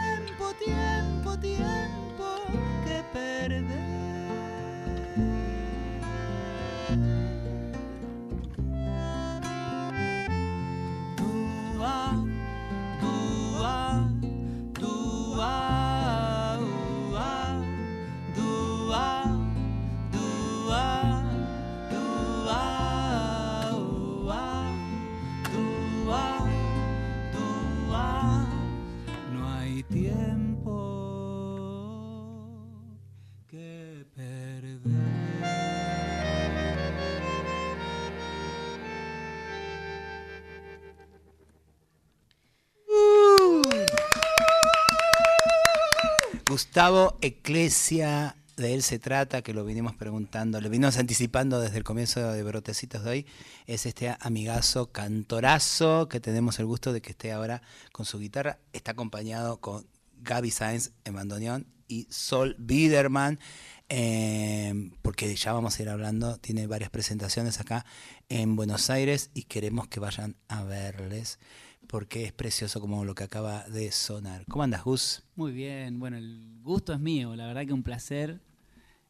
Gustavo 46.77 47.17
Eclesia, 47.23 48.37
de 48.59 48.75
él 48.75 48.83
se 48.83 48.99
trata, 48.99 49.41
que 49.41 49.55
lo 49.55 49.65
vinimos 49.65 49.97
preguntando, 49.97 50.61
lo 50.61 50.69
vinimos 50.69 50.99
anticipando 50.99 51.59
desde 51.59 51.79
el 51.79 51.85
comienzo 51.85 52.31
de 52.31 52.43
Brotecitos 52.43 53.03
de 53.03 53.11
hoy, 53.11 53.27
es 53.67 53.87
este 53.87 54.15
amigazo 54.21 54.93
cantorazo 54.93 56.07
que 56.11 56.21
tenemos 56.21 56.59
el 56.59 56.67
gusto 56.67 56.93
de 56.93 57.01
que 57.01 57.13
esté 57.13 57.33
ahora 57.33 57.63
con 57.93 58.05
su 58.05 58.19
guitarra. 58.19 58.59
Está 58.75 58.91
acompañado 58.91 59.59
con 59.59 59.87
Gaby 60.21 60.51
Sáenz 60.51 60.91
en 61.07 61.15
bandoneón 61.15 61.67
y 61.89 62.09
Sol 62.11 62.57
Biederman, 62.59 63.41
eh, 63.89 64.91
porque 65.01 65.35
ya 65.35 65.55
vamos 65.55 65.79
a 65.79 65.83
ir 65.83 65.89
hablando, 65.89 66.37
tiene 66.37 66.67
varias 66.67 66.91
presentaciones 66.91 67.59
acá 67.59 67.87
en 68.29 68.55
Buenos 68.55 68.91
Aires 68.91 69.31
y 69.33 69.45
queremos 69.45 69.89
que 69.89 69.99
vayan 69.99 70.37
a 70.49 70.63
verles 70.63 71.39
porque 71.89 72.25
es 72.25 72.33
precioso 72.33 72.81
como 72.81 73.05
lo 73.05 73.15
que 73.15 73.25
acaba 73.25 73.65
de 73.65 73.91
sonar. 73.93 74.45
¿Cómo 74.49 74.63
andas, 74.63 74.85
Gus? 74.85 75.23
Muy 75.35 75.53
bien, 75.53 75.99
bueno, 75.99 76.17
el 76.17 76.61
gusto 76.63 76.93
es 76.93 77.01
mío, 77.01 77.37
la 77.37 77.47
verdad 77.47 77.67
que 77.67 77.73
un 77.73 77.83
placer 77.83 78.41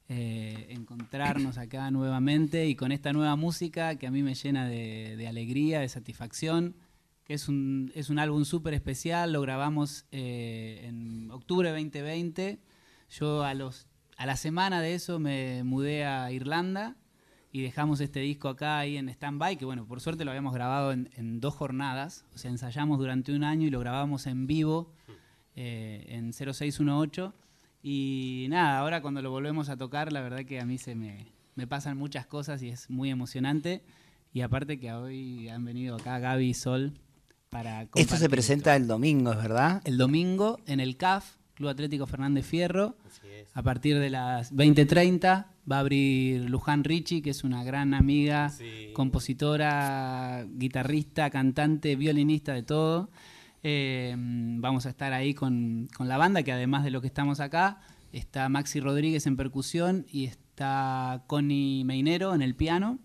eh, 0.08 0.66
encontrarnos 0.70 1.58
acá 1.58 1.90
nuevamente 1.90 2.66
y 2.66 2.76
con 2.76 2.92
esta 2.92 3.12
nueva 3.12 3.34
música 3.34 3.96
que 3.96 4.06
a 4.06 4.10
mí 4.10 4.22
me 4.22 4.34
llena 4.34 4.68
de, 4.68 5.26
alegría, 5.26 5.80
de 5.80 5.88
satisfacción, 5.88 6.76
que 7.24 7.34
es 7.34 7.48
un, 7.48 7.90
es 7.94 8.08
un 8.08 8.18
álbum 8.18 8.44
súper 8.44 8.74
especial, 8.74 9.32
lo 9.32 9.40
grabamos 9.40 10.04
eh, 10.12 10.82
en 10.84 11.30
octubre 11.32 11.72
de 11.72 11.82
2020, 11.82 12.60
yo 13.10 13.42
a, 13.42 13.54
los, 13.54 13.88
a 14.16 14.26
la 14.26 14.36
semana 14.36 14.80
de 14.80 14.94
eso 14.94 15.18
me 15.18 15.64
mudé 15.64 16.04
a 16.04 16.30
Irlanda 16.30 16.96
y 17.56 17.62
dejamos 17.62 18.00
este 18.00 18.20
disco 18.20 18.50
acá 18.50 18.78
ahí 18.78 18.98
en 18.98 19.08
stand-by, 19.08 19.56
que 19.56 19.64
bueno, 19.64 19.86
por 19.86 20.02
suerte 20.02 20.26
lo 20.26 20.30
habíamos 20.30 20.52
grabado 20.52 20.92
en, 20.92 21.08
en 21.16 21.40
dos 21.40 21.54
jornadas, 21.54 22.26
o 22.34 22.38
sea, 22.38 22.50
ensayamos 22.50 22.98
durante 22.98 23.32
un 23.32 23.44
año 23.44 23.66
y 23.66 23.70
lo 23.70 23.80
grabamos 23.80 24.26
en 24.26 24.46
vivo 24.46 24.92
eh, 25.54 26.04
en 26.08 26.34
0618. 26.34 27.32
Y 27.82 28.44
nada, 28.50 28.78
ahora 28.78 29.00
cuando 29.00 29.22
lo 29.22 29.30
volvemos 29.30 29.70
a 29.70 29.78
tocar, 29.78 30.12
la 30.12 30.20
verdad 30.20 30.44
que 30.44 30.60
a 30.60 30.66
mí 30.66 30.76
se 30.76 30.94
me, 30.94 31.28
me 31.54 31.66
pasan 31.66 31.96
muchas 31.96 32.26
cosas 32.26 32.60
y 32.62 32.68
es 32.68 32.90
muy 32.90 33.08
emocionante. 33.08 33.80
Y 34.34 34.42
aparte 34.42 34.78
que 34.78 34.92
hoy 34.92 35.48
han 35.48 35.64
venido 35.64 35.96
acá 35.96 36.18
Gaby 36.18 36.50
y 36.50 36.52
Sol 36.52 36.92
para 37.48 37.88
Esto 37.94 38.16
se 38.16 38.28
presenta 38.28 38.76
el 38.76 38.86
domingo, 38.86 39.32
¿es 39.32 39.38
verdad? 39.38 39.80
el 39.86 39.96
domingo 39.96 40.60
en 40.66 40.80
el 40.80 40.98
CAF, 40.98 41.36
Club 41.54 41.70
Atlético 41.70 42.06
Fernández 42.06 42.44
Fierro. 42.44 42.96
A 43.54 43.62
partir 43.62 43.98
de 43.98 44.10
las 44.10 44.52
20.30 44.52 45.55
va 45.70 45.76
a 45.76 45.80
abrir 45.80 46.48
Luján 46.48 46.84
Ricci, 46.84 47.22
que 47.22 47.30
es 47.30 47.44
una 47.44 47.64
gran 47.64 47.94
amiga, 47.94 48.52
compositora, 48.92 50.46
guitarrista, 50.48 51.30
cantante, 51.30 51.96
violinista, 51.96 52.52
de 52.52 52.62
todo. 52.62 53.10
Eh, 53.62 54.14
vamos 54.16 54.86
a 54.86 54.90
estar 54.90 55.12
ahí 55.12 55.34
con, 55.34 55.88
con 55.96 56.08
la 56.08 56.16
banda, 56.16 56.42
que 56.42 56.52
además 56.52 56.84
de 56.84 56.90
lo 56.90 57.00
que 57.00 57.08
estamos 57.08 57.40
acá, 57.40 57.80
está 58.12 58.48
Maxi 58.48 58.80
Rodríguez 58.80 59.26
en 59.26 59.36
percusión 59.36 60.06
y 60.10 60.24
está 60.24 61.24
Connie 61.26 61.84
Meinero 61.84 62.34
en 62.34 62.42
el 62.42 62.54
piano. 62.54 62.98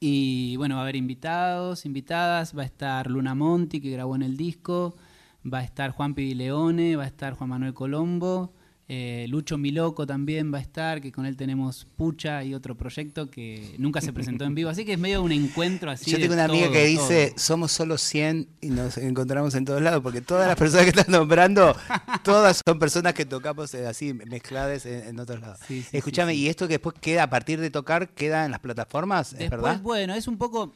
Y 0.00 0.56
bueno, 0.56 0.76
va 0.76 0.82
a 0.82 0.84
haber 0.84 0.96
invitados, 0.96 1.84
invitadas, 1.84 2.56
va 2.56 2.62
a 2.62 2.66
estar 2.66 3.10
Luna 3.10 3.34
Monti, 3.34 3.80
que 3.80 3.90
grabó 3.90 4.14
en 4.14 4.22
el 4.22 4.36
disco, 4.36 4.96
va 5.42 5.58
a 5.58 5.64
estar 5.64 5.90
Juan 5.90 6.14
Leone, 6.16 6.96
va 6.96 7.04
a 7.04 7.08
estar 7.08 7.34
Juan 7.34 7.50
Manuel 7.50 7.74
Colombo, 7.74 8.54
eh, 8.90 9.26
Lucho 9.28 9.58
Miloco 9.58 10.06
también 10.06 10.52
va 10.52 10.56
a 10.56 10.60
estar, 10.62 11.02
que 11.02 11.12
con 11.12 11.26
él 11.26 11.36
tenemos 11.36 11.86
Pucha 11.96 12.42
y 12.42 12.54
otro 12.54 12.74
proyecto 12.74 13.30
que 13.30 13.74
nunca 13.76 14.00
se 14.00 14.14
presentó 14.14 14.44
en 14.44 14.54
vivo, 14.54 14.70
así 14.70 14.86
que 14.86 14.94
es 14.94 14.98
medio 14.98 15.22
un 15.22 15.32
encuentro 15.32 15.90
así. 15.90 16.10
Yo 16.10 16.18
tengo 16.18 16.32
una 16.32 16.44
amiga 16.44 16.70
que 16.70 16.86
dice, 16.86 17.28
todo. 17.28 17.38
somos 17.38 17.72
solo 17.72 17.98
100 17.98 18.48
y 18.62 18.68
nos 18.70 18.96
encontramos 18.96 19.54
en 19.54 19.66
todos 19.66 19.82
lados, 19.82 20.02
porque 20.02 20.22
todas 20.22 20.46
las 20.46 20.56
personas 20.56 20.84
que 20.84 20.98
están 20.98 21.12
nombrando, 21.12 21.76
todas 22.24 22.62
son 22.66 22.78
personas 22.78 23.12
que 23.12 23.26
tocamos 23.26 23.74
eh, 23.74 23.86
así, 23.86 24.14
mezcladas 24.14 24.86
en, 24.86 25.06
en 25.06 25.20
otros 25.20 25.40
lados. 25.40 25.58
Sí, 25.68 25.82
sí, 25.82 25.94
Escúchame, 25.94 26.32
sí. 26.32 26.40
¿y 26.40 26.48
esto 26.48 26.66
que 26.66 26.74
después 26.74 26.96
queda, 26.98 27.24
a 27.24 27.30
partir 27.30 27.60
de 27.60 27.70
tocar, 27.70 28.08
queda 28.08 28.46
en 28.46 28.52
las 28.52 28.60
plataformas? 28.60 29.34
¿Es 29.38 29.50
verdad? 29.50 29.82
bueno, 29.82 30.14
es 30.14 30.26
un 30.26 30.38
poco. 30.38 30.72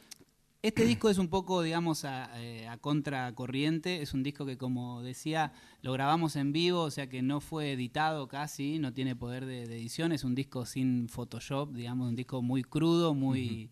Este 0.63 0.85
disco 0.85 1.09
es 1.09 1.17
un 1.17 1.27
poco, 1.27 1.61
digamos, 1.61 2.05
a, 2.05 2.41
eh, 2.41 2.69
a 2.69 2.77
contracorriente. 2.77 4.01
Es 4.01 4.13
un 4.13 4.23
disco 4.23 4.45
que, 4.45 4.57
como 4.57 5.01
decía, 5.03 5.51
lo 5.81 5.91
grabamos 5.91 6.37
en 6.37 6.53
vivo, 6.53 6.83
o 6.83 6.89
sea 6.89 7.09
que 7.09 7.21
no 7.21 7.41
fue 7.41 7.73
editado 7.73 8.29
casi, 8.29 8.79
no 8.79 8.93
tiene 8.93 9.13
poder 9.13 9.45
de, 9.45 9.67
de 9.67 9.75
edición. 9.75 10.13
Es 10.13 10.23
un 10.23 10.35
disco 10.35 10.65
sin 10.65 11.09
Photoshop, 11.09 11.73
digamos, 11.73 12.07
un 12.07 12.15
disco 12.15 12.41
muy 12.41 12.63
crudo, 12.63 13.13
muy, 13.13 13.71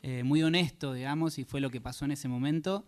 eh, 0.00 0.22
muy 0.24 0.42
honesto, 0.42 0.94
digamos, 0.94 1.38
y 1.38 1.44
fue 1.44 1.60
lo 1.60 1.68
que 1.68 1.82
pasó 1.82 2.06
en 2.06 2.12
ese 2.12 2.28
momento. 2.28 2.86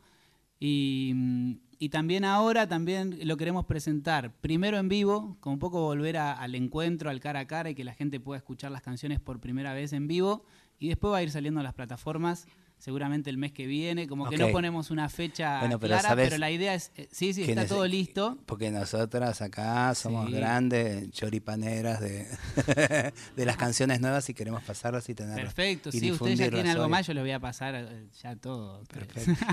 Y, 0.59 1.13
mm, 1.15 1.53
y 1.81 1.91
también 1.91 2.25
ahora 2.25 2.67
también 2.67 3.19
lo 3.29 3.37
queremos 3.37 3.67
presentar 3.67 4.33
primero 4.41 4.79
en 4.79 4.89
vivo, 4.89 5.37
como 5.41 5.53
un 5.53 5.59
poco 5.61 5.83
volver 5.83 6.17
a- 6.17 6.33
al 6.33 6.55
encuentro, 6.55 7.11
al 7.11 7.21
cara 7.21 7.41
a 7.41 7.47
cara 7.47 7.69
y 7.69 7.75
que 7.75 7.85
la 7.85 7.93
gente 7.93 8.21
pueda 8.21 8.39
escuchar 8.39 8.71
las 8.73 8.81
canciones 8.81 9.21
por 9.21 9.39
primera 9.39 9.75
vez 9.75 9.93
en 9.93 10.07
vivo. 10.09 10.47
Y 10.79 10.89
después 10.89 11.13
va 11.13 11.19
a 11.19 11.23
ir 11.23 11.31
saliendo 11.31 11.61
a 11.61 11.63
las 11.63 11.75
plataformas, 11.75 12.47
seguramente 12.85 13.31
el 13.31 13.39
mes 13.39 13.51
que 13.53 13.67
viene. 13.67 14.07
Como 14.07 14.29
que 14.29 14.37
no 14.37 14.51
ponemos 14.51 14.91
una 14.91 15.09
fecha 15.09 15.61
Bueno, 15.61 15.81
pero 15.81 15.93
clara, 15.95 16.11
¿sabes 16.11 16.29
pero 16.29 16.39
la 16.39 16.51
idea 16.51 16.75
es. 16.75 16.91
eh, 16.97 17.09
sí, 17.11 17.33
sí, 17.33 17.45
está 17.45 17.67
todo 17.67 17.87
listo. 17.87 18.37
Porque 18.45 18.71
nosotras 18.71 19.41
acá 19.41 19.95
somos 19.95 20.27
Sí. 20.27 20.33
grandes 20.35 21.11
choripaneras 21.13 22.01
de, 22.01 22.27
de 23.37 23.47
las 23.47 23.57
canciones 23.57 24.03
nuevas 24.03 24.29
y 24.29 24.35
queremos 24.35 24.63
pasarlas 24.65 25.09
y 25.09 25.15
tenerlas. 25.15 25.55
Perfecto, 25.55 25.89
y 25.89 25.99
sí, 25.99 26.13
ustedes 26.13 26.39
ya 26.39 26.51
tienen 26.51 26.73
algo 26.73 26.89
más, 26.91 27.07
yo 27.07 27.15
les 27.15 27.23
voy 27.23 27.33
a 27.33 27.41
pasar 27.41 27.75
eh, 27.75 28.05
ya 28.23 28.37
todo. 28.37 28.83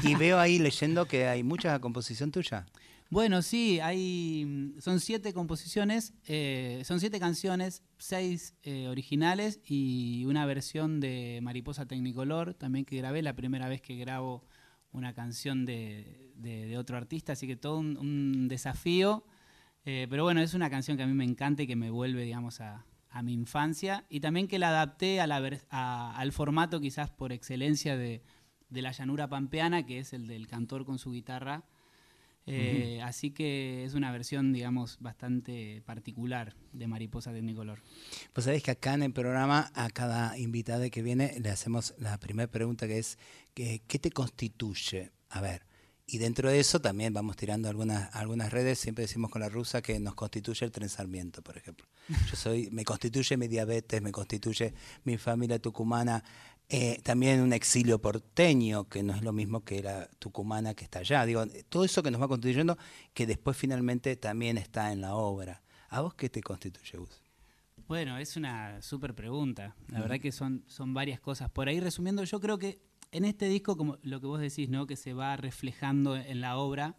Y 0.04 0.16
veo 0.16 0.38
ahí 0.38 0.60
leyendo 0.60 1.06
que 1.06 1.28
hay 1.30 1.42
mucha 1.44 1.80
composición 1.80 2.32
tuya. 2.32 2.66
Bueno, 3.12 3.42
sí, 3.42 3.82
hay, 3.82 4.46
mm, 4.46 4.80
son 4.80 5.02
siete 5.02 5.34
composiciones, 5.34 6.14
eh, 6.28 6.82
son 6.86 7.02
siete 7.02 7.20
canciones, 7.20 7.84
seis 7.98 8.56
eh, 8.64 8.88
originales 8.88 9.60
y 9.66 10.24
una 10.28 10.46
versión 10.46 11.02
de 11.02 11.40
Mariposa 11.44 11.86
Tecnicolor, 11.86 12.54
también 12.54 12.86
que 12.86 12.96
grabé, 12.96 13.22
la 13.22 13.36
primera 13.36 13.68
vez 13.68 13.82
que 13.82 13.98
grabo 13.98 14.46
una 14.94 15.14
canción 15.14 15.66
de, 15.66 16.32
de- 16.38 16.78
otro 16.78 16.96
artista, 16.96 17.34
así 17.34 17.48
que 17.48 17.58
todo 17.58 17.80
un, 17.80 18.48
desafío. 18.48 19.26
Eh, 19.86 20.08
pero 20.10 20.24
bueno, 20.24 20.40
es 20.42 20.54
una 20.54 20.70
canción 20.70 20.96
que 20.96 21.04
a 21.04 21.08
mí 21.08 21.14
me 21.14 21.26
encanta 21.26 21.64
y 21.64 21.68
que 21.68 21.76
me 21.76 21.90
vuelve, 21.90 22.24
digamos, 22.24 22.62
a, 22.62 22.86
a 23.10 23.24
mi 23.24 23.34
infancia. 23.34 24.06
Y 24.10 24.22
también 24.22 24.48
que 24.48 24.58
la 24.60 24.70
adapté 24.70 25.20
a 25.22 25.28
la 25.28 25.38
al 26.16 26.32
formato 26.32 26.80
quizás 26.80 27.10
por 27.10 27.34
excelencia 27.34 27.98
de, 27.98 28.24
de 28.70 28.82
la 28.82 28.92
llanura 28.94 29.28
pampeana, 29.28 29.86
que 29.86 30.00
es 30.00 30.14
el 30.14 30.28
del 30.28 30.48
cantor 30.48 30.86
con 30.86 30.98
su 31.00 31.12
guitarra. 31.12 31.66
Eh, 32.48 33.00
Así 33.04 33.32
que 33.32 33.84
es 33.84 33.94
una 33.94 34.12
versión, 34.12 34.54
digamos, 34.54 34.98
bastante 35.00 35.82
particular 35.86 36.56
de 36.74 36.88
Mariposa 36.88 37.32
Tecnicolor. 37.32 37.82
Pues 38.34 38.46
sabés 38.46 38.64
que 38.64 38.72
acá 38.72 38.94
en 38.94 39.04
el 39.04 39.14
programa 39.14 39.72
a 39.76 39.90
cada 39.90 40.38
invitada 40.38 40.90
que 40.90 41.02
viene 41.02 41.40
le 41.40 41.50
hacemos 41.50 41.94
la 41.98 42.18
primera 42.18 42.50
pregunta 42.50 42.88
que 42.88 43.00
es 43.00 43.18
que, 43.54 43.82
¿qué 43.88 44.00
te 44.00 44.12
constituye? 44.12 45.12
A 45.30 45.42
ver, 45.42 45.66
y 46.12 46.18
dentro 46.18 46.50
de 46.50 46.60
eso 46.60 46.82
también 46.82 47.14
vamos 47.14 47.38
tirando 47.38 47.70
algunas, 47.70 48.14
algunas 48.14 48.52
redes, 48.52 48.80
siempre 48.80 49.04
decimos 49.04 49.32
con 49.32 49.42
la 49.42 49.48
rusa 49.48 49.82
que 49.82 49.98
nos 49.98 50.14
constituye 50.14 50.66
el 50.66 50.72
tren 50.72 50.90
Sarmiento, 50.90 51.42
por 51.42 51.56
ejemplo. 51.58 51.88
Yo 52.30 52.36
soy, 52.36 52.70
me 52.70 52.84
constituye 52.84 53.38
mi 53.38 53.48
diabetes, 53.48 54.02
me 54.02 54.12
constituye 54.12 54.74
mi 55.06 55.18
familia 55.18 55.60
tucumana, 55.60 56.22
eh, 56.74 57.02
también 57.04 57.42
un 57.42 57.52
exilio 57.52 58.00
porteño, 58.00 58.86
que 58.88 59.04
no 59.04 59.14
es 59.14 59.24
lo 59.24 59.34
mismo 59.34 59.66
que 59.66 59.84
la 59.84 60.08
tucumana 60.20 60.74
que 60.74 60.86
está 60.86 61.00
allá. 61.00 61.26
Digo, 61.26 61.46
todo 61.68 61.84
eso 61.84 62.02
que 62.02 62.12
nos 62.12 62.22
va 62.22 62.30
constituyendo, 62.30 62.78
que 63.14 63.28
después 63.28 63.58
finalmente 63.58 64.16
también 64.16 64.58
está 64.58 64.94
en 64.94 65.02
la 65.02 65.16
obra. 65.16 65.62
¿A 65.90 66.00
vos 66.00 66.14
qué 66.14 66.30
te 66.30 66.42
constituye, 66.42 66.98
Gus? 66.98 67.22
Bueno, 67.90 68.18
es 68.18 68.38
una 68.38 68.82
súper 68.82 69.14
pregunta. 69.14 69.76
La 69.90 70.00
verdad 70.00 70.22
que 70.22 70.32
son, 70.32 70.64
son 70.68 70.94
varias 70.94 71.20
cosas. 71.20 71.52
Por 71.52 71.68
ahí 71.68 71.82
resumiendo, 71.82 72.24
yo 72.24 72.40
creo 72.40 72.58
que 72.58 72.80
en 73.12 73.26
este 73.26 73.50
disco, 73.50 73.76
como 73.76 73.98
lo 74.04 74.22
que 74.22 74.28
vos 74.28 74.40
decís, 74.40 74.70
¿no? 74.70 74.88
Que 74.88 74.96
se 74.96 75.12
va 75.12 75.36
reflejando 75.36 76.16
en 76.16 76.40
la 76.40 76.56
obra. 76.56 76.96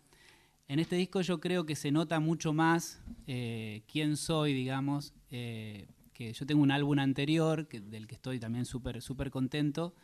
En 0.68 0.80
este 0.80 0.96
disco 0.96 1.22
yo 1.22 1.40
creo 1.40 1.64
que 1.64 1.76
se 1.76 1.90
nota 1.90 2.20
mucho 2.20 2.52
más 2.52 3.00
eh, 3.26 3.84
quién 3.90 4.18
soy, 4.18 4.52
digamos. 4.52 5.14
eh, 5.30 5.86
que 6.22 6.32
yo 6.32 6.46
tengo 6.46 6.62
un 6.62 6.70
álbum 6.70 6.98
anterior, 6.98 7.66
que, 7.68 7.80
del 7.80 8.06
que 8.06 8.14
estoy 8.14 8.38
también 8.38 8.64
súper 8.64 9.02
súper 9.02 9.30
contento. 9.30 9.94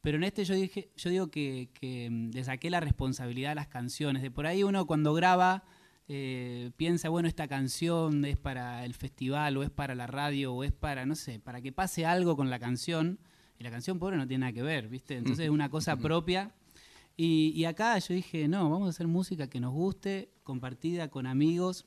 Pero 0.00 0.16
en 0.16 0.24
este 0.24 0.44
yo 0.44 0.54
dije, 0.54 0.90
yo 0.96 1.10
digo 1.10 1.30
que, 1.30 1.70
que, 1.74 2.10
mm, 2.10 2.30
le 2.32 2.44
saqué 2.44 2.70
la 2.70 2.80
responsabilidad 2.80 3.52
a 3.52 3.54
las 3.54 3.68
canciones. 3.68 4.22
De 4.22 4.30
por 4.30 4.46
ahí 4.46 4.62
uno 4.64 4.86
cuando 4.86 5.14
graba 5.14 5.64
eh, 6.08 6.72
piensa, 6.76 7.08
bueno, 7.08 7.28
esta 7.28 7.48
canción 7.48 8.24
es 8.24 8.36
para 8.36 8.84
el 8.84 8.94
festival 8.94 9.56
o 9.56 9.62
es 9.62 9.70
para 9.70 9.94
la 9.94 10.06
radio 10.06 10.52
o 10.52 10.64
es 10.64 10.72
para, 10.72 11.06
no 11.06 11.14
sé, 11.14 11.38
para 11.38 11.62
que 11.62 11.72
pase 11.72 12.04
algo 12.04 12.36
con 12.36 12.50
la 12.50 12.58
canción. 12.58 13.18
Y 13.58 13.64
la 13.64 13.70
canción 13.70 13.98
pobre 13.98 14.16
no 14.16 14.26
tiene 14.26 14.40
nada 14.40 14.52
que 14.52 14.62
ver, 14.62 14.88
¿viste? 14.88 15.16
Entonces 15.16 15.44
es 15.44 15.50
una 15.50 15.68
cosa 15.68 15.96
propia. 15.96 16.52
Y, 17.16 17.52
y 17.54 17.64
acá 17.64 17.96
yo 17.98 18.14
dije, 18.14 18.48
no, 18.48 18.68
vamos 18.70 18.88
a 18.88 18.90
hacer 18.90 19.06
música 19.06 19.48
que 19.48 19.60
nos 19.60 19.72
guste, 19.72 20.32
compartida 20.42 21.08
con 21.08 21.26
amigos. 21.26 21.86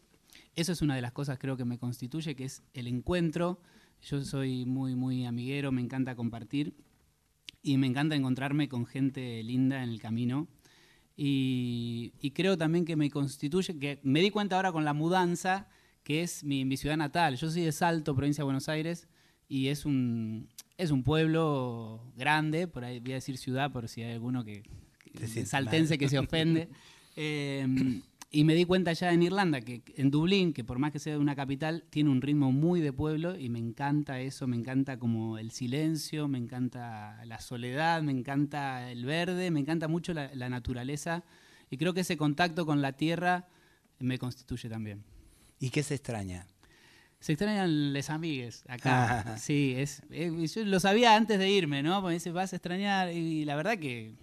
Eso 0.55 0.71
es 0.71 0.81
una 0.81 0.95
de 0.95 1.01
las 1.01 1.11
cosas 1.11 1.37
creo 1.37 1.57
que 1.57 1.65
me 1.65 1.77
constituye, 1.77 2.35
que 2.35 2.45
es 2.45 2.63
el 2.73 2.87
encuentro. 2.87 3.59
Yo 4.01 4.23
soy 4.23 4.65
muy, 4.65 4.95
muy 4.95 5.25
amiguero, 5.25 5.71
me 5.71 5.81
encanta 5.81 6.15
compartir 6.15 6.75
y 7.61 7.77
me 7.77 7.87
encanta 7.87 8.15
encontrarme 8.15 8.69
con 8.69 8.85
gente 8.85 9.41
linda 9.43 9.83
en 9.83 9.89
el 9.89 9.99
camino. 9.99 10.47
Y, 11.17 12.13
y 12.19 12.31
creo 12.31 12.57
también 12.57 12.85
que 12.85 12.95
me 12.95 13.09
constituye, 13.09 13.79
que 13.79 13.99
me 14.03 14.21
di 14.21 14.29
cuenta 14.29 14.57
ahora 14.57 14.71
con 14.71 14.85
la 14.85 14.93
mudanza, 14.93 15.67
que 16.03 16.21
es 16.21 16.43
mi, 16.43 16.65
mi 16.65 16.77
ciudad 16.77 16.97
natal. 16.97 17.37
Yo 17.37 17.49
soy 17.49 17.63
de 17.63 17.71
Salto, 17.71 18.15
provincia 18.15 18.41
de 18.41 18.45
Buenos 18.45 18.69
Aires, 18.69 19.07
y 19.47 19.69
es 19.69 19.85
un, 19.85 20.49
es 20.77 20.91
un 20.91 21.03
pueblo 21.03 22.11
grande, 22.15 22.67
por 22.67 22.83
ahí 22.83 22.99
voy 22.99 23.13
a 23.13 23.15
decir 23.15 23.37
ciudad, 23.37 23.71
por 23.71 23.87
si 23.87 24.03
hay 24.03 24.13
alguno 24.13 24.43
que, 24.43 24.63
saltense 25.45 25.93
mal. 25.93 25.99
que 25.99 26.09
se 26.09 26.19
ofende. 26.19 26.69
Eh, 27.17 27.65
y 28.35 28.43
me 28.43 28.53
di 28.53 28.65
cuenta 28.65 28.91
ya 28.91 29.13
en 29.13 29.23
Irlanda 29.23 29.61
que 29.61 29.81
en 29.95 30.11
Dublín, 30.11 30.51
que 30.51 30.65
por 30.65 30.77
más 30.77 30.91
que 30.91 30.99
sea 30.99 31.17
una 31.17 31.37
capital, 31.37 31.85
tiene 31.89 32.09
un 32.09 32.21
ritmo 32.21 32.51
muy 32.51 32.81
de 32.81 32.91
pueblo 32.91 33.39
y 33.39 33.47
me 33.47 33.59
encanta 33.59 34.19
eso, 34.19 34.45
me 34.45 34.57
encanta 34.57 34.99
como 34.99 35.37
el 35.37 35.51
silencio, 35.51 36.27
me 36.27 36.37
encanta 36.37 37.23
la 37.23 37.39
soledad, 37.39 38.01
me 38.01 38.11
encanta 38.11 38.91
el 38.91 39.05
verde, 39.05 39.51
me 39.51 39.61
encanta 39.61 39.87
mucho 39.87 40.13
la, 40.13 40.35
la 40.35 40.49
naturaleza 40.49 41.23
y 41.69 41.77
creo 41.77 41.93
que 41.93 42.01
ese 42.01 42.17
contacto 42.17 42.65
con 42.65 42.81
la 42.81 42.91
tierra 42.91 43.47
me 43.99 44.19
constituye 44.19 44.67
también. 44.67 45.05
¿Y 45.57 45.69
qué 45.69 45.81
se 45.81 45.95
extraña? 45.95 46.45
Se 47.21 47.31
extrañan 47.31 47.93
les 47.93 48.09
amigues 48.09 48.65
acá. 48.67 49.37
sí, 49.39 49.75
es, 49.77 50.01
eh, 50.11 50.45
yo 50.45 50.65
lo 50.65 50.81
sabía 50.81 51.15
antes 51.15 51.39
de 51.39 51.49
irme, 51.49 51.83
¿no? 51.83 52.01
Porque 52.01 52.15
dice, 52.15 52.31
vas 52.31 52.51
a 52.51 52.57
extrañar. 52.57 53.13
Y 53.13 53.45
la 53.45 53.55
verdad 53.55 53.77
que 53.77 54.13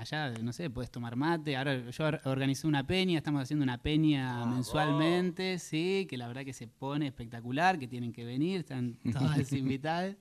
allá, 0.00 0.30
no 0.42 0.52
sé, 0.52 0.70
puedes 0.70 0.90
tomar 0.90 1.16
mate. 1.16 1.56
Ahora 1.56 1.90
yo 1.90 2.04
or- 2.04 2.20
organicé 2.24 2.66
una 2.66 2.86
peña, 2.86 3.18
estamos 3.18 3.42
haciendo 3.42 3.62
una 3.62 3.78
peña 3.78 4.44
mensualmente, 4.46 5.58
sí, 5.58 6.06
que 6.08 6.16
la 6.16 6.26
verdad 6.28 6.44
que 6.44 6.52
se 6.52 6.66
pone 6.66 7.06
espectacular, 7.06 7.78
que 7.78 7.86
tienen 7.88 8.12
que 8.12 8.24
venir, 8.24 8.60
están 8.60 8.98
todas 9.12 9.52
invitadas. 9.52 10.16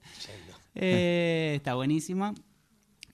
Eh, 0.75 1.53
está 1.55 1.75
buenísimo. 1.75 2.33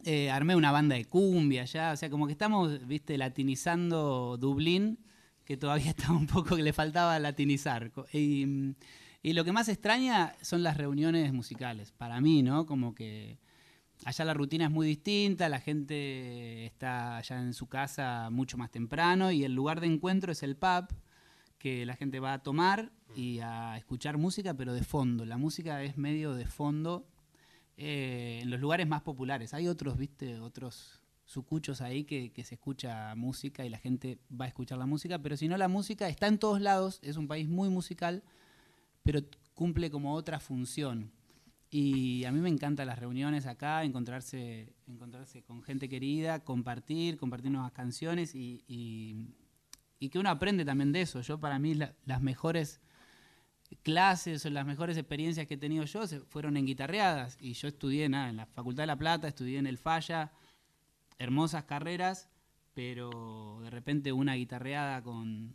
Eh, 0.03 0.29
armé 0.29 0.55
una 0.55 0.71
banda 0.71 0.95
de 0.95 1.05
cumbia 1.05 1.63
allá, 1.63 1.91
o 1.91 1.97
sea, 1.97 2.09
como 2.09 2.27
que 2.27 2.33
estamos, 2.33 2.85
viste, 2.87 3.17
latinizando 3.17 4.37
Dublín, 4.37 4.99
que 5.45 5.57
todavía 5.57 5.89
estaba 5.89 6.17
un 6.17 6.27
poco 6.27 6.55
que 6.55 6.63
le 6.63 6.73
faltaba 6.73 7.17
latinizar. 7.19 7.91
Y 8.13 9.33
lo 9.33 9.43
que 9.43 9.51
más 9.51 9.67
extraña 9.69 10.35
son 10.41 10.61
las 10.61 10.77
reuniones 10.77 11.33
musicales, 11.33 11.91
para 11.91 12.21
mí, 12.21 12.43
¿no? 12.43 12.67
Como 12.67 12.93
que 12.93 13.39
allá 14.03 14.25
la 14.25 14.33
rutina 14.33 14.65
es 14.65 14.71
muy 14.71 14.87
distinta, 14.87 15.47
la 15.49 15.59
gente 15.59 16.65
está 16.65 17.17
allá 17.17 17.39
en 17.41 17.53
su 17.53 17.67
casa 17.67 18.29
mucho 18.31 18.57
más 18.57 18.71
temprano 18.71 19.31
y 19.31 19.43
el 19.43 19.53
lugar 19.53 19.79
de 19.79 19.87
encuentro 19.87 20.31
es 20.31 20.43
el 20.43 20.55
pub, 20.55 20.87
que 21.57 21.85
la 21.85 21.95
gente 21.95 22.19
va 22.19 22.33
a 22.33 22.43
tomar 22.43 22.91
y 23.15 23.39
a 23.39 23.77
escuchar 23.77 24.17
música, 24.17 24.53
pero 24.53 24.73
de 24.73 24.83
fondo. 24.83 25.25
La 25.25 25.37
música 25.37 25.81
es 25.83 25.97
medio 25.97 26.33
de 26.33 26.45
fondo 26.45 27.07
eh, 27.77 28.39
en 28.41 28.49
los 28.49 28.59
lugares 28.59 28.87
más 28.87 29.01
populares. 29.01 29.53
Hay 29.53 29.67
otros, 29.67 29.97
viste, 29.97 30.39
otros 30.39 31.01
sucuchos 31.25 31.81
ahí 31.81 32.03
que, 32.03 32.31
que 32.31 32.43
se 32.43 32.55
escucha 32.55 33.15
música 33.15 33.65
y 33.65 33.69
la 33.69 33.79
gente 33.79 34.19
va 34.29 34.45
a 34.45 34.47
escuchar 34.47 34.77
la 34.77 34.85
música, 34.85 35.17
pero 35.19 35.37
si 35.37 35.47
no 35.47 35.57
la 35.57 35.67
música 35.67 36.07
está 36.07 36.27
en 36.27 36.37
todos 36.37 36.61
lados, 36.61 36.99
es 37.01 37.17
un 37.17 37.27
país 37.27 37.47
muy 37.47 37.69
musical, 37.69 38.23
pero 39.01 39.21
cumple 39.55 39.89
como 39.89 40.13
otra 40.13 40.39
función. 40.39 41.11
Y 41.77 42.23
a 42.23 42.31
mí 42.31 42.39
me 42.39 42.47
encantan 42.47 42.87
las 42.87 42.97
reuniones 42.97 43.45
acá, 43.47 43.83
encontrarse, 43.83 44.73
encontrarse 44.87 45.43
con 45.43 45.61
gente 45.61 45.89
querida, 45.89 46.39
compartir, 46.41 47.17
compartir 47.17 47.51
nuevas 47.51 47.73
canciones 47.73 48.33
y, 48.33 48.63
y- 48.65 50.07
que 50.09 50.17
uno 50.19 50.29
aprende 50.29 50.63
también 50.63 50.93
de 50.93 51.01
eso. 51.01 51.19
Yo 51.19 51.37
para 51.37 51.59
mí 51.59 51.73
la- 51.73 51.93
las 52.05 52.21
mejores 52.21 52.79
clases 53.83 54.45
o 54.45 54.49
las 54.51 54.65
mejores 54.65 54.95
experiencias 54.97 55.47
que 55.47 55.55
he 55.55 55.57
tenido 55.57 55.83
yo 55.83 56.07
fueron 56.29 56.55
en 56.55 56.65
guitarreadas. 56.65 57.37
Y 57.41 57.51
yo 57.53 57.67
estudié 57.67 58.07
nada, 58.07 58.29
en 58.29 58.37
la 58.37 58.45
Facultad 58.45 58.83
de 58.83 58.87
La 58.87 58.97
Plata, 58.97 59.27
estudié 59.27 59.57
en 59.57 59.67
el 59.67 59.77
Falla, 59.77 60.31
hermosas 61.17 61.65
carreras, 61.65 62.29
pero 62.73 63.59
de 63.63 63.69
repente 63.69 64.13
una 64.13 64.35
guitarreada 64.35 65.01
con, 65.01 65.53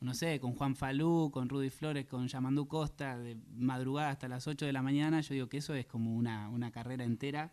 no 0.00 0.14
sé, 0.14 0.40
con 0.40 0.54
Juan 0.54 0.76
Falú, 0.76 1.30
con 1.32 1.48
Rudy 1.48 1.70
Flores, 1.70 2.06
con 2.06 2.28
Yamandú 2.28 2.66
Costa, 2.68 3.18
de 3.18 3.36
madrugada 3.56 4.10
hasta 4.10 4.28
las 4.28 4.46
8 4.46 4.66
de 4.66 4.72
la 4.72 4.82
mañana, 4.82 5.20
yo 5.20 5.34
digo 5.34 5.48
que 5.48 5.58
eso 5.58 5.74
es 5.74 5.86
como 5.86 6.14
una, 6.14 6.48
una 6.48 6.70
carrera 6.70 7.04
entera 7.04 7.52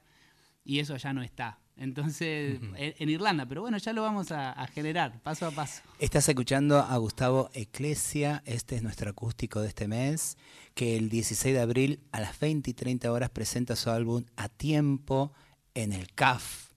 y 0.63 0.79
eso 0.79 0.95
ya 0.97 1.13
no 1.13 1.23
está. 1.23 1.59
Entonces, 1.77 2.59
en, 2.61 2.93
en 2.97 3.09
Irlanda, 3.09 3.47
pero 3.47 3.61
bueno, 3.61 3.77
ya 3.77 3.93
lo 3.93 4.03
vamos 4.03 4.31
a, 4.31 4.51
a 4.51 4.67
generar 4.67 5.19
paso 5.23 5.47
a 5.47 5.51
paso. 5.51 5.81
Estás 5.97 6.27
escuchando 6.29 6.79
a 6.79 6.95
Gustavo 6.97 7.49
Eclesia, 7.53 8.43
este 8.45 8.75
es 8.75 8.83
nuestro 8.83 9.09
acústico 9.09 9.61
de 9.61 9.69
este 9.69 9.87
mes, 9.87 10.37
que 10.75 10.97
el 10.97 11.09
16 11.09 11.55
de 11.55 11.61
abril 11.61 11.99
a 12.11 12.19
las 12.19 12.39
20 12.39 12.69
y 12.69 12.73
30 12.73 13.11
horas 13.11 13.29
presenta 13.31 13.75
su 13.75 13.89
álbum 13.89 14.25
A 14.35 14.49
Tiempo 14.49 15.33
en 15.73 15.93
el 15.93 16.13
CAF. 16.13 16.70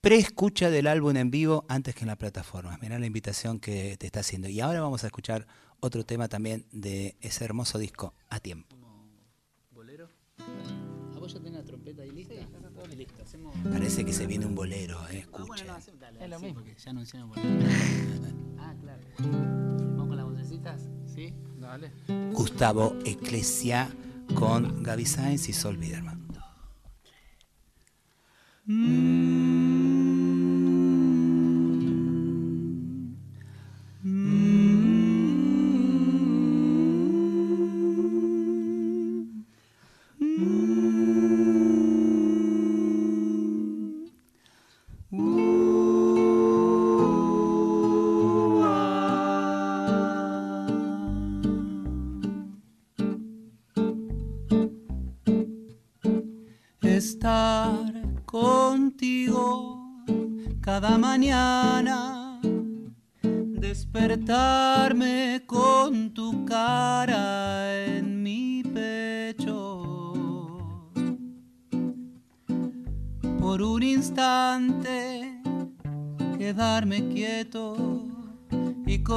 Preescucha 0.00 0.70
del 0.70 0.86
álbum 0.86 1.16
en 1.16 1.30
vivo 1.30 1.64
antes 1.68 1.94
que 1.94 2.00
en 2.02 2.08
la 2.08 2.16
plataforma. 2.16 2.76
Mirá 2.80 2.98
la 2.98 3.06
invitación 3.06 3.60
que 3.60 3.96
te 3.98 4.06
está 4.06 4.20
haciendo. 4.20 4.48
Y 4.48 4.60
ahora 4.60 4.80
vamos 4.80 5.04
a 5.04 5.06
escuchar 5.06 5.46
otro 5.80 6.04
tema 6.04 6.28
también 6.28 6.66
de 6.72 7.16
ese 7.20 7.44
hermoso 7.44 7.78
disco, 7.78 8.14
A 8.28 8.40
Tiempo. 8.40 8.76
¿Bolero? 9.70 10.08
¿A 11.14 11.18
vos 11.18 11.32
ya 11.32 11.38
tenés 11.40 11.60
la 11.60 11.64
trompeta 11.64 12.02
ahí 12.02 12.10
lista? 12.10 12.34
Listo, 12.96 13.22
hacemos... 13.22 13.54
Parece 13.70 14.04
que 14.04 14.12
se 14.12 14.26
viene 14.26 14.46
un 14.46 14.54
bolero, 14.54 14.98
eh, 15.10 15.26
Ah, 15.32 15.44
bueno, 15.46 15.54
escucha. 15.54 15.64
no, 15.92 15.98
dale, 15.98 16.24
Es 16.24 16.30
lo 16.30 16.38
sí, 16.38 16.44
mismo. 16.46 16.60
porque 16.60 16.76
ya 16.80 16.90
anunciamos 16.90 17.36
bolero. 17.36 17.66
ah, 18.58 18.74
claro. 18.80 19.02
¿Vamos 19.18 20.08
con 20.08 20.16
las 20.16 20.26
vocecitas? 20.26 20.82
¿Sí? 21.06 21.32
Dale. 21.58 21.92
Gustavo 22.32 22.96
Eclesia 23.04 23.88
con 24.34 24.82
Gaby 24.82 25.04
Sainz 25.06 25.48
y 25.48 25.52
Sol 25.52 25.76
Biderman. 25.76 26.19
Estar 28.70 29.89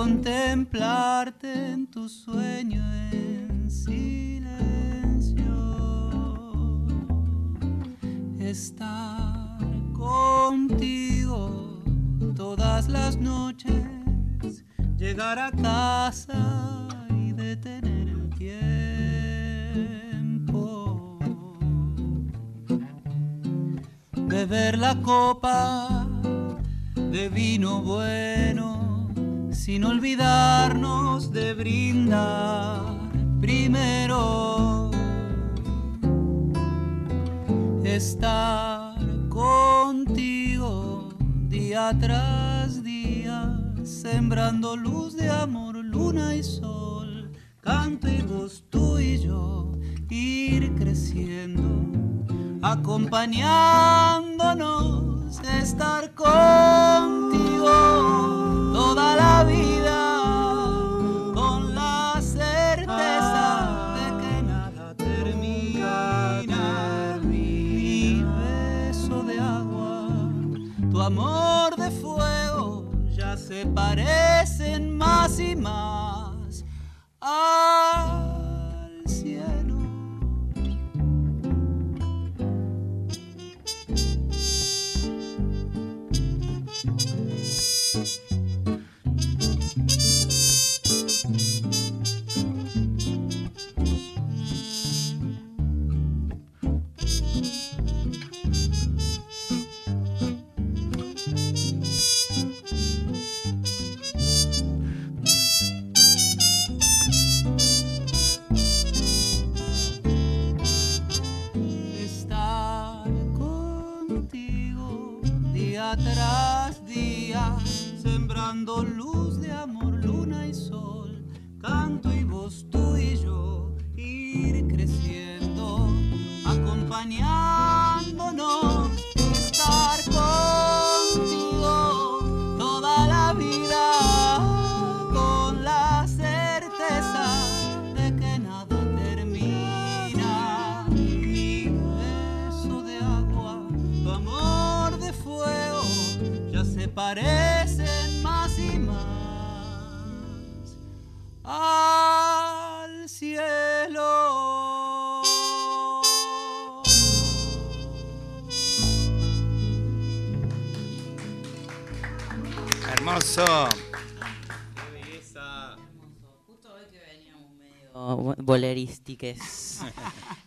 contemplarte 0.04 1.48
en 1.72 1.88
tu 1.88 2.10
sueño 2.10 2.84
en 3.14 3.72
silencio. 3.72 5.46
Estar 8.38 9.60
contigo 9.94 11.82
todas 12.36 12.90
las 12.90 13.16
noches, 13.16 14.66
llegar 14.98 15.40
a 15.40 15.52
casa 15.52 16.86
y 17.10 17.32
detener 17.32 18.10
el 18.10 18.30
tiempo, 18.32 19.58
beber 24.28 24.78
la 24.80 25.02
copa 25.02 26.06
de 26.94 27.30
vino 27.30 27.82
bueno, 27.82 28.73
sin 29.64 29.86
olvidarnos 29.86 31.32
de 31.32 31.54
brindar 31.54 32.82
primero. 33.40 34.92
Estar 37.86 38.98
contigo 39.30 41.14
día 41.48 41.98
tras 41.98 42.84
día, 42.84 43.58
sembrando 43.86 44.76
luz 44.76 45.16
de 45.16 45.30
amor, 45.30 45.78
luna 45.78 46.36
y 46.36 46.44
sol, 46.44 47.32
canto 47.62 48.10
y 48.10 48.22
voz 48.22 48.66
tú 48.70 49.00
y 49.00 49.20
yo, 49.20 49.72
ir 50.10 50.76
creciendo, 50.76 51.88
acompañándonos, 52.62 55.40
estar 55.58 56.14
contigo 56.14 57.33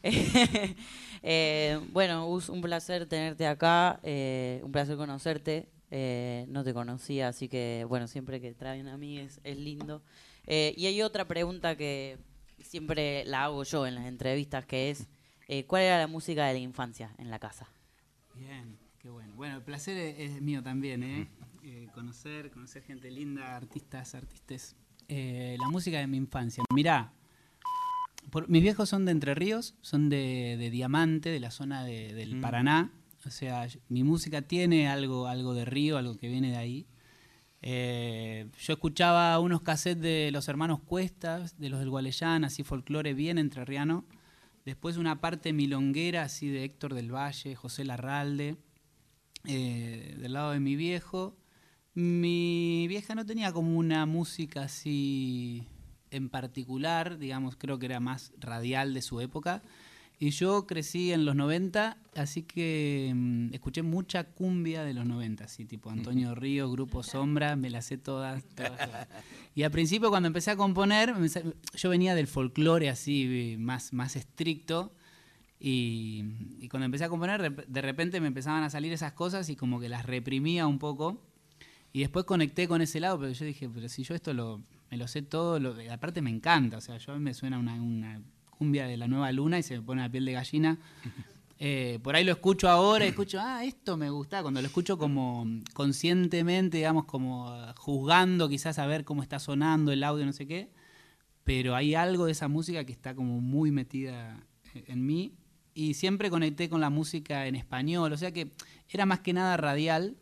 Eh, 1.29 1.81
bueno, 1.93 2.29
un 2.29 2.61
placer 2.61 3.07
tenerte 3.07 3.49
acá, 3.49 3.99
eh, 4.05 4.61
un 4.63 4.71
placer 4.71 4.97
conocerte. 4.97 5.69
eh, 5.91 6.45
no 6.49 6.63
te 6.63 6.73
conocía, 6.73 7.27
así 7.29 7.49
que 7.49 7.85
bueno, 7.89 8.07
siempre 8.07 8.41
que 8.41 8.55
traen 8.55 8.87
a 8.87 8.97
mí 8.97 9.19
es, 9.19 9.41
es 9.43 9.57
lindo. 9.57 10.03
Y 10.47 10.87
hay 10.87 11.03
otra 11.03 11.27
pregunta 11.27 11.75
que 11.77 12.19
siempre 12.61 13.25
la 13.25 13.45
hago 13.45 13.65
yo 13.65 13.87
en 13.89 13.97
las 13.97 14.07
entrevistas, 14.07 14.67
que 14.67 14.91
es, 14.91 15.09
¿cuál 15.67 15.83
era 15.83 15.99
la 15.99 16.07
música 16.07 16.47
de 16.47 16.53
la 16.53 16.61
infancia 16.61 17.13
en 17.19 17.29
la 17.31 17.41
casa? 17.41 17.67
Bien, 18.35 18.79
qué 19.01 19.11
bueno. 19.11 19.33
Bueno, 19.35 19.57
el 19.57 19.63
placer 19.63 19.97
es, 19.97 20.31
es 20.31 20.41
mío 20.43 20.63
también, 20.63 21.03
¿eh? 21.03 21.29
Eh, 21.65 21.89
conocer, 21.93 22.53
conocer 22.53 22.85
gente 22.85 23.11
linda, 23.11 23.57
artistas, 23.57 24.15
artistas. 24.15 24.77
Eh, 25.09 25.57
la 25.59 25.69
música 25.69 25.99
de 25.99 26.07
mi 26.07 26.17
infancia. 26.17 26.63
Mirá, 26.73 27.13
por- 28.31 28.49
mis 28.49 28.63
viejos 28.63 28.89
son 28.89 29.05
de 29.05 29.13
Entre 29.13 29.35
Ríos, 29.35 29.75
son 29.81 30.09
de, 30.09 30.57
de 30.59 30.71
Diamante, 30.71 31.31
de 31.31 31.41
la 31.41 31.51
zona 31.51 31.85
de- 31.85 32.13
del 32.15 32.37
Mm. 32.37 32.41
Paraná. 32.41 32.93
O 33.25 33.31
sea, 33.31 33.67
mi 33.89 34.05
música 34.05 34.43
tiene 34.43 34.89
algo, 34.89 35.27
algo 35.27 35.53
de 35.55 35.65
río, 35.65 35.99
algo 35.99 36.17
que 36.17 36.29
viene 36.29 36.51
de 36.51 36.57
ahí. 36.57 36.87
Eh, 37.63 38.49
yo 38.61 38.75
escuchaba 38.75 39.39
unos 39.41 39.63
cassettes 39.63 40.01
de 40.03 40.31
los 40.31 40.47
hermanos 40.49 40.81
Cuestas, 40.85 41.59
de 41.59 41.69
los 41.71 41.81
del 41.81 41.91
Gualeyán, 41.91 42.45
así 42.45 42.63
folclore 42.63 43.15
bien 43.15 43.39
entrerriano. 43.39 44.05
Después 44.65 44.97
una 44.97 45.21
parte 45.21 45.53
milonguera, 45.53 46.23
así 46.23 46.49
de 46.49 46.65
Héctor 46.65 46.95
del 46.95 47.13
Valle, 47.13 47.55
José 47.57 47.85
Larralde, 47.85 48.57
eh, 49.45 50.15
del 50.19 50.33
lado 50.33 50.53
de 50.53 50.61
mi 50.61 50.77
viejo. 50.77 51.37
Mi 51.95 52.87
vieja 52.89 53.15
no 53.15 53.25
tenía 53.25 53.53
como 53.53 53.77
una 53.77 54.07
música 54.07 54.65
así 54.65 55.67
en 56.17 56.29
particular, 56.29 57.19
digamos, 57.19 57.57
creo 57.57 57.79
que 57.79 57.87
era 57.87 58.01
más 58.01 58.33
radial 58.39 58.95
de 58.95 59.03
su 59.03 59.21
época. 59.21 59.63
Y 60.19 60.31
yo 60.31 60.67
crecí 60.67 61.13
en 61.13 61.27
los 61.27 61.37
90, 61.37 61.99
así 62.15 62.43
que 62.43 63.13
mm, 63.15 63.53
escuché 63.53 63.83
mucha 63.83 64.25
cumbia 64.25 64.83
de 64.83 64.95
los 64.95 65.05
90, 65.05 65.45
así 65.45 65.67
tipo 65.67 65.91
Antonio 65.91 66.35
Río, 66.35 66.71
Grupo 66.71 67.03
Sombra, 67.03 67.55
me 67.55 67.69
las 67.69 67.85
sé 67.87 67.99
todas. 67.99 68.43
todas, 68.55 68.79
todas. 68.79 69.09
Y 69.55 69.63
al 69.63 69.71
principio 69.71 70.09
cuando 70.09 70.27
empecé 70.27 70.51
a 70.53 70.57
componer, 70.57 71.15
yo 71.75 71.91
venía 71.91 72.15
del 72.15 72.29
folclore 72.29 72.89
así 72.89 73.57
más, 73.59 73.93
más 73.93 74.17
estricto. 74.17 74.93
Y, 75.61 76.25
y 76.61 76.69
cuando 76.69 76.87
empecé 76.87 77.05
a 77.05 77.09
componer, 77.11 77.43
de, 77.43 77.65
de 77.67 77.81
repente 77.83 78.21
me 78.21 78.27
empezaban 78.29 78.63
a 78.63 78.71
salir 78.71 78.93
esas 78.93 79.13
cosas 79.13 79.49
y 79.51 79.57
como 79.57 79.81
que 79.81 79.91
las 79.91 80.07
reprimía 80.07 80.67
un 80.67 80.79
poco. 80.79 81.23
Y 81.93 82.01
después 82.01 82.25
conecté 82.25 82.69
con 82.69 82.81
ese 82.83 83.01
lado, 83.01 83.19
pero 83.19 83.33
yo 83.33 83.45
dije, 83.45 83.69
pero 83.69 83.89
si 83.89 84.03
yo 84.03 84.15
esto 84.15 84.35
lo, 84.35 84.63
me 84.91 84.97
lo 84.97 85.09
sé 85.09 85.23
todo, 85.23 85.59
lo- 85.61 85.75
aparte 85.91 86.23
me 86.23 86.31
encanta, 86.31 86.77
o 86.79 86.81
sea, 86.81 86.97
yo 86.99 87.13
a 87.13 87.17
mí 87.17 87.23
me 87.23 87.35
suena 87.35 87.59
una, 87.59 87.75
una 87.75 88.21
cumbia 88.51 88.87
de 88.87 88.97
la 88.97 89.09
nueva 89.09 89.31
luna 89.33 89.59
y 89.59 89.63
se 89.63 89.75
me 89.77 89.83
pone 89.83 90.03
la 90.03 90.09
piel 90.11 90.25
de 90.25 90.33
gallina. 90.33 90.79
Eh, 91.59 92.01
por 92.03 92.15
ahí 92.15 92.23
lo 92.23 92.33
escucho 92.33 92.69
ahora 92.69 93.07
escucho, 93.07 93.39
ah, 93.41 93.65
esto 93.65 93.97
me 93.97 94.11
gusta. 94.11 94.43
Cuando 94.43 94.61
lo 94.61 94.67
escucho 94.67 94.99
como 94.99 95.47
conscientemente, 95.73 96.77
digamos, 96.77 97.07
como 97.07 97.51
juzgando 97.77 98.47
quizás 98.51 98.79
a 98.79 98.85
ver 98.87 99.05
cómo 99.05 99.23
está 99.23 99.39
sonando 99.39 99.91
el 99.91 100.05
audio, 100.05 100.27
no 100.27 100.35
sé 100.35 100.47
qué. 100.47 100.71
Pero 101.45 101.75
hay 101.75 101.95
algo 101.95 102.27
de 102.27 102.33
esa 102.33 102.49
música 102.49 102.85
que 102.85 102.93
está 102.93 103.15
como 103.15 103.41
muy 103.41 103.71
metida 103.71 104.45
en 104.75 105.07
mí. 105.07 105.33
Y 105.73 105.95
siempre 105.95 106.29
conecté 106.29 106.69
con 106.69 106.83
la 106.83 106.91
música 106.91 107.47
en 107.47 107.55
español, 107.57 108.13
o 108.13 108.19
sea 108.19 108.33
que 108.33 108.53
era 108.91 109.07
más 109.07 109.21
que 109.21 109.33
nada 109.33 109.57
radial 109.57 110.17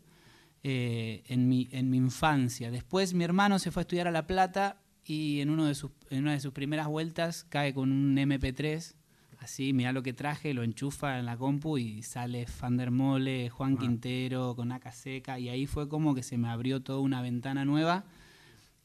eh, 0.66 1.22
en, 1.28 1.46
mi, 1.46 1.68
en 1.72 1.90
mi 1.90 1.98
infancia. 1.98 2.70
Después 2.70 3.12
mi 3.12 3.22
hermano 3.22 3.58
se 3.58 3.70
fue 3.70 3.82
a 3.82 3.84
estudiar 3.84 4.08
a 4.08 4.10
La 4.10 4.26
Plata 4.26 4.80
y 5.04 5.40
en, 5.40 5.50
uno 5.50 5.66
de 5.66 5.74
sus, 5.74 5.90
en 6.08 6.22
una 6.22 6.32
de 6.32 6.40
sus 6.40 6.54
primeras 6.54 6.86
vueltas 6.86 7.44
cae 7.50 7.74
con 7.74 7.92
un 7.92 8.16
MP3, 8.16 8.94
así, 9.40 9.74
mira 9.74 9.92
lo 9.92 10.02
que 10.02 10.14
traje, 10.14 10.54
lo 10.54 10.62
enchufa 10.62 11.18
en 11.18 11.26
la 11.26 11.36
compu 11.36 11.76
y 11.76 12.02
sale 12.02 12.46
Fandermole, 12.46 13.50
Juan 13.50 13.76
Quintero, 13.76 14.56
con 14.56 14.72
Aca 14.72 14.92
Seca, 14.92 15.38
y 15.38 15.50
ahí 15.50 15.66
fue 15.66 15.86
como 15.86 16.14
que 16.14 16.22
se 16.22 16.38
me 16.38 16.48
abrió 16.48 16.80
toda 16.80 17.00
una 17.00 17.20
ventana 17.20 17.66
nueva. 17.66 18.04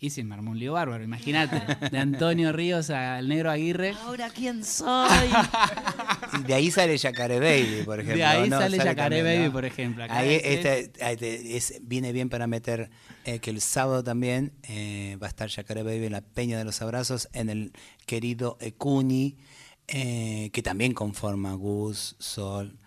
Y 0.01 0.11
se 0.11 0.23
me 0.23 0.33
armó 0.33 0.51
un 0.51 0.59
lío 0.59 0.73
bárbaro, 0.73 1.03
imagínate, 1.03 1.61
de 1.91 1.97
Antonio 1.97 2.53
Ríos 2.53 2.89
al 2.89 3.27
Negro 3.27 3.51
Aguirre. 3.51 3.95
Ahora, 4.05 4.29
¿quién 4.29 4.63
soy? 4.63 5.09
De 6.47 6.53
ahí 6.53 6.71
sale 6.71 6.97
Yacaré 6.97 7.39
Baby, 7.39 7.83
por 7.83 7.99
ejemplo. 7.99 8.15
De 8.17 8.23
ahí 8.23 8.49
¿no? 8.49 8.57
sale 8.59 8.77
Yacaré 8.77 9.23
Baby, 9.23 9.45
¿no? 9.47 9.51
por 9.51 9.65
ejemplo. 9.65 10.03
Acá 10.05 10.17
Ahí 10.19 10.35
es- 10.35 10.65
este, 10.65 11.03
ahí 11.03 11.17
te- 11.17 11.57
es- 11.57 11.79
viene 11.81 12.13
bien 12.13 12.29
para 12.29 12.47
meter 12.47 12.89
eh, 13.25 13.39
que 13.39 13.49
el 13.49 13.59
sábado 13.59 14.01
también 14.03 14.53
eh, 14.63 15.17
va 15.21 15.27
a 15.27 15.29
estar 15.29 15.49
Yacaré 15.49 15.83
Baby 15.83 16.05
en 16.05 16.13
la 16.13 16.21
Peña 16.21 16.57
de 16.57 16.63
los 16.63 16.81
Abrazos 16.81 17.27
en 17.33 17.49
el 17.49 17.73
querido 18.05 18.57
Ecuni, 18.61 19.37
eh, 19.89 20.49
que 20.53 20.61
también 20.63 20.93
conforma 20.93 21.53
Gus, 21.55 22.15
Sol, 22.19 22.77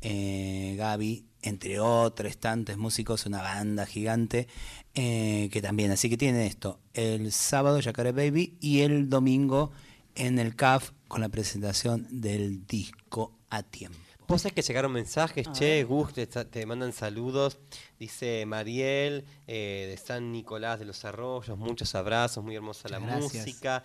eh, 0.00 0.74
Gaby, 0.78 1.26
entre 1.42 1.80
otros 1.80 2.38
tantos 2.38 2.76
músicos, 2.78 3.26
una 3.26 3.42
banda 3.42 3.84
gigante 3.84 4.46
eh, 4.94 5.48
que 5.52 5.62
también, 5.62 5.90
así 5.90 6.10
que 6.10 6.16
tienen 6.16 6.42
esto, 6.42 6.78
el 6.94 7.32
sábado 7.32 7.80
Yacaré 7.80 8.12
Baby 8.12 8.56
y 8.60 8.80
el 8.80 9.08
domingo 9.08 9.72
en 10.14 10.38
el 10.38 10.54
CAF 10.54 10.90
con 11.08 11.20
la 11.20 11.28
presentación 11.28 12.06
del 12.10 12.66
disco 12.66 13.32
a 13.48 13.62
tiempo. 13.62 13.98
Vos 14.28 14.42
sabés 14.42 14.54
que 14.54 14.62
llegaron 14.62 14.92
mensajes, 14.92 15.46
che. 15.52 15.84
Gus, 15.84 16.14
te, 16.14 16.26
te 16.26 16.64
mandan 16.64 16.92
saludos. 16.92 17.58
Dice 17.98 18.46
Mariel 18.46 19.26
eh, 19.46 19.88
de 19.90 19.96
San 19.96 20.32
Nicolás 20.32 20.78
de 20.78 20.86
los 20.86 21.04
Arroyos, 21.04 21.58
muchos 21.58 21.94
abrazos, 21.94 22.42
muy 22.42 22.54
hermosa 22.54 22.88
la 22.88 22.98
gracias. 22.98 23.46
música. 23.46 23.82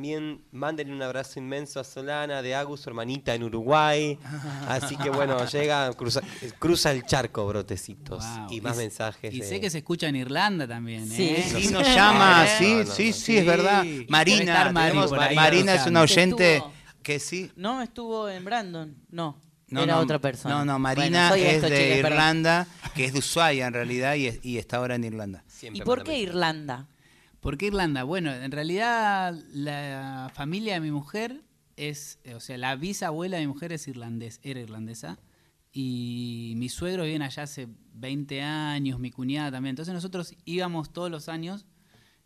También 0.00 0.44
mándenle 0.52 0.94
un 0.94 1.02
abrazo 1.02 1.40
inmenso 1.40 1.80
a 1.80 1.82
Solana 1.84 2.42
de 2.42 2.54
Agus, 2.54 2.82
su 2.82 2.88
hermanita 2.90 3.34
en 3.34 3.42
Uruguay. 3.42 4.16
Así 4.68 4.96
que 4.96 5.10
bueno, 5.10 5.44
llega, 5.46 5.92
cruza, 5.94 6.20
cruza 6.60 6.92
el 6.92 7.04
charco, 7.06 7.44
brotecitos. 7.48 8.24
Wow. 8.24 8.46
Y 8.52 8.60
más 8.60 8.76
mensajes. 8.76 9.34
Y 9.34 9.40
de- 9.40 9.48
sé 9.48 9.60
que 9.60 9.68
se 9.68 9.78
escucha 9.78 10.06
en 10.06 10.14
Irlanda 10.14 10.68
también. 10.68 11.08
Sí, 11.10 11.30
¿eh? 11.30 11.44
sí, 11.44 11.72
nos 11.72 11.82
llama, 11.92 12.46
sí, 12.56 12.72
no, 12.72 12.84
no, 12.84 12.94
sí, 12.94 13.08
no. 13.08 13.12
sí, 13.16 13.36
es 13.38 13.44
verdad. 13.44 13.84
Marina, 14.08 14.72
tenemos- 14.72 15.12
ahí 15.14 15.34
Marina 15.34 15.74
es 15.74 15.84
una 15.88 16.02
oyente 16.02 16.58
Estuvo- 16.58 16.72
que 17.02 17.18
sí. 17.18 17.50
No, 17.56 17.82
estuvo 17.82 18.28
en 18.28 18.44
Brandon, 18.44 18.94
no. 19.10 19.40
No, 19.70 19.82
era 19.82 19.94
no, 19.94 20.00
otra 20.02 20.20
persona. 20.20 20.54
No, 20.58 20.64
no, 20.64 20.78
Marina 20.78 21.34
es 21.36 21.54
esto, 21.54 21.68
de 21.68 21.76
perdón. 21.96 22.12
Irlanda, 22.12 22.66
que 22.94 23.06
es 23.06 23.12
de 23.12 23.18
Ushuaia 23.18 23.66
en 23.66 23.72
realidad 23.74 24.14
y, 24.14 24.28
es- 24.28 24.38
y 24.44 24.58
está 24.58 24.76
ahora 24.76 24.94
en 24.94 25.02
Irlanda. 25.02 25.42
¿Y 25.62 25.82
por 25.82 26.04
qué 26.04 26.16
Irlanda? 26.16 26.86
¿Por 27.40 27.56
qué 27.56 27.66
Irlanda? 27.66 28.04
Bueno, 28.04 28.32
en 28.32 28.52
realidad 28.52 29.34
la 29.52 30.30
familia 30.34 30.74
de 30.74 30.80
mi 30.80 30.90
mujer 30.90 31.42
es, 31.76 32.20
eh, 32.24 32.34
o 32.34 32.40
sea, 32.40 32.58
la 32.58 32.76
bisabuela 32.76 33.38
de 33.38 33.46
mi 33.46 33.52
mujer 33.52 33.72
es 33.72 33.88
irlandés, 33.88 34.40
era 34.42 34.60
irlandesa. 34.60 35.18
Y 35.72 36.52
mis 36.56 36.74
suegros 36.74 37.06
viven 37.06 37.22
allá 37.22 37.44
hace 37.44 37.68
20 37.94 38.42
años, 38.42 38.98
mi 39.00 39.10
cuñada 39.10 39.52
también. 39.52 39.70
Entonces 39.70 39.94
nosotros 39.94 40.34
íbamos 40.44 40.92
todos 40.92 41.10
los 41.10 41.28
años 41.28 41.66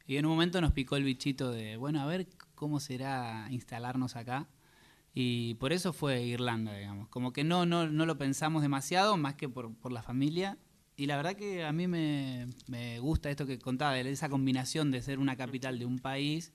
y 0.06 0.16
en 0.16 0.26
un 0.26 0.32
momento 0.32 0.60
nos 0.60 0.72
picó 0.72 0.96
el 0.96 1.04
bichito 1.04 1.52
de, 1.52 1.76
bueno, 1.76 2.00
a 2.00 2.06
ver 2.06 2.26
cómo 2.56 2.80
será 2.80 3.46
instalarnos 3.50 4.16
acá. 4.16 4.48
Y 5.12 5.54
por 5.54 5.72
eso 5.72 5.92
fue 5.92 6.22
Irlanda, 6.24 6.74
digamos. 6.74 7.08
Como 7.08 7.32
que 7.32 7.44
no, 7.44 7.66
no, 7.66 7.86
no 7.88 8.04
lo 8.04 8.18
pensamos 8.18 8.62
demasiado, 8.62 9.16
más 9.16 9.34
que 9.36 9.48
por, 9.48 9.72
por 9.76 9.92
la 9.92 10.02
familia. 10.02 10.58
Y 10.96 11.06
la 11.06 11.16
verdad 11.16 11.34
que 11.34 11.64
a 11.64 11.72
mí 11.72 11.88
me, 11.88 12.48
me 12.68 13.00
gusta 13.00 13.30
esto 13.30 13.46
que 13.46 13.58
contaba, 13.58 13.98
esa 13.98 14.28
combinación 14.28 14.90
de 14.90 15.02
ser 15.02 15.18
una 15.18 15.36
capital 15.36 15.78
de 15.78 15.86
un 15.86 15.98
país 15.98 16.52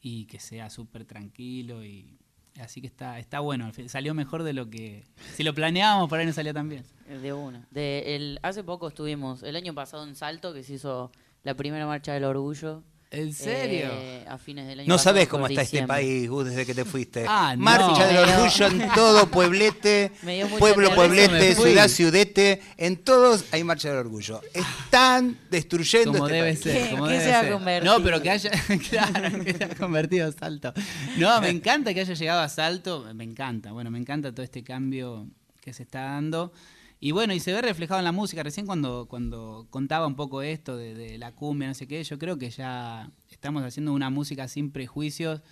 y 0.00 0.24
que 0.26 0.40
sea 0.40 0.70
súper 0.70 1.04
tranquilo. 1.04 1.84
y 1.84 2.18
Así 2.60 2.80
que 2.80 2.86
está, 2.86 3.18
está 3.18 3.40
bueno, 3.40 3.70
salió 3.88 4.14
mejor 4.14 4.44
de 4.44 4.52
lo 4.52 4.70
que... 4.70 5.04
Si 5.34 5.42
lo 5.42 5.54
planeábamos, 5.54 6.08
por 6.08 6.20
ahí 6.20 6.26
no 6.26 6.32
salía 6.32 6.54
tan 6.54 6.68
bien. 6.68 6.84
De 7.08 7.32
una. 7.32 7.66
De 7.70 8.14
el, 8.14 8.38
hace 8.42 8.62
poco 8.62 8.88
estuvimos, 8.88 9.42
el 9.42 9.56
año 9.56 9.74
pasado 9.74 10.06
en 10.06 10.14
Salto, 10.14 10.54
que 10.54 10.62
se 10.62 10.74
hizo 10.74 11.10
la 11.42 11.54
primera 11.54 11.86
marcha 11.86 12.12
del 12.12 12.24
orgullo. 12.24 12.84
¿En 13.10 13.32
serio? 13.32 13.90
eh, 13.92 14.24
a 14.28 14.38
fines 14.38 14.66
del 14.66 14.80
año 14.80 14.88
No 14.88 14.96
por 14.96 15.28
cómo 15.28 15.46
está 15.46 15.62
este 15.62 15.86
país, 15.86 16.28
Gus, 16.28 16.46
desde 16.46 16.66
que 16.66 16.74
te 16.74 16.84
fuiste. 16.84 17.24
Ah, 17.28 17.54
Marcha 17.56 17.86
no. 17.86 17.98
del 17.98 18.16
Me 18.16 18.22
dio- 18.24 18.34
orgullo 18.44 18.66
en 18.66 18.88
todo 18.94 19.30
pueblete, 19.30 20.10
pueblo, 20.58 20.94
pueblete, 20.94 21.54
ciudad, 21.54 21.88
ciudete, 21.88 22.60
en 22.76 22.96
todos 22.96 23.44
hay 23.52 23.62
marcha 23.62 23.88
del 23.90 23.98
orgullo. 23.98 24.40
Están 24.52 25.38
destruyendo 25.50 26.12
Como 26.12 26.26
este 26.26 26.36
debe 26.36 26.48
país. 26.54 26.60
ser. 26.64 26.82
¿Qué- 26.82 26.90
como 26.90 27.06
qué 27.06 27.12
debe 27.12 27.24
se 27.24 27.34
ha 27.34 27.40
ser. 27.42 27.52
convertido? 27.52 27.98
No, 27.98 28.04
pero 28.04 28.20
que 28.22 28.30
haya, 28.30 28.50
claro, 28.90 29.44
que 29.44 29.54
se 29.54 29.64
ha 29.64 29.68
convertido 29.76 30.28
a 30.28 30.32
Salto. 30.32 30.72
No, 31.16 31.40
me 31.40 31.50
encanta 31.50 31.94
que 31.94 32.00
haya 32.00 32.14
llegado 32.14 32.40
a 32.40 32.48
Salto, 32.48 33.06
me 33.14 33.24
encanta. 33.24 33.70
Bueno, 33.72 33.90
me 33.92 33.98
encanta 33.98 34.32
todo 34.32 34.42
este 34.42 34.64
cambio 34.64 35.28
que 35.60 35.72
se 35.72 35.84
está 35.84 36.00
dando. 36.02 36.52
Y 37.00 37.10
bueno, 37.10 37.34
y 37.34 37.40
se 37.40 37.52
ve 37.52 37.60
reflejado 37.60 38.00
en 38.00 38.04
la 38.04 38.12
música. 38.12 38.42
Recién 38.42 38.66
cuando, 38.66 39.06
cuando 39.08 39.66
contaba 39.70 40.06
un 40.06 40.16
poco 40.16 40.42
esto 40.42 40.76
de, 40.76 41.18
la 41.18 41.32
cumbia, 41.32 41.68
no 41.68 41.74
sé 41.74 41.86
qué, 41.86 42.02
yo 42.02 42.18
creo 42.18 42.38
que 42.38 42.50
ya 42.50 43.10
estamos 43.30 43.62
haciendo 43.62 43.92
una 43.92 44.10
música 44.10 44.48
sin 44.48 44.70
prejuicios 44.70 45.42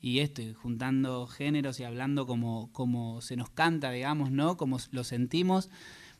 y 0.00 0.20
esto, 0.20 0.42
y 0.42 0.54
juntando 0.54 1.26
géneros 1.26 1.78
y 1.80 1.84
hablando 1.84 2.26
como, 2.26 2.72
como 2.72 3.20
se 3.20 3.36
nos 3.36 3.50
canta, 3.50 3.90
digamos, 3.90 4.30
¿no? 4.30 4.56
Como 4.56 4.78
lo 4.90 5.04
sentimos. 5.04 5.70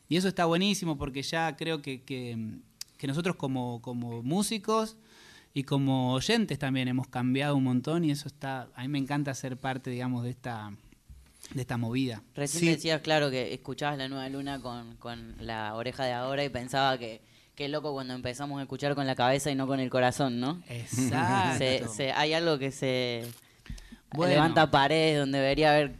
Y 0.09 0.17
eso 0.17 0.27
está 0.27 0.45
buenísimo 0.45 0.97
porque 0.97 1.23
ya 1.23 1.55
creo 1.57 1.81
que, 1.81 2.03
que, 2.03 2.59
que 2.97 3.07
nosotros 3.07 3.35
como, 3.35 3.81
como 3.81 4.21
músicos 4.21 4.97
y 5.53 5.63
como 5.63 6.13
oyentes 6.13 6.59
también 6.59 6.87
hemos 6.87 7.07
cambiado 7.07 7.55
un 7.55 7.63
montón 7.63 8.05
y 8.05 8.11
eso 8.11 8.27
está, 8.27 8.69
a 8.75 8.81
mí 8.83 8.87
me 8.87 8.99
encanta 8.99 9.33
ser 9.33 9.57
parte, 9.57 9.89
digamos, 9.89 10.23
de 10.23 10.31
esta, 10.31 10.71
de 11.53 11.61
esta 11.61 11.77
movida. 11.77 12.23
Recién 12.35 12.73
decías, 12.73 13.01
claro, 13.01 13.29
que 13.29 13.53
escuchabas 13.53 13.97
la 13.97 14.07
nueva 14.07 14.27
luna 14.29 14.59
con, 14.61 14.95
con 14.97 15.35
la 15.39 15.75
oreja 15.75 16.05
de 16.05 16.13
ahora 16.13 16.43
y 16.43 16.49
pensaba 16.49 16.97
que 16.97 17.21
qué 17.55 17.67
loco 17.69 17.93
cuando 17.93 18.13
empezamos 18.13 18.59
a 18.59 18.63
escuchar 18.63 18.95
con 18.95 19.05
la 19.05 19.15
cabeza 19.15 19.51
y 19.51 19.55
no 19.55 19.67
con 19.67 19.79
el 19.79 19.89
corazón, 19.89 20.39
¿no? 20.39 20.61
Exacto. 20.67 21.57
Se- 21.59 21.87
se- 21.89 22.11
hay 22.11 22.33
algo 22.33 22.57
que 22.57 22.71
se 22.71 23.27
Bueno. 24.15 24.33
levanta 24.33 24.71
paredes 24.71 25.19
donde 25.19 25.37
debería 25.39 25.71
haber 25.71 25.95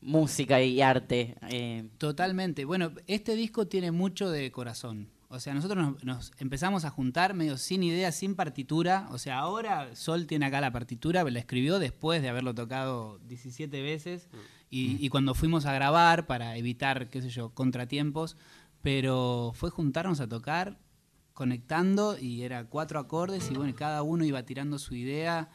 música 0.00 0.60
y 0.62 0.80
arte. 0.80 1.36
eh, 1.50 1.84
Totalmente. 1.98 2.64
Bueno, 2.64 2.92
este 3.06 3.34
disco 3.36 3.66
tiene 3.66 3.92
mucho 3.92 4.30
de 4.30 4.50
corazón. 4.50 5.08
O 5.30 5.40
sea, 5.40 5.52
nosotros 5.52 5.84
nos, 5.84 6.04
nos 6.04 6.32
empezamos 6.38 6.84
a 6.86 6.90
juntar 6.90 7.34
medio 7.34 7.58
sin 7.58 7.82
idea, 7.82 8.12
sin 8.12 8.34
partitura. 8.34 9.06
O 9.10 9.18
sea, 9.18 9.38
ahora 9.38 9.94
Sol 9.94 10.26
tiene 10.26 10.46
acá 10.46 10.60
la 10.60 10.72
partitura, 10.72 11.22
la 11.24 11.38
escribió 11.38 11.78
después 11.78 12.22
de 12.22 12.30
haberlo 12.30 12.54
tocado 12.54 13.18
17 13.26 13.82
veces. 13.82 14.28
Y, 14.70 15.04
y 15.04 15.08
cuando 15.10 15.34
fuimos 15.34 15.66
a 15.66 15.72
grabar 15.72 16.26
para 16.26 16.56
evitar, 16.56 17.08
qué 17.10 17.20
sé 17.20 17.28
yo, 17.28 17.50
contratiempos, 17.50 18.36
pero 18.80 19.52
fue 19.54 19.70
juntarnos 19.70 20.20
a 20.20 20.28
tocar 20.28 20.78
conectando 21.38 22.18
y 22.18 22.42
era 22.42 22.64
cuatro 22.64 22.98
acordes 22.98 23.48
y 23.52 23.54
bueno, 23.54 23.72
cada 23.76 24.02
uno 24.02 24.24
iba 24.24 24.42
tirando 24.42 24.76
su 24.76 24.96
idea 24.96 25.50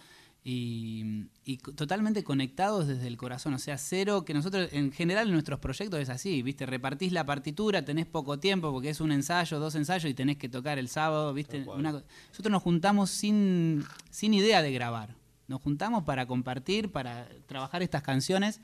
y, 0.45 1.27
totalmente 1.75 2.23
conectados 2.23 2.87
desde 2.87 3.07
el 3.07 3.15
corazón, 3.15 3.53
o 3.53 3.59
sea, 3.59 3.77
cero, 3.77 4.25
que 4.25 4.33
nosotros 4.33 4.69
en 4.73 4.91
general 4.91 5.27
en 5.27 5.33
nuestros 5.33 5.59
proyectos 5.59 5.99
es 6.01 6.09
así, 6.09 6.41
¿viste? 6.41 6.65
Repartís 6.65 7.13
la 7.13 7.25
partitura, 7.25 7.85
tenés 7.85 8.05
poco 8.07 8.39
tiempo 8.39 8.71
porque 8.71 8.89
es 8.89 8.99
un 8.99 9.11
ensayo, 9.13 9.59
dos 9.59 9.75
ensayos 9.75 10.09
y 10.09 10.13
tenés 10.13 10.37
que 10.37 10.49
tocar 10.49 10.79
el 10.79 10.89
sábado, 10.89 11.33
¿viste? 11.33 11.63
Una 11.67 11.91
nosotros 11.93 12.51
nos 12.51 12.61
juntamos 12.61 13.09
sin, 13.09 13.85
sin 14.09 14.33
idea 14.33 14.61
de 14.61 14.73
grabar, 14.73 15.15
nos 15.47 15.61
juntamos 15.61 16.03
para 16.03 16.25
compartir, 16.25 16.91
para 16.91 17.29
trabajar 17.45 17.81
estas 17.81 18.03
canciones 18.03 18.59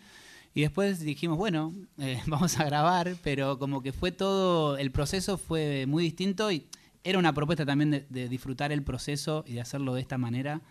y 0.53 0.61
después 0.61 0.99
dijimos, 0.99 1.38
bueno, 1.38 1.73
eh, 1.97 2.22
vamos 2.27 2.60
a 2.60 2.65
grabar, 2.65 3.15
pero 3.23 3.57
como 3.57 3.81
que 3.81 3.93
fue 3.93 4.11
todo, 4.11 4.77
el 4.77 4.91
proceso 4.91 5.38
fue 5.38 5.85
muy 5.85 6.03
distinto 6.03 6.51
y 6.51 6.68
era 7.06 7.19
una 7.19 7.31
propuesta 7.31 7.65
también 7.65 7.91
de, 7.91 8.06
de 8.10 8.27
disfrutar 8.27 8.73
el 8.73 8.84
proceso 8.84 9.45
y 9.47 9.53
de 9.53 9.61
hacerlo 9.61 9.93
de 9.93 10.01
esta 10.01 10.18
manera 10.18 10.61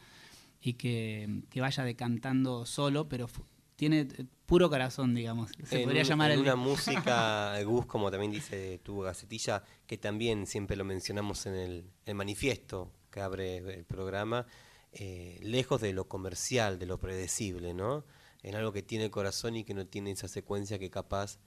y 0.60 0.74
que, 0.74 1.42
que 1.50 1.60
vaya 1.60 1.84
decantando 1.84 2.66
solo, 2.66 3.08
pero 3.08 3.28
tiene 3.76 4.00
eh, 4.00 4.24
puro 4.46 4.68
corazón, 4.68 5.14
digamos. 5.14 5.50
Se 5.64 5.76
en 5.78 5.84
podría 5.84 6.02
un- 6.02 6.08
llamar 6.08 6.30
en 6.32 6.38
el 6.38 6.44
una 6.44 6.56
música, 6.56 7.60
Gus, 7.64 7.86
como 7.86 8.10
también 8.10 8.32
dice 8.32 8.78
tu 8.82 9.00
gacetilla, 9.00 9.62
que 9.86 9.98
también 9.98 10.46
siempre 10.46 10.76
lo 10.76 10.84
mencionamos 10.84 11.46
en 11.46 11.54
el, 11.54 11.84
el 12.06 12.14
manifiesto 12.14 12.90
que 13.10 13.20
abre 13.20 13.58
el 13.58 13.84
programa, 13.84 14.46
eh, 14.92 15.38
lejos 15.42 15.80
de 15.80 15.92
lo 15.92 16.08
comercial, 16.08 16.78
de 16.78 16.86
lo 16.86 16.98
predecible, 16.98 17.72
¿no? 17.74 18.04
En 18.42 18.54
algo 18.54 18.72
que 18.72 18.82
tiene 18.82 19.10
corazón 19.10 19.56
y 19.56 19.64
que 19.64 19.74
no 19.74 19.86
tiene 19.86 20.10
esa 20.12 20.28
secuencia 20.28 20.78
que 20.78 20.90
capaz 20.90 21.38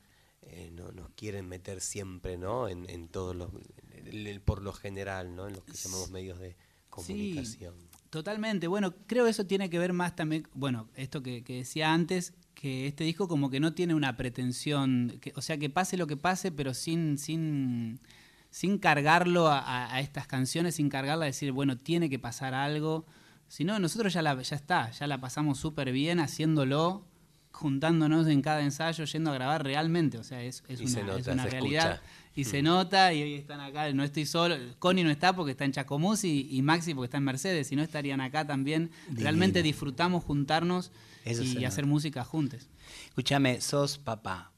eh, 0.44 0.72
no, 0.74 0.92
nos 0.92 1.10
quieren 1.12 1.48
meter 1.48 1.82
siempre, 1.82 2.38
¿no? 2.38 2.68
En, 2.68 2.90
en 2.90 3.08
todos 3.10 3.36
los, 3.36 3.50
por 4.46 4.62
lo 4.62 4.74
general, 4.74 5.36
¿no? 5.36 5.48
En 5.48 5.54
los 5.56 5.64
que 5.66 5.74
llamamos 5.74 6.12
medios 6.12 6.40
de 6.40 6.56
comunicación. 6.90 7.76
Totalmente. 8.12 8.68
Bueno, 8.68 8.94
creo 9.08 9.26
eso 9.26 9.46
tiene 9.46 9.70
que 9.70 9.80
ver 9.80 9.94
más 9.94 10.16
también, 10.16 10.48
bueno, 10.54 10.90
esto 10.96 11.24
que, 11.24 11.44
que 11.44 11.56
decía 11.56 11.94
antes, 11.94 12.34
que 12.54 12.86
este 12.86 13.06
disco 13.06 13.28
como 13.28 13.50
que 13.50 13.60
no 13.60 13.74
tiene 13.74 13.96
una 13.96 14.18
pretensión, 14.18 15.18
que, 15.22 15.34
o 15.36 15.42
sea, 15.42 15.58
que 15.58 15.70
pase 15.70 15.98
lo 15.98 16.08
que 16.08 16.18
pase, 16.18 16.52
pero 16.52 16.74
sin, 16.74 17.18
sin, 17.18 18.00
sin 18.50 18.78
cargarlo 18.78 19.48
a, 19.50 20.00
estas 20.02 20.28
canciones, 20.28 20.76
sin 20.76 20.90
cargarla 20.90 21.24
a 21.24 21.28
decir, 21.28 21.54
bueno, 21.54 21.78
tiene 21.78 22.10
que 22.10 22.20
pasar 22.20 22.54
algo. 22.54 23.06
Sino 23.48 23.80
nosotros 23.80 24.14
ya, 24.14 24.22
la, 24.22 24.42
ya 24.42 24.56
está, 24.56 24.92
ya 24.92 25.08
la 25.08 25.20
pasamos 25.20 25.58
súper 25.58 25.92
bien 25.92 26.20
haciéndolo, 26.20 27.06
juntándonos 27.52 28.28
en 28.28 28.42
cada 28.42 28.62
ensayo, 28.62 29.06
yendo 29.06 29.32
a 29.32 29.34
grabar 29.34 29.64
realmente. 29.64 30.18
O 30.18 30.24
sea, 30.24 30.44
es, 30.44 30.64
es 30.68 30.82
Y 30.82 30.88
se 30.88 31.02
una, 31.02 31.16
es 31.16 31.28
una 31.28 31.44
se 31.44 31.50
realidad. 31.50 31.94
escucha. 31.94 32.12
Y 32.36 32.46
se 32.46 32.62
Mm. 32.62 32.66
nota, 32.66 33.14
y 33.14 33.22
hoy 33.24 33.34
están 33.36 33.60
acá, 33.60 33.92
no 33.94 34.04
estoy 34.04 34.26
solo. 34.26 34.56
Connie 34.80 35.04
no 35.04 35.10
está 35.12 35.36
porque 35.36 35.52
está 35.52 35.66
en 35.66 35.74
Chacomús 35.74 36.24
y, 36.24 36.48
y 36.50 36.62
Maxi 36.62 36.94
porque 36.94 37.06
está 37.06 37.18
en 37.18 37.26
Mercedes, 37.26 37.68
si 37.68 37.76
no 37.76 37.84
estarían 37.84 38.22
acá 38.22 38.48
también. 38.48 38.92
Divino. 39.08 39.22
Realmente 39.24 39.62
disfrutamos 39.64 40.24
juntarnos 40.24 40.92
Eso 41.26 41.44
y 41.44 41.66
hacer 41.66 41.86
música 41.86 42.24
juntos. 42.24 42.68
Escúchame, 43.10 43.60
sos 43.60 43.98
papá, 43.98 44.52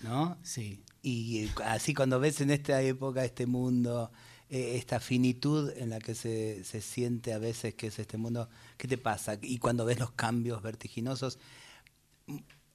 ¿no? 0.00 0.36
Sí. 0.42 0.82
Y 1.02 1.48
así 1.64 1.94
cuando 1.94 2.18
ves 2.18 2.40
en 2.40 2.50
esta 2.50 2.80
época, 2.82 3.24
este 3.24 3.46
mundo, 3.46 4.10
eh, 4.50 4.74
esta 4.76 4.98
finitud 4.98 5.70
en 5.76 5.90
la 5.90 6.00
que 6.00 6.14
se, 6.14 6.64
se 6.64 6.80
siente 6.80 7.32
a 7.32 7.38
veces 7.38 7.74
que 7.74 7.88
es 7.88 7.98
este 7.98 8.16
mundo, 8.16 8.48
¿qué 8.76 8.88
te 8.88 8.98
pasa? 8.98 9.38
Y 9.40 9.58
cuando 9.58 9.84
ves 9.84 10.00
los 10.00 10.10
cambios 10.12 10.62
vertiginosos, 10.62 11.38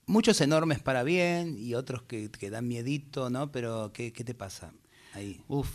muchos 0.09 0.41
enormes 0.41 0.79
para 0.79 1.03
bien 1.03 1.55
y 1.57 1.75
otros 1.75 2.01
que, 2.01 2.29
que 2.29 2.49
dan 2.49 2.67
miedito, 2.67 3.29
¿no? 3.29 3.51
Pero 3.51 3.91
¿qué, 3.93 4.11
qué 4.11 4.23
te 4.23 4.33
pasa 4.33 4.73
ahí? 5.13 5.41
Uf, 5.47 5.69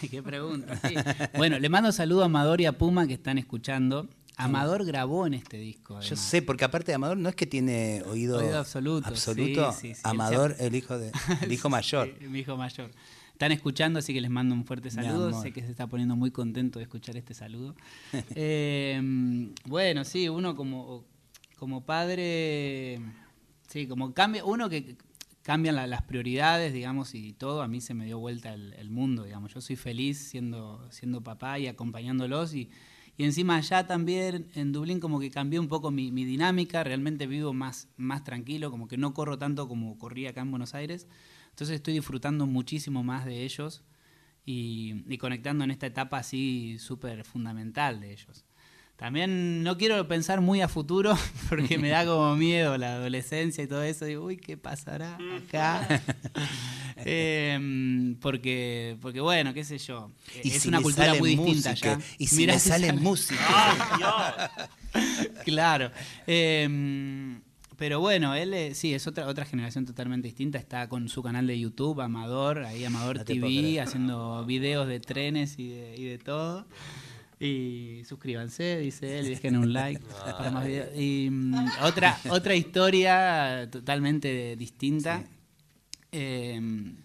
qué 0.10 0.22
pregunta. 0.22 0.80
sí. 0.88 0.94
Bueno, 1.36 1.58
le 1.58 1.68
mando 1.68 1.92
saludo 1.92 2.22
a 2.22 2.26
Amador 2.26 2.60
y 2.60 2.66
a 2.66 2.72
Puma 2.72 3.06
que 3.06 3.14
están 3.14 3.38
escuchando. 3.38 4.08
Amador 4.38 4.84
grabó 4.84 5.26
en 5.26 5.34
este 5.34 5.56
disco. 5.58 6.00
Yo 6.00 6.16
sé, 6.16 6.42
porque 6.42 6.64
aparte 6.64 6.92
de 6.92 6.96
Amador 6.96 7.16
no 7.16 7.28
es 7.28 7.34
que 7.34 7.46
tiene 7.46 8.02
oído, 8.06 8.38
Oído 8.38 8.58
absoluto, 8.58 9.08
absoluto. 9.08 9.72
sí, 9.72 9.94
sí, 9.94 10.00
Amador, 10.04 10.56
el 10.58 10.74
hijo 10.74 10.98
de, 10.98 11.10
el 11.42 11.52
hijo 11.52 11.70
mayor. 11.70 12.12
Mi 12.20 12.40
hijo 12.40 12.56
mayor. 12.56 12.90
Están 13.32 13.52
escuchando, 13.52 13.98
así 13.98 14.14
que 14.14 14.20
les 14.22 14.30
mando 14.30 14.54
un 14.54 14.64
fuerte 14.64 14.90
saludo. 14.90 15.42
Sé 15.42 15.52
que 15.52 15.60
se 15.60 15.70
está 15.70 15.86
poniendo 15.86 16.16
muy 16.16 16.30
contento 16.30 16.78
de 16.78 16.84
escuchar 16.84 17.16
este 17.16 17.34
saludo. 17.34 17.74
Eh, 18.34 19.52
bueno, 19.64 20.04
sí, 20.04 20.28
uno 20.28 20.54
como, 20.56 21.04
como 21.58 21.84
padre, 21.84 22.98
sí, 23.68 23.86
como 23.86 24.14
cambia, 24.14 24.44
uno 24.44 24.68
que 24.68 24.96
cambian 25.42 25.76
la- 25.76 25.86
las 25.86 26.02
prioridades, 26.02 26.72
digamos, 26.72 27.14
y 27.14 27.32
todo, 27.32 27.62
a 27.62 27.68
mí 27.68 27.80
se 27.80 27.94
me 27.94 28.04
dio 28.06 28.18
vuelta 28.18 28.52
el, 28.54 28.90
mundo, 28.90 29.24
digamos. 29.24 29.54
Yo 29.54 29.60
soy 29.60 29.76
feliz 29.76 30.18
siendo, 30.18 30.86
siendo 30.90 31.22
papá 31.22 31.58
y 31.58 31.66
acompañándolos 31.68 32.54
y, 32.54 32.70
y 33.16 33.24
encima 33.24 33.56
allá 33.56 33.86
también 33.86 34.48
en 34.54 34.72
Dublín 34.72 35.00
como 35.00 35.20
que 35.20 35.30
cambié 35.30 35.58
un 35.60 35.68
poco 35.68 35.90
mi, 35.90 36.10
mi 36.12 36.24
dinámica, 36.24 36.82
realmente 36.84 37.26
vivo 37.26 37.52
más, 37.52 37.88
más 37.96 38.24
tranquilo, 38.24 38.70
como 38.70 38.88
que 38.88 38.96
no 38.98 39.14
corro 39.14 39.38
tanto 39.38 39.68
como 39.68 39.98
corría 39.98 40.30
acá 40.30 40.40
en 40.42 40.50
Buenos 40.50 40.74
Aires. 40.74 41.06
Entonces 41.50 41.76
estoy 41.76 41.94
disfrutando 41.94 42.46
muchísimo 42.46 43.02
más 43.04 43.24
de 43.24 43.44
ellos 43.44 43.84
y, 44.44 45.04
y 45.08 45.18
conectando 45.18 45.64
en 45.64 45.70
esta 45.70 45.86
etapa 45.86 46.18
así 46.18 46.78
súper 46.78 47.24
fundamental 47.24 48.00
de 48.00 48.12
ellos. 48.12 48.44
También 48.96 49.62
no 49.62 49.76
quiero 49.76 50.08
pensar 50.08 50.40
muy 50.40 50.62
a 50.62 50.68
futuro 50.68 51.16
porque 51.50 51.78
me 51.78 51.90
da 51.90 52.06
como 52.06 52.34
miedo 52.34 52.78
la 52.78 52.94
adolescencia 52.94 53.62
y 53.62 53.66
todo 53.66 53.82
eso. 53.82 54.06
Digo, 54.06 54.24
uy, 54.24 54.38
¿qué 54.38 54.56
pasará 54.56 55.18
acá? 55.36 56.02
Em, 57.04 58.16
porque, 58.16 58.96
porque, 59.02 59.20
bueno, 59.20 59.52
qué 59.52 59.64
sé 59.64 59.76
yo. 59.76 60.10
Y 60.42 60.48
es 60.48 60.62
si 60.62 60.68
una 60.68 60.80
cultura 60.80 61.08
sale 61.08 61.18
muy 61.18 61.36
distinta 61.36 61.74
ya. 61.74 62.00
y 62.16 62.26
si 62.26 62.46
le 62.46 62.58
sale 62.58 62.92
música. 62.94 64.50
claro. 65.44 65.90
Em, 66.26 67.42
pero 67.76 68.00
bueno, 68.00 68.34
él 68.34 68.54
eh, 68.54 68.74
sí, 68.74 68.94
es 68.94 69.06
otra, 69.06 69.26
otra 69.26 69.44
generación 69.44 69.84
totalmente 69.84 70.26
distinta. 70.26 70.58
Está 70.58 70.88
con 70.88 71.10
su 71.10 71.22
canal 71.22 71.46
de 71.46 71.60
YouTube, 71.60 72.00
Amador, 72.00 72.64
ahí 72.64 72.84
Amador 72.86 73.18
No 73.18 73.24
TV, 73.24 73.78
haciendo 73.78 74.44
videos 74.46 74.88
de 74.88 74.98
trenes 74.98 75.58
y 75.58 75.68
de, 75.68 75.96
y 75.96 76.04
de 76.04 76.18
todo. 76.18 76.66
Y 77.38 78.02
suscríbanse, 78.06 78.78
dice 78.78 79.18
él, 79.18 79.26
y 79.26 79.30
dejen 79.30 79.56
un 79.58 79.72
like 79.72 80.00
para 80.38 80.50
más 80.50 80.66
videos. 80.66 80.88
Y 80.96 81.28
mm, 81.30 81.54
otra, 81.82 82.18
otra 82.30 82.54
historia 82.54 83.68
totalmente 83.70 84.56
distinta. 84.56 85.22
Eh, 86.12 86.58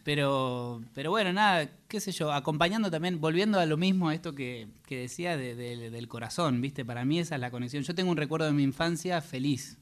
pero, 0.05 0.81
pero 0.93 1.09
bueno, 1.09 1.33
nada, 1.33 1.69
qué 1.89 1.99
sé 1.99 2.13
yo, 2.13 2.31
acompañando 2.31 2.89
también, 2.89 3.19
volviendo 3.19 3.59
a 3.59 3.65
lo 3.65 3.75
mismo, 3.75 4.07
a 4.07 4.13
esto 4.15 4.33
que, 4.33 4.67
que 4.85 4.99
decía 4.99 5.35
de- 5.35 5.55
de- 5.55 5.89
del 5.89 6.07
corazón, 6.07 6.61
¿viste? 6.61 6.85
Para 6.85 7.03
mí 7.03 7.19
esa 7.19 7.35
es 7.35 7.41
la 7.41 7.51
conexión. 7.51 7.83
Yo 7.83 7.93
tengo 7.93 8.09
un 8.11 8.17
recuerdo 8.17 8.45
de 8.45 8.53
mi 8.53 8.63
infancia 8.63 9.19
feliz, 9.21 9.79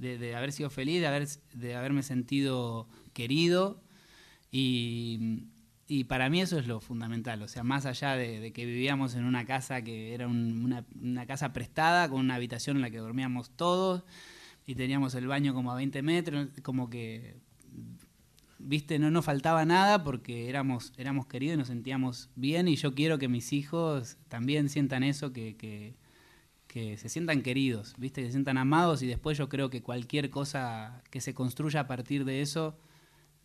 de, 0.00 0.18
de 0.18 0.34
haber 0.34 0.50
sido 0.52 0.68
feliz, 0.68 1.00
de, 1.00 1.06
haber, 1.06 1.28
de 1.52 1.74
haberme 1.76 2.02
sentido 2.02 2.88
querido 3.12 3.80
y, 4.50 5.44
y 5.88 6.04
para 6.04 6.28
mí 6.28 6.40
eso 6.40 6.58
es 6.58 6.66
lo 6.66 6.80
fundamental, 6.80 7.42
o 7.42 7.48
sea, 7.48 7.62
más 7.62 7.86
allá 7.86 8.16
de, 8.16 8.52
que 8.52 8.64
vivíamos 8.66 9.14
en 9.14 9.24
una 9.24 9.44
casa 9.44 9.82
que 9.82 10.14
era 10.14 10.26
un- 10.26 10.64
una, 10.64 10.84
una 11.00 11.26
casa 11.26 11.52
prestada, 11.52 12.08
con 12.08 12.20
una 12.20 12.34
habitación 12.34 12.76
en 12.76 12.82
la 12.82 12.90
que 12.90 12.98
dormíamos 12.98 13.50
todos 13.50 14.02
y 14.66 14.74
teníamos 14.74 15.14
el 15.14 15.26
baño 15.28 15.54
como 15.54 15.70
a 15.70 15.76
20 15.76 16.02
metros, 16.02 16.48
como 16.62 16.90
que 16.90 17.36
viste, 18.58 18.98
no 18.98 19.10
nos 19.10 19.24
faltaba 19.24 19.64
nada 19.64 20.02
porque 20.02 20.48
éramos, 20.48 20.92
éramos 20.96 21.26
queridos 21.26 21.54
y 21.54 21.58
nos 21.58 21.68
sentíamos 21.68 22.30
bien 22.36 22.68
y 22.68 22.76
yo 22.76 22.94
quiero 22.94 23.18
que 23.18 23.28
mis 23.28 23.52
hijos 23.52 24.16
también 24.28 24.68
sientan 24.68 25.02
eso, 25.02 25.32
que, 25.32 25.56
que, 25.56 25.94
que 26.66 26.96
se 26.96 27.08
sientan 27.08 27.42
queridos, 27.42 27.94
viste, 27.98 28.22
que 28.22 28.28
se 28.28 28.32
sientan 28.32 28.58
amados 28.58 29.02
y 29.02 29.06
después 29.06 29.38
yo 29.38 29.48
creo 29.48 29.70
que 29.70 29.82
cualquier 29.82 30.30
cosa 30.30 31.02
que 31.10 31.20
se 31.20 31.34
construya 31.34 31.80
a 31.80 31.86
partir 31.86 32.24
de 32.24 32.40
eso 32.40 32.76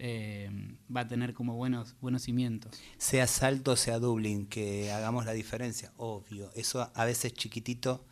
eh, 0.04 0.50
va 0.96 1.02
a 1.02 1.08
tener 1.08 1.34
como 1.34 1.56
buenos, 1.56 1.96
buenos 2.02 2.24
cimientos. 2.24 2.80
Sea 2.98 3.28
Salto, 3.28 3.76
sea 3.76 4.00
Dublín, 4.00 4.48
que 4.48 4.92
hagamos 4.92 5.26
la 5.26 5.34
diferencia, 5.34 5.94
obvio. 5.98 6.52
Eso 6.56 6.90
a 6.94 7.06
veces 7.06 7.34
chiquitito, 7.34 8.04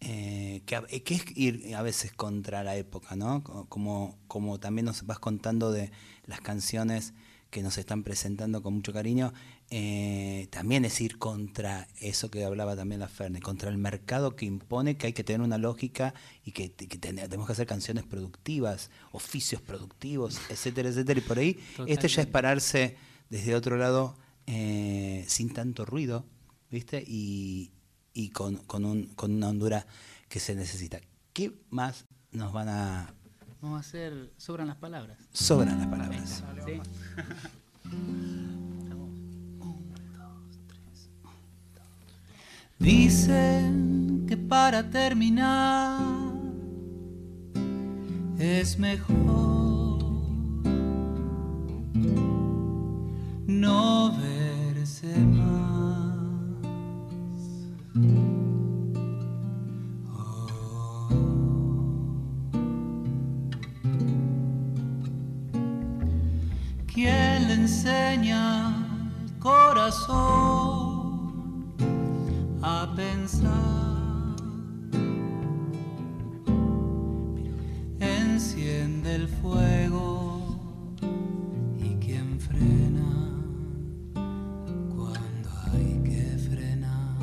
eh, 0.00 0.62
que, 0.66 0.80
eh, 0.88 1.02
que 1.02 1.14
es 1.14 1.24
ir 1.36 1.74
a 1.76 1.82
veces 1.82 2.12
contra 2.12 2.62
la 2.64 2.76
época, 2.76 3.16
¿no? 3.16 3.42
Co- 3.44 3.66
Como, 3.68 4.18
como 4.28 4.58
también 4.60 4.86
nos 4.86 5.04
vas 5.06 5.18
contando 5.18 5.70
de 5.72 5.90
las 6.26 6.40
canciones 6.40 7.12
que 7.50 7.62
nos 7.62 7.76
están 7.76 8.02
presentando 8.02 8.62
con 8.62 8.74
mucho 8.74 8.92
cariño, 8.92 9.32
eh, 9.74 10.48
también 10.50 10.84
es 10.84 11.00
ir 11.00 11.16
contra 11.18 11.88
eso 11.98 12.30
que 12.30 12.44
hablaba 12.44 12.76
también 12.76 13.00
la 13.00 13.08
Ferne, 13.08 13.40
contra 13.40 13.70
el 13.70 13.78
mercado 13.78 14.36
que 14.36 14.44
impone 14.44 14.98
que 14.98 15.06
hay 15.06 15.12
que 15.14 15.24
tener 15.24 15.40
una 15.40 15.56
lógica 15.56 16.12
y 16.44 16.52
que, 16.52 16.70
que 16.72 16.98
ten- 16.98 17.16
tenemos 17.16 17.46
que 17.46 17.52
hacer 17.54 17.66
canciones 17.66 18.04
productivas, 18.04 18.90
oficios 19.12 19.62
productivos, 19.62 20.38
etcétera, 20.50 20.90
etcétera. 20.90 21.18
Y 21.20 21.22
por 21.22 21.38
ahí, 21.38 21.58
este 21.86 22.06
ya 22.08 22.20
es 22.20 22.28
pararse 22.28 22.96
desde 23.30 23.54
otro 23.54 23.78
lado 23.78 24.14
eh, 24.46 25.24
sin 25.26 25.54
tanto 25.54 25.86
ruido, 25.86 26.26
¿viste? 26.70 27.02
Y, 27.06 27.70
y 28.12 28.28
con, 28.28 28.56
con, 28.58 28.84
un, 28.84 29.06
con 29.14 29.32
una 29.32 29.48
hondura 29.48 29.86
que 30.28 30.38
se 30.38 30.54
necesita. 30.54 31.00
¿Qué 31.32 31.50
más 31.70 32.04
nos 32.30 32.52
van 32.52 32.68
a... 32.68 33.14
Vamos 33.62 33.78
a 33.78 33.80
hacer, 33.88 34.32
sobran 34.36 34.66
las 34.68 34.76
palabras. 34.76 35.16
Sobran 35.32 35.78
las 35.78 35.86
palabras. 35.86 36.42
Sí. 36.66 36.80
Dicen 42.82 44.26
que 44.26 44.36
para 44.36 44.90
terminar 44.90 46.00
es 48.40 48.76
mejor 48.76 50.02
no 53.46 54.12
verse 54.18 55.16
más. 55.16 55.52
¿Quién 66.92 67.46
le 67.46 67.54
enseña 67.54 68.66
al 68.66 69.38
corazón 69.38 70.91
a 72.62 72.92
pensar? 72.94 73.50
Enciende 77.98 79.16
el 79.16 79.28
fuego 79.28 80.40
y 81.76 81.94
quien 82.04 82.40
frena 82.40 83.42
cuando 84.94 85.50
hay 85.72 86.00
que 86.04 86.38
frenar. 86.48 87.18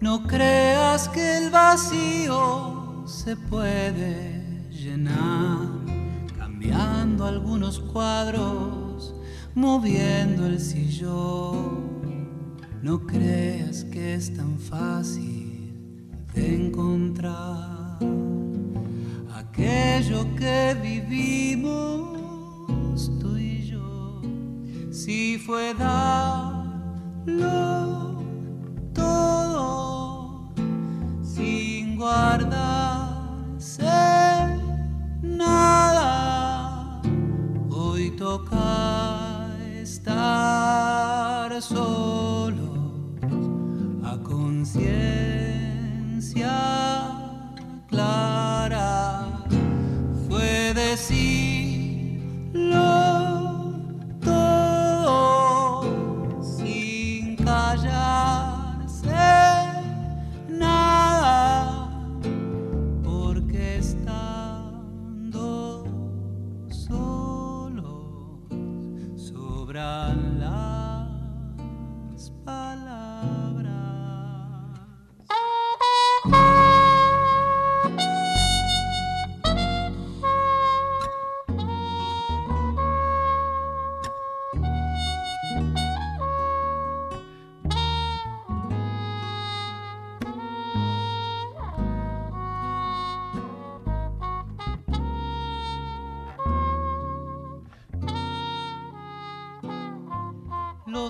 No 0.00 0.26
creas 0.26 1.08
que 1.08 1.38
el 1.38 1.50
vacío 1.50 3.04
se 3.06 3.36
puede 3.36 4.68
llenar 4.70 5.68
cambiando 6.38 7.26
algunos 7.26 7.78
cuadros, 7.78 8.81
moviendo 9.54 10.46
el 10.46 10.58
sillón. 10.60 11.92
No 12.82 13.06
creas 13.06 13.84
que 13.84 14.14
es 14.14 14.34
tan 14.34 14.58
fácil 14.58 15.72
de 16.34 16.54
encontrar 16.56 17.98
aquello 19.34 20.26
que 20.36 20.76
vivimos 20.82 22.18
tú 23.20 23.36
y 23.36 23.66
yo. 23.66 24.20
Si 24.90 25.38
fue 25.38 25.74
darlo 25.74 27.12
todo 28.92 30.52
sin 31.22 31.96
guardarse 31.96 33.84
nada. 35.22 37.00
Hoy 37.70 38.10
toca 38.16 39.21
solo 41.62 42.21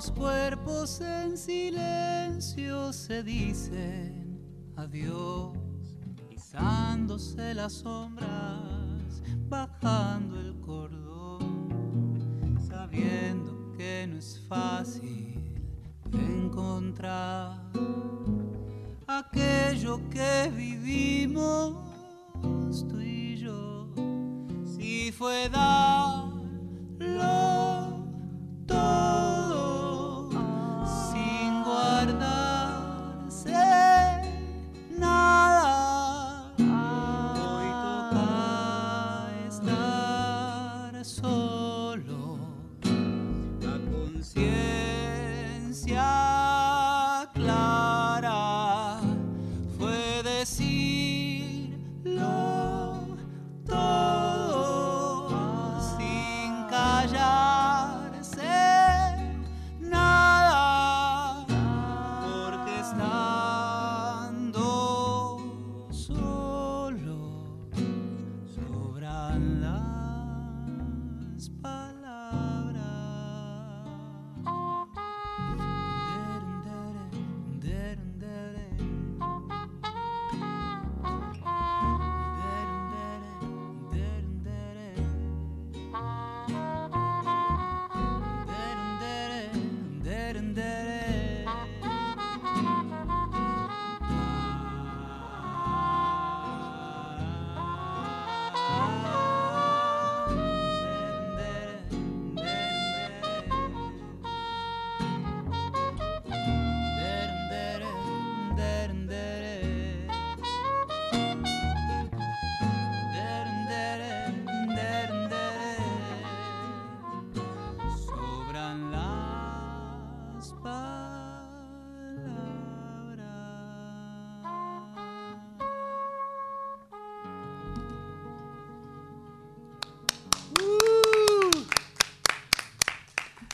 Los 0.02 0.10
cuerpos 0.10 1.00
en 1.00 1.38
silencio 1.38 2.92
se 2.92 3.22
dicen 3.22 4.36
adiós, 4.74 5.56
pisándose 6.28 7.54
las 7.54 7.74
sombras, 7.74 9.22
bajando 9.48 10.40
el 10.40 10.58
cordón, 10.58 12.58
sabiendo 12.68 13.70
que 13.76 14.08
no 14.08 14.18
es 14.18 14.44
fácil 14.48 15.54
encontrar 16.12 17.61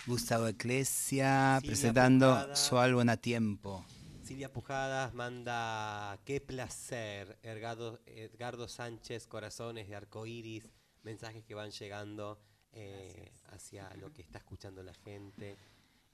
Gustavo 0.08 0.48
Eclesia 0.48 1.58
Silvia 1.60 1.68
presentando 1.68 2.28
Pujada. 2.30 2.56
su 2.56 2.78
álbum 2.78 3.08
a 3.10 3.18
tiempo. 3.18 3.84
Silvia 4.24 4.50
Pujadas 4.50 5.12
manda 5.12 6.18
qué 6.24 6.40
placer, 6.40 7.38
Edgardo, 7.42 8.00
Edgardo 8.06 8.68
Sánchez, 8.68 9.26
corazones 9.26 9.86
de 9.86 9.96
arcoíris, 9.96 10.66
mensajes 11.02 11.44
que 11.44 11.54
van 11.54 11.70
llegando 11.70 12.40
eh, 12.72 13.32
hacia 13.50 13.94
lo 13.96 14.10
que 14.12 14.22
está 14.22 14.38
escuchando 14.38 14.82
la 14.82 14.94
gente. 14.94 15.58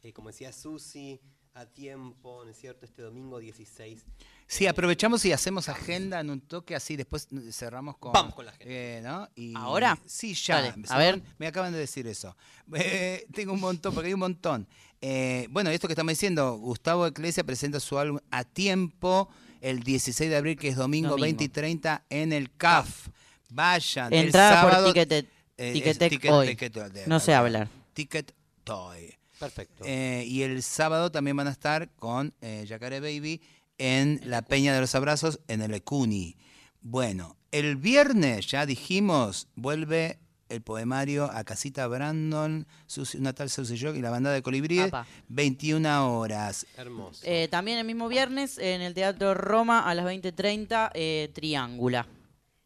Eh, 0.03 0.13
como 0.13 0.29
decía 0.31 0.53
Susi, 0.53 1.21
a 1.55 1.67
tiempo, 1.67 2.43
¿no 2.45 2.51
es 2.51 2.59
cierto? 2.59 2.85
Este 2.85 3.01
domingo 3.03 3.39
16. 3.39 4.05
Sí, 4.47 4.67
aprovechamos 4.67 5.25
y 5.25 5.33
hacemos 5.33 5.69
agenda 5.69 6.19
en 6.21 6.29
un 6.31 6.41
toque 6.41 6.75
así, 6.75 6.97
después 6.97 7.29
cerramos 7.53 7.97
con... 7.97 8.13
Vamos 8.13 8.35
con 8.35 8.45
la 8.47 8.51
agenda. 8.51 8.73
eh, 8.75 9.01
¿no? 9.03 9.29
Y- 9.37 9.55
¿Ahora? 9.57 9.97
Sí, 10.05 10.35
ya. 10.35 10.61
Dale, 10.61 10.75
a 10.89 10.99
ver. 10.99 11.23
Me 11.39 11.47
acaban 11.47 11.73
de 11.73 11.79
decir 11.79 12.07
eso. 12.07 12.37
Eh, 12.75 13.27
tengo 13.33 13.53
un 13.53 13.61
montón, 13.61 13.95
porque 13.95 14.09
hay 14.09 14.15
un 14.15 14.21
montón. 14.21 14.67
Eh, 15.01 15.47
bueno, 15.51 15.71
esto 15.71 15.87
que 15.87 15.93
estamos 15.93 16.11
diciendo, 16.13 16.55
Gustavo 16.57 17.07
Eclesia 17.07 17.45
presenta 17.45 17.79
su 17.79 17.99
álbum 17.99 18.19
a 18.31 18.43
tiempo 18.45 19.29
el 19.61 19.81
16 19.83 20.29
de 20.31 20.37
abril, 20.37 20.57
que 20.59 20.69
es 20.69 20.77
domingo, 20.77 21.11
Domingo. 21.11 21.25
20 21.25 21.45
y 21.45 21.49
30 21.49 22.05
en 22.11 22.33
el 22.33 22.51
CAF. 22.57 23.09
Vayan. 23.51 24.13
el 24.13 24.27
Entrada 24.27 24.63
por 24.63 24.71
sábado- 24.73 24.93
eh, 24.97 25.73
Ticketek 25.73 26.13
Ticket- 26.13 26.31
hoy. 26.33 26.49
Ticket- 26.57 26.91
de- 26.91 27.07
No 27.07 27.21
sé 27.21 27.33
hablar. 27.35 27.69
Ticket 27.93 28.35
Toy. 28.65 29.15
Perfecto. 29.45 29.85
Eh, 29.87 30.25
y 30.27 30.43
el 30.43 30.63
sábado 30.63 31.11
también 31.13 31.37
van 31.37 31.47
a 31.49 31.51
estar 31.51 31.91
con 31.97 32.33
eh, 32.41 32.65
Yacaré 32.67 33.01
Baby 33.01 33.41
en 33.79 34.21
la 34.25 34.43
Peña 34.43 34.75
de 34.75 34.81
los 34.81 34.95
Abrazos 34.95 35.41
en 35.49 35.63
el 35.63 35.75
Ecuni. 35.75 36.37
Bueno, 36.81 37.37
el 37.51 37.77
viernes 37.77 38.47
ya 38.47 38.67
dijimos, 38.67 39.49
vuelve 39.57 40.19
el 40.51 40.61
poemario 40.61 41.25
a 41.33 41.43
Casita 41.43 41.87
Brandon, 41.87 42.67
Susi- 42.87 43.19
una 43.19 43.33
tal 43.33 43.49
Susi 43.51 43.79
Jock 43.81 43.97
y 43.97 44.03
la 44.03 44.11
banda 44.11 44.31
de 44.31 44.43
Colibríes, 44.43 44.89
Apa. 44.89 45.07
21 45.29 46.17
horas. 46.19 46.67
Hermoso. 46.77 47.23
Eh, 47.25 47.49
también 47.51 47.79
el 47.79 47.87
mismo 47.87 48.09
viernes 48.09 48.59
en 48.59 48.83
el 48.83 48.93
Teatro 48.95 49.35
Roma 49.35 49.81
a 49.89 49.95
las 49.95 50.05
20.30, 50.05 50.91
eh, 50.95 51.31
Triángula. 51.33 52.07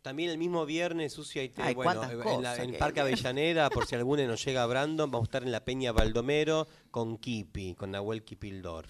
También 0.09 0.31
el 0.31 0.39
mismo 0.39 0.65
viernes, 0.65 1.19
ahí 1.37 1.51
te- 1.51 1.61
Ay, 1.61 1.75
bueno, 1.75 2.03
en, 2.03 2.17
la- 2.19 2.25
cosas 2.25 2.59
en 2.61 2.73
que 2.73 2.79
Parque 2.79 3.01
hay. 3.01 3.09
Avellaneda, 3.13 3.69
por 3.69 3.85
si 3.85 3.95
alguno 3.95 4.27
nos 4.27 4.43
llega 4.43 4.63
a 4.63 4.67
Brandon, 4.67 5.11
vamos 5.11 5.27
a 5.27 5.29
estar 5.29 5.43
en 5.43 5.53
la 5.53 5.63
Peña 5.67 5.93
Baldomero 5.93 6.67
con 6.91 7.19
Kipi, 7.19 7.75
con 7.75 7.91
Nahuel 7.91 8.23
Kipildor. 8.23 8.87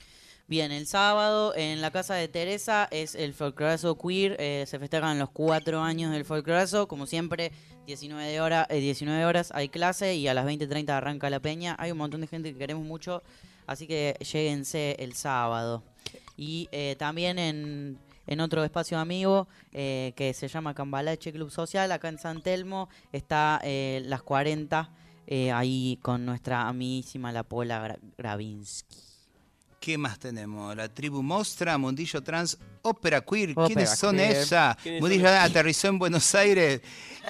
Bien, 0.47 0.71
el 0.71 0.87
sábado 0.87 1.57
en 1.57 1.81
la 1.81 1.91
casa 1.91 2.15
de 2.15 2.29
Teresa 2.29 2.87
es 2.93 3.17
el 3.17 3.35
folclorazo 3.35 3.99
queer, 3.99 4.37
eh, 4.39 4.65
se 4.69 4.79
festejan 4.79 5.19
los 5.19 5.31
cuatro 5.31 5.81
años 5.83 6.13
del 6.13 6.25
folclorazo, 6.25 6.87
como 6.87 7.07
siempre, 7.07 7.51
19, 7.87 8.25
de 8.31 8.41
hora, 8.41 8.65
eh, 8.71 8.79
19 8.79 9.25
horas 9.25 9.51
hay 9.53 9.69
clase 9.71 10.15
y 10.15 10.29
a 10.29 10.35
las 10.35 10.47
20.30 10.47 10.91
arranca 10.91 11.29
la 11.31 11.41
peña. 11.41 11.75
Hay 11.81 11.91
un 11.91 11.99
montón 11.99 12.21
de 12.21 12.29
gente 12.29 12.53
que 12.53 12.59
queremos 12.61 12.85
mucho, 12.85 13.25
así 13.67 13.89
que 13.89 14.15
lléguense 14.21 14.95
el 15.01 15.15
sábado. 15.15 15.83
Y 16.37 16.69
eh, 16.71 16.95
también 16.97 17.41
en, 17.41 17.99
en 18.29 18.41
otro 18.41 18.63
espacio 18.63 18.99
amigo 19.01 19.49
eh, 19.73 20.13
que 20.15 20.33
se 20.35 20.47
llama 20.47 20.75
Cambalache 20.75 21.33
Club 21.33 21.51
Social, 21.51 21.91
acá 21.91 22.09
en 22.09 22.19
San 22.19 22.43
Telmo, 22.43 22.89
está 23.13 23.61
eh, 23.65 24.03
las 24.05 24.23
40, 24.23 24.91
eh, 25.27 25.51
ahí 25.51 25.99
con 26.03 26.25
nuestra 26.25 26.69
amiguísima 26.69 27.33
La 27.33 27.43
Pola 27.43 27.83
Gra- 27.85 27.99
Gravinsky. 28.17 29.08
¿Qué 29.81 29.97
más 29.97 30.19
tenemos? 30.19 30.75
La 30.77 30.89
tribu 30.89 31.23
Mostra, 31.23 31.79
Mundillo 31.79 32.21
Trans, 32.23 32.59
Ópera 32.83 33.21
Queer. 33.21 33.55
¿Quiénes 33.55 33.97
son 33.97 34.17
queer. 34.17 34.45
¿Quiénes 34.83 35.01
Mundillo 35.01 35.27
son? 35.27 35.35
aterrizó 35.37 35.89
en 35.89 35.99
Buenos 36.01 36.35
Aires 36.35 36.81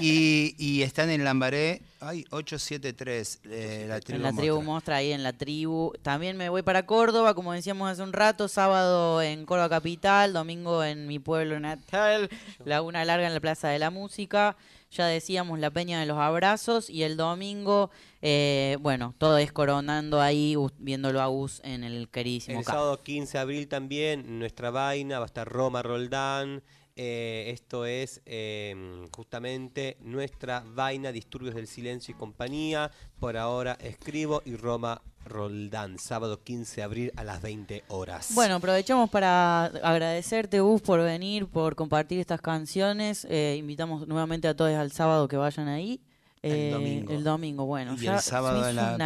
y, 0.01 0.55
y 0.59 0.83
están 0.83 1.11
en 1.11 1.25
Lambaré. 1.25 1.83
Ay, 2.01 2.25
873, 2.31 3.41
eh, 3.45 3.87
la 3.89 4.01
tribu 4.01 4.17
En 4.17 4.23
la 4.23 4.29
Mostra. 4.31 4.43
tribu 4.43 4.63
Mostra, 4.63 4.97
ahí 4.97 5.13
en 5.13 5.23
la 5.23 5.33
tribu. 5.35 5.93
También 6.03 6.37
me 6.37 6.49
voy 6.49 6.63
para 6.63 6.87
Córdoba, 6.87 7.35
como 7.35 7.53
decíamos 7.53 7.91
hace 7.91 8.03
un 8.03 8.13
rato, 8.15 8.49
sábado 8.49 9.21
en 9.21 9.45
Córdoba 9.45 9.69
Capital, 9.69 10.33
domingo 10.33 10.83
en 10.85 11.07
mi 11.07 11.19
pueblo 11.19 11.61
natal, 11.61 12.31
Laguna 12.65 13.05
Larga 13.05 13.27
en 13.27 13.35
la 13.35 13.41
Plaza 13.41 13.69
de 13.69 13.79
la 13.79 13.91
Música. 13.91 14.57
Ya 14.91 15.07
decíamos 15.07 15.59
la 15.59 15.71
Peña 15.71 16.01
de 16.01 16.07
los 16.07 16.17
Abrazos 16.17 16.89
y 16.89 17.03
el 17.03 17.19
domingo, 17.19 17.91
eh, 18.21 18.77
bueno, 18.81 19.15
todo 19.19 19.39
es 19.39 19.53
coronando 19.53 20.21
ahí, 20.21 20.57
viéndolo 20.79 21.21
a 21.21 21.27
Gus 21.27 21.61
en 21.65 21.85
el 21.85 22.09
queridísimo 22.09 22.59
El 22.59 22.65
sábado 22.65 23.03
15 23.03 23.39
de 23.39 23.43
abril 23.43 23.69
también, 23.69 24.39
nuestra 24.39 24.71
vaina, 24.71 25.19
va 25.19 25.25
a 25.25 25.27
estar 25.27 25.49
Roma 25.49 25.83
Roldán. 25.83 26.63
eh, 26.97 27.51
esto 27.53 27.87
es 27.87 28.21
eh, 28.27 28.75
justamente 29.15 29.97
nuestra 30.01 30.65
vaina, 30.67 31.13
Disturbios 31.13 31.55
del 31.55 31.69
Silencio 31.69 32.13
y 32.13 32.19
Compañía. 32.19 32.91
Por 33.21 33.37
ahora 33.37 33.79
escribo 33.81 34.43
y 34.45 34.57
Roma 34.57 35.01
Roldán, 35.25 35.99
sábado 35.99 36.43
15 36.43 36.77
de 36.77 36.83
abril 36.83 37.13
a 37.17 37.23
las 37.23 37.41
20 37.41 37.85
horas. 37.89 38.33
Bueno, 38.35 38.57
aprovechamos 38.57 39.11
para 39.11 39.67
agradecerte, 39.67 40.59
Gus, 40.61 40.83
por 40.83 41.01
venir, 41.03 41.47
por 41.47 41.77
compartir 41.77 42.19
estas 42.19 42.41
canciones. 42.41 43.27
Eh, 43.31 43.57
invitamos 43.59 44.09
nuevamente 44.09 44.49
a 44.49 44.57
todos 44.57 44.73
al 44.73 44.91
sábado 44.91 45.29
que 45.29 45.37
vayan 45.37 45.69
ahí. 45.69 46.01
El 46.43 46.53
Eh, 46.53 46.71
domingo. 46.71 47.13
El 47.13 47.25
domingo, 47.25 47.67
bueno. 47.67 47.95
Y 47.95 47.99
ya 48.05 48.17
el 48.17 48.21
sábado 48.23 48.61
hizo 48.61 48.73
la. 48.73 48.97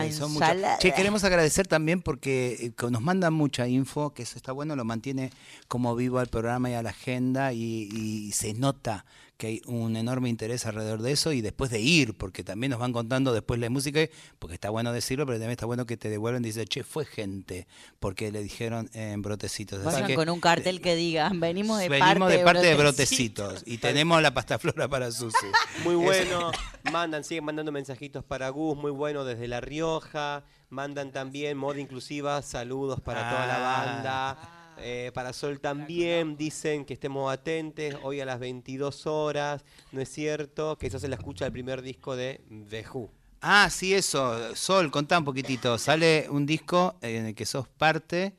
Che, 0.79 0.93
queremos 0.93 1.25
agradecer 1.25 1.67
también 1.67 2.03
porque 2.03 2.73
eh, 2.79 2.91
nos 2.91 3.01
mandan 3.03 3.33
mucha 3.35 3.67
info, 3.69 4.13
que 4.13 4.23
eso 4.23 4.37
está 4.37 4.53
bueno, 4.53 4.77
lo 4.77 4.85
mantiene 4.85 5.31
como 5.69 5.95
vivo 5.97 6.19
al 6.19 6.27
programa 6.29 6.71
y 6.71 6.75
a 6.75 6.83
la 6.83 6.91
agenda 6.91 7.53
y, 7.53 7.89
y 7.93 8.33
se 8.33 8.55
nota 8.55 9.05
que 9.43 9.49
hay 9.49 9.63
un 9.67 9.97
enorme 9.97 10.29
interés 10.29 10.67
alrededor 10.67 11.03
de 11.03 11.11
eso 11.11 11.33
y 11.33 11.41
después 11.41 11.69
de 11.73 11.81
ir, 11.81 12.15
porque 12.17 12.45
también 12.45 12.71
nos 12.71 12.79
van 12.79 12.93
contando 12.93 13.33
después 13.33 13.59
la 13.59 13.69
música, 13.71 13.99
porque 14.39 14.55
está 14.55 14.71
bueno 14.71 14.93
decirlo, 14.93 15.27
pero 15.27 15.39
también 15.39 15.51
está 15.51 15.67
bueno 15.67 15.85
que 15.85 15.97
te 15.97 16.09
devuelven 16.09 16.45
y 16.45 16.47
dicen, 16.47 16.65
che, 16.67 16.85
fue 16.85 17.05
gente, 17.05 17.67
porque 17.99 18.31
le 18.31 18.41
dijeron 18.41 18.89
en 18.93 19.21
brotecitos. 19.21 19.81
Así 19.85 19.87
Vayan 19.97 20.07
que, 20.07 20.15
con 20.15 20.29
un 20.29 20.39
cartel 20.39 20.81
que 20.81 20.95
diga, 20.95 21.29
venimos 21.35 21.81
de 21.81 21.89
venimos 21.89 22.19
parte 22.21 22.39
de 22.39 22.45
parte 22.45 22.67
de 22.69 22.75
Brotecitos". 22.77 23.47
brotecitos 23.55 23.63
y 23.67 23.79
tenemos 23.79 24.23
la 24.23 24.33
pasta 24.33 24.61
flora 24.61 24.87
para 24.87 25.11
Susi. 25.11 25.35
Muy 25.83 25.97
bueno, 25.97 26.53
mandan, 26.93 27.25
siguen 27.25 27.45
mandando 27.45 27.73
mensajitos 27.73 28.23
para 28.23 28.49
Gus, 28.51 28.77
muy 28.79 28.93
bueno 28.93 29.25
desde 29.25 29.49
La 29.49 29.61
Rioja, 29.61 30.45
mandan 30.71 31.11
también 31.11 31.59
moda 31.59 31.81
inclusiva, 31.81 32.43
saludos 32.43 33.01
para 33.01 33.29
toda 33.29 33.47
la 33.49 33.57
Ah. 33.57 33.87
banda. 33.87 34.59
Eh, 34.83 35.11
para 35.15 35.33
Sol 35.33 35.61
también 35.61 36.37
dicen 36.37 36.85
que 36.85 36.95
estemos 36.95 37.33
atentos 37.33 37.95
hoy 38.03 38.21
a 38.21 38.25
las 38.25 38.39
22 38.41 39.07
horas, 39.07 39.65
¿no 39.93 40.01
es 40.01 40.09
cierto? 40.09 40.77
Que 40.77 40.89
eso 40.89 40.99
se 40.99 41.09
la 41.09 41.17
escucha 41.17 41.47
el 41.47 41.53
primer 41.53 41.83
disco 41.83 42.17
de 42.17 42.41
The 42.71 42.85
Who. 42.93 43.11
Ah, 43.41 43.69
sí, 43.71 43.95
eso. 43.95 44.55
Sol, 44.55 44.91
contá 44.91 45.19
un 45.19 45.25
poquitito. 45.25 45.77
Sale 45.79 46.27
un 46.31 46.47
disco 46.47 46.97
en 47.01 47.27
el 47.27 47.35
que 47.35 47.45
sos 47.47 47.69
parte 47.69 48.35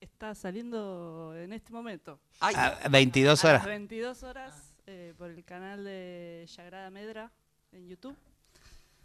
Está 0.00 0.34
saliendo 0.34 1.32
en 1.36 1.52
este 1.52 1.72
momento. 1.72 2.18
a 2.40 2.88
22 2.88 3.44
A 3.44 3.48
horas. 3.48 3.60
las 3.62 3.68
22 3.68 4.22
horas 4.24 4.72
eh, 4.86 5.14
por 5.16 5.30
el 5.30 5.44
canal 5.44 5.84
de 5.84 6.44
Yagrada 6.56 6.90
Medra 6.90 7.30
en 7.70 7.86
YouTube. 7.88 8.16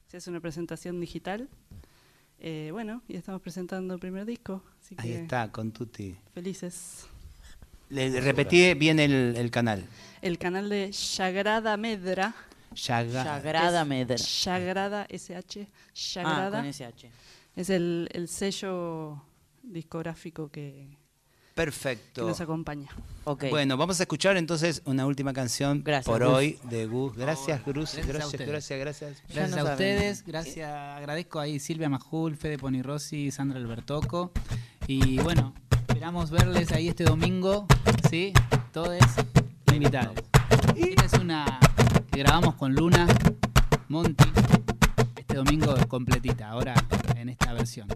Se 0.08 0.18
hace 0.18 0.30
una 0.32 0.40
presentación 0.40 1.00
digital. 1.00 1.50
Eh, 2.40 2.70
bueno, 2.72 3.02
y 3.08 3.16
estamos 3.16 3.42
presentando 3.42 3.94
el 3.94 4.00
primer 4.00 4.26
disco. 4.26 4.64
Así 4.82 4.96
Ahí 4.98 5.10
que 5.10 5.22
está, 5.24 5.52
con 5.52 5.72
Tuti. 5.72 6.16
Felices. 6.34 7.08
Le, 7.90 8.10
le 8.10 8.22
repetí 8.22 8.74
bien 8.74 9.00
el, 9.00 9.36
el 9.38 9.50
canal. 9.50 9.86
El 10.22 10.38
canal 10.38 10.70
de 10.70 10.92
Yagrada 10.92 11.78
Medra. 11.78 12.36
Sagrada 12.76 13.82
Es 13.82 13.88
Medra. 13.88 14.16
Yagrada 14.16 15.08
SH. 15.10 15.68
Yagrada. 16.14 16.60
Ah, 16.60 16.62
con 16.62 16.74
SH. 16.74 17.10
Es 17.56 17.70
el, 17.70 18.10
el 18.12 18.28
sello 18.28 19.24
discográfico 19.64 20.50
que, 20.50 20.98
que 21.58 21.64
Perfecto. 21.64 22.28
nos 22.28 22.40
acompaña. 22.40 22.88
Bueno, 23.50 23.78
vamos 23.78 24.00
a 24.00 24.04
escuchar 24.04 24.38
entonces 24.38 24.82
una 24.86 25.06
última 25.06 25.34
canción 25.34 25.82
Gracias, 25.84 26.06
por 26.06 26.24
hoy 26.24 26.60
de 26.70 26.86
Gus. 26.86 27.16
Gracias, 27.18 27.66
Gus. 27.66 27.96
Gracias 27.96 28.08
gracias, 28.48 28.80
gracias. 28.80 29.24
Gracias 29.28 29.58
a 29.58 29.64
ustedes, 29.64 30.24
gracias, 30.26 30.70
agradezco 30.70 31.40
ahí 31.40 31.60
Silvia 31.60 31.90
Majul, 31.90 32.38
Fede 32.38 32.58
Ponirossi, 32.58 33.32
Sandra 33.32 33.58
Albertoco. 33.58 34.32
Y 34.86 35.20
bueno, 35.20 35.54
esperamos 35.72 36.30
verles 36.30 36.72
ahí 36.72 36.90
este 36.90 37.04
domingo, 37.04 37.66
¿sí? 38.10 38.34
Todos 38.72 39.00
invitados. 39.74 40.16
Esta 40.76 41.06
es 41.06 41.14
una 41.14 41.60
que 42.12 42.20
grabamos 42.20 42.54
con 42.56 42.76
Luna, 42.76 43.08
Monty, 43.90 44.26
este 45.16 45.36
domingo 45.36 45.76
completita, 45.88 46.50
ahora 46.50 46.76
en 47.16 47.30
esta 47.30 47.52
versión. 47.54 47.88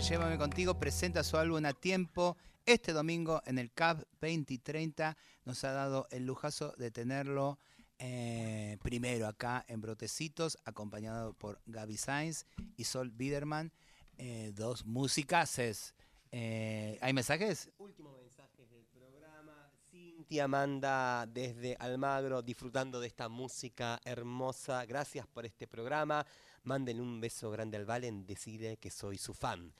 Llévame 0.00 0.36
contigo, 0.38 0.74
presenta 0.74 1.22
su 1.22 1.36
álbum 1.36 1.64
a 1.64 1.72
tiempo. 1.72 2.36
Este 2.66 2.92
domingo 2.92 3.40
en 3.46 3.58
el 3.58 3.70
CAP 3.72 4.02
2030 4.20 5.16
nos 5.44 5.62
ha 5.62 5.70
dado 5.70 6.08
el 6.10 6.26
lujazo 6.26 6.74
de 6.78 6.90
tenerlo 6.90 7.60
eh, 8.00 8.76
primero 8.82 9.28
acá 9.28 9.64
en 9.68 9.80
Brotecitos, 9.80 10.58
acompañado 10.64 11.32
por 11.34 11.60
Gaby 11.66 11.96
Sainz 11.96 12.44
y 12.76 12.84
Sol 12.84 13.12
Biderman, 13.12 13.70
eh, 14.18 14.50
dos 14.56 14.84
musicaces. 14.84 15.94
Eh, 16.32 16.98
¿Hay 17.00 17.12
mensajes? 17.12 17.70
Último 17.78 18.16
mensaje 18.20 18.66
del 18.66 18.84
programa. 18.86 19.70
Cintia 19.92 20.48
manda 20.48 21.24
desde 21.26 21.76
Almagro 21.78 22.42
disfrutando 22.42 22.98
de 22.98 23.06
esta 23.06 23.28
música 23.28 24.00
hermosa. 24.04 24.84
Gracias 24.86 25.24
por 25.28 25.46
este 25.46 25.68
programa. 25.68 26.26
Mándenle 26.64 27.02
un 27.02 27.20
beso 27.20 27.50
grande 27.50 27.76
al 27.76 27.84
Valen. 27.84 28.26
Decide 28.26 28.76
que 28.78 28.90
soy 28.90 29.18
su 29.18 29.34
fan. 29.34 29.72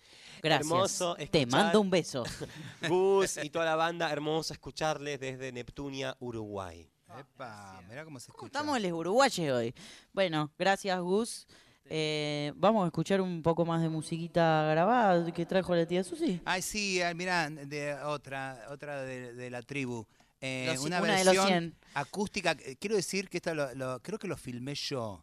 Gracias. 0.42 0.70
Hermoso 0.70 1.16
Te 1.30 1.46
mando 1.46 1.80
un 1.80 1.90
beso. 1.90 2.24
Gus 2.88 3.38
y 3.42 3.50
toda 3.50 3.64
la 3.64 3.76
banda. 3.76 4.10
Hermoso 4.12 4.52
escucharles 4.52 5.18
desde 5.18 5.50
Neptunia, 5.52 6.14
Uruguay. 6.20 6.88
Epa, 7.18 7.80
mirá 7.88 8.04
cómo 8.04 8.18
se 8.20 8.30
escucha. 8.30 8.46
Estamos 8.46 8.80
les 8.80 8.92
uruguayes 8.92 9.50
hoy. 9.52 9.74
Bueno, 10.12 10.50
gracias 10.58 11.00
Gus. 11.00 11.46
Eh, 11.86 12.52
vamos 12.56 12.82
a 12.84 12.86
escuchar 12.86 13.20
un 13.20 13.42
poco 13.42 13.64
más 13.64 13.82
de 13.82 13.88
musiquita 13.90 14.66
grabada 14.70 15.30
que 15.32 15.44
trajo 15.46 15.74
la 15.74 15.86
tía 15.86 16.02
Susi. 16.02 16.40
Ay, 16.44 16.62
sí, 16.62 17.00
ah, 17.02 17.12
mirá, 17.14 17.48
de 17.50 17.94
otra, 17.94 18.66
otra 18.70 19.02
de, 19.02 19.32
de 19.34 19.50
la 19.50 19.62
tribu. 19.62 20.06
Eh, 20.40 20.70
Los- 20.74 20.84
una, 20.84 21.00
una 21.02 21.16
de 21.16 21.24
los 21.24 21.34
versión 21.36 21.46
100. 21.48 21.76
acústica. 21.94 22.56
Eh, 22.60 22.76
Quiero 22.80 22.96
decir 22.96 23.28
que 23.28 23.36
esta 23.38 23.54
lo, 23.54 23.72
lo- 23.74 24.00
creo 24.02 24.18
que 24.18 24.26
lo 24.28 24.36
filmé 24.36 24.74
yo 24.74 25.22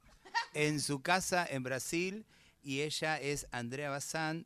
en 0.53 0.79
su 0.79 1.01
casa 1.01 1.45
en 1.49 1.63
Brasil 1.63 2.25
y 2.63 2.81
ella 2.81 3.19
es 3.19 3.47
Andrea 3.51 3.89
Bazán 3.89 4.45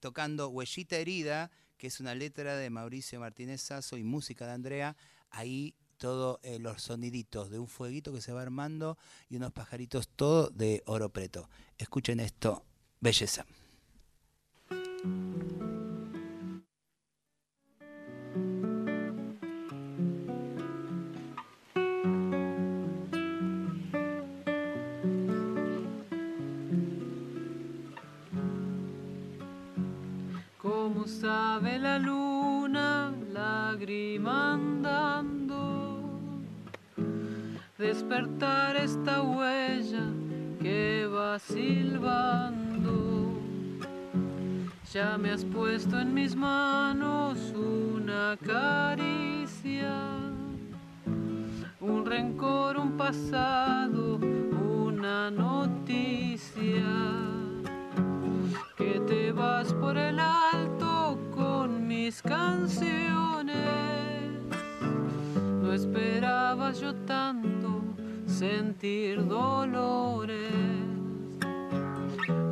tocando 0.00 0.48
Huellita 0.48 0.96
Herida, 0.96 1.50
que 1.76 1.88
es 1.88 2.00
una 2.00 2.14
letra 2.14 2.56
de 2.56 2.70
Mauricio 2.70 3.20
Martínez 3.20 3.62
Sasso 3.62 3.96
y 3.96 4.04
música 4.04 4.46
de 4.46 4.52
Andrea. 4.52 4.96
Ahí 5.30 5.74
todos 5.98 6.38
los 6.60 6.82
soniditos 6.82 7.50
de 7.50 7.58
un 7.58 7.68
fueguito 7.68 8.12
que 8.12 8.20
se 8.20 8.32
va 8.32 8.42
armando 8.42 8.96
y 9.28 9.36
unos 9.36 9.52
pajaritos, 9.52 10.08
todo 10.08 10.48
de 10.50 10.82
oro 10.86 11.10
preto. 11.10 11.48
Escuchen 11.76 12.20
esto, 12.20 12.64
belleza. 13.00 13.44
Sabe 31.20 31.78
la 31.80 31.98
luna, 31.98 33.12
lágrima 33.32 34.52
andando, 34.52 36.00
despertar 37.76 38.76
esta 38.76 39.22
huella 39.22 40.04
que 40.60 41.08
va 41.12 41.38
silbando. 41.40 43.32
Ya 44.92 45.18
me 45.18 45.32
has 45.32 45.44
puesto 45.44 45.98
en 45.98 46.14
mis 46.14 46.36
manos 46.36 47.52
una 47.52 48.36
caricia, 48.36 49.94
un 51.80 52.06
rencor, 52.06 52.78
un 52.78 52.96
pasado, 52.96 54.18
una 54.18 55.30
noticia 55.32 56.86
que 58.76 59.00
te 59.08 59.32
vas 59.32 59.72
por 59.74 59.98
el 59.98 60.20
alto 60.20 60.67
mis 61.88 62.20
canciones. 62.20 63.56
No 65.62 65.72
esperaba 65.72 66.72
yo 66.72 66.94
tanto 67.06 67.82
sentir 68.26 69.26
dolores. 69.26 70.52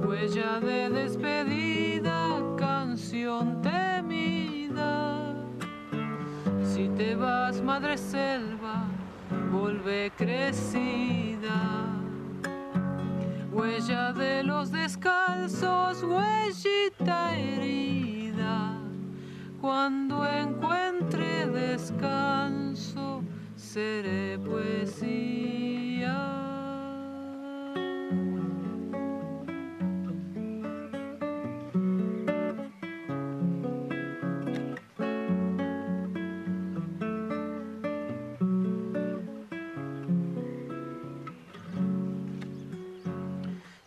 Huella 0.02 0.58
de 0.60 0.88
despedida, 0.88 2.40
canción 2.56 3.60
temida. 3.60 5.34
Si 6.64 6.88
te 6.96 7.14
vas, 7.14 7.60
madre 7.60 7.98
selva, 7.98 8.84
volvé 9.52 10.10
crecida 10.16 11.86
huella 13.52 14.12
de 14.12 14.42
los 14.42 14.70
descalzos, 14.70 16.02
huellita 16.02 17.34
herida. 17.36 18.05
Cuando 19.66 20.24
encuentre 20.24 21.48
descanso, 21.48 23.24
seré 23.56 24.38
poesía. 24.38 26.16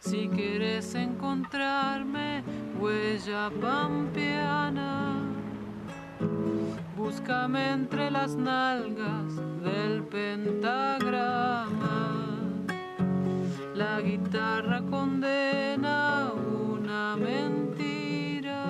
Si 0.01 0.27
quieres 0.27 0.93
encontrarme, 0.95 2.43
huella 2.81 3.49
pampeana, 3.61 4.98
búscame 7.09 7.71
entre 7.71 8.11
las 8.11 8.35
nalgas 8.35 9.35
del 9.63 10.03
pentagrama. 10.03 11.65
La 13.73 13.99
guitarra 13.99 14.83
condena 14.91 16.31
una 16.33 17.15
mentira, 17.15 18.63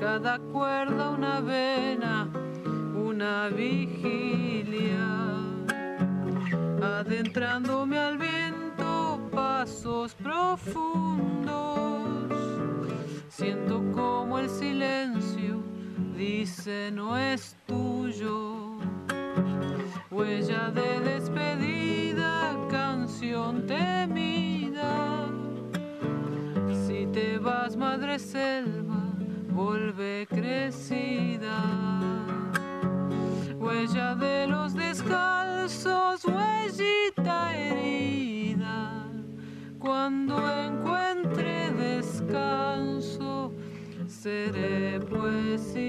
cada 0.00 0.38
cuerda 0.38 1.10
una 1.10 1.40
vena, 1.40 2.30
una 2.96 3.48
vigilia 3.48 5.06
adentrándome 6.80 7.98
al 7.98 8.16
viento, 8.16 9.20
pasos 9.30 10.14
profundos. 10.14 11.44
Siento 13.28 13.82
como 13.92 14.38
el 14.38 14.48
silencio 14.48 15.63
dice 16.16 16.90
no 16.92 17.16
es 17.16 17.56
tuyo. 17.66 18.78
Huella 20.10 20.70
de 20.70 21.00
despedida, 21.00 22.56
canción 22.70 23.66
temida. 23.66 25.28
Si 26.86 27.06
te 27.12 27.38
vas, 27.38 27.76
madre 27.76 28.18
selva, 28.18 29.12
vuelve 29.50 30.26
crecida 30.30 31.94
huella 33.64 34.14
de 34.14 34.46
los 34.46 34.74
descalzos, 34.74 36.24
huellita 36.24 37.56
herida. 37.56 39.10
Cuando 39.78 40.36
encuentre 40.62 41.70
descanso, 41.72 43.52
seré 44.24 45.00
poesía. 45.00 45.84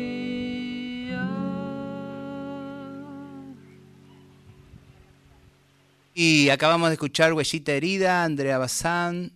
Y 6.13 6.49
acabamos 6.49 6.89
de 6.89 6.95
escuchar 6.95 7.31
Huellita 7.31 7.71
Herida, 7.71 8.25
Andrea 8.25 8.57
Bazán. 8.57 9.31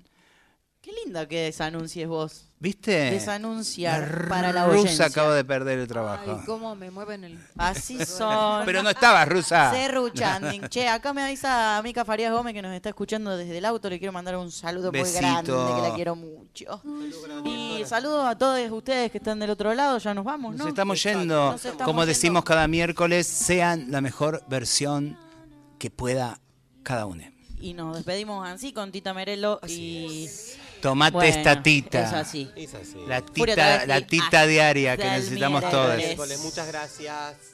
Linda 1.05 1.27
que 1.27 1.41
desanuncies 1.41 2.07
vos. 2.07 2.45
¿Viste? 2.61 3.11
Desanunciar 3.11 4.27
para 4.27 4.51
la 4.51 4.65
Rusa 4.65 4.77
audiencia. 4.79 5.05
acabo 5.05 5.31
de 5.31 5.45
perder 5.45 5.79
el 5.79 5.87
trabajo. 5.87 6.39
Ay, 6.39 6.45
cómo 6.45 6.75
me 6.75 6.91
mueven 6.91 7.23
el... 7.23 7.39
Así 7.57 8.03
son. 8.05 8.65
Pero 8.65 8.83
no 8.83 8.89
estaba 8.89 9.23
rusa. 9.23 9.71
Serruchanding. 9.71 10.67
Che, 10.67 10.89
acá 10.89 11.13
me 11.13 11.23
avisa 11.23 11.79
Mica 11.83 12.03
Farías 12.03 12.33
Gómez 12.33 12.53
que 12.53 12.61
nos 12.61 12.73
está 12.73 12.89
escuchando 12.89 13.37
desde 13.37 13.57
el 13.59 13.63
auto. 13.65 13.89
Le 13.89 13.97
quiero 13.97 14.11
mandar 14.11 14.35
un 14.35 14.51
saludo 14.51 14.91
muy 14.91 14.99
Besito. 15.01 15.19
grande, 15.21 15.51
que 15.51 15.87
la 15.89 15.95
quiero 15.95 16.15
mucho. 16.17 16.81
Y 17.45 17.83
saludos 17.85 18.25
a 18.27 18.37
todos 18.37 18.59
ustedes 18.71 19.09
que 19.11 19.19
están 19.19 19.39
del 19.39 19.51
otro 19.51 19.73
lado. 19.73 19.97
Ya 19.97 20.13
nos 20.13 20.25
vamos, 20.25 20.51
¿no? 20.51 20.57
Nos 20.59 20.67
estamos 20.67 21.01
yendo. 21.01 21.51
Nos 21.51 21.63
estamos 21.63 21.85
Como 21.85 22.01
yendo. 22.01 22.05
decimos 22.07 22.43
cada 22.43 22.67
miércoles, 22.67 23.25
sean 23.25 23.89
la 23.89 24.01
mejor 24.01 24.43
versión 24.49 25.17
que 25.77 25.89
pueda 25.89 26.41
cada 26.83 27.05
uno. 27.05 27.23
Y 27.61 27.73
nos 27.73 27.95
despedimos 27.95 28.45
así 28.47 28.73
con 28.73 28.91
Tita 28.91 29.13
Merelo 29.13 29.61
y... 29.65 30.27
Tomate 30.81 31.17
Bueno, 31.17 31.37
esta 31.37 31.61
tita. 31.61 32.03
Es 32.03 32.13
así. 32.13 32.49
Es 32.55 32.73
así. 32.73 32.97
La 33.07 33.21
tita, 33.21 33.85
la 33.85 34.01
tita 34.01 34.45
diaria 34.45 34.97
que 34.97 35.03
el 35.03 35.11
necesitamos 35.11 35.69
todos. 35.69 35.97
Miércoles, 35.97 36.39
Muchas 36.43 36.67
gracias. 36.67 37.48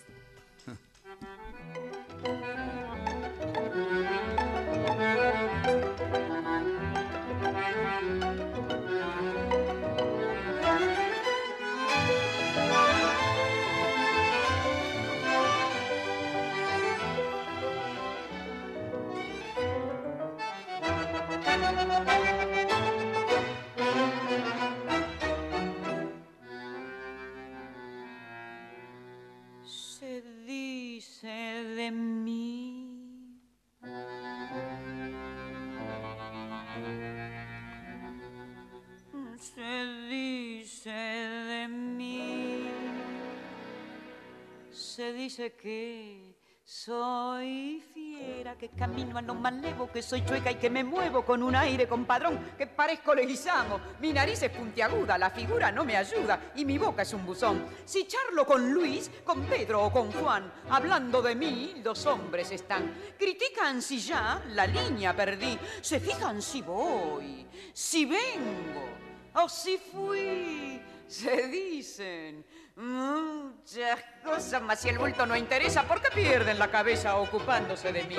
Que 45.36 46.38
soy 46.64 47.84
fiera, 47.94 48.58
que 48.58 48.70
camino 48.70 49.18
a 49.18 49.22
lo 49.22 49.36
más 49.36 49.54
levo, 49.54 49.92
que 49.92 50.02
soy 50.02 50.24
chueca 50.24 50.50
y 50.52 50.56
que 50.56 50.70
me 50.70 50.84
muevo 50.84 51.26
con 51.26 51.44
un 51.44 51.56
aire 51.56 51.88
compadrón, 51.88 52.40
que 52.58 52.68
parezco 52.68 53.14
leguizamo. 53.14 53.80
Mi 54.00 54.14
nariz 54.14 54.42
es 54.44 54.52
puntiaguda, 54.52 55.18
la 55.18 55.30
figura 55.30 55.74
no 55.74 55.84
me 55.84 55.98
ayuda 55.98 56.54
y 56.56 56.64
mi 56.64 56.78
boca 56.78 57.02
es 57.02 57.14
un 57.14 57.26
buzón. 57.26 57.66
Si 57.84 58.08
charlo 58.08 58.46
con 58.46 58.72
Luis, 58.72 59.12
con 59.26 59.44
Pedro 59.44 59.84
o 59.84 59.92
con 59.92 60.12
Juan, 60.14 60.52
hablando 60.70 61.22
de 61.22 61.36
mí, 61.36 61.82
los 61.84 62.06
hombres 62.06 62.52
están. 62.52 62.94
Critican 63.20 63.82
si 63.82 64.00
ya 64.00 64.42
la 64.50 64.66
línea 64.66 65.14
perdí, 65.14 65.60
se 65.82 66.00
fijan 66.00 66.42
si 66.42 66.62
voy, 66.62 67.46
si 67.74 68.06
vengo 68.06 68.88
o 69.34 69.50
si 69.50 69.78
fui. 69.78 70.82
Se 71.08 71.48
dicen 71.48 72.44
muchas 72.76 74.00
cosas, 74.24 74.62
mas 74.62 74.80
si 74.80 74.90
el 74.90 74.98
bulto 74.98 75.26
no 75.26 75.36
interesa, 75.36 75.84
¿por 75.84 76.02
qué 76.02 76.10
pierden 76.12 76.60
la 76.60 76.70
cabeza 76.70 77.18
ocupándose 77.18 77.92
de 77.92 78.04
mí? 78.04 78.18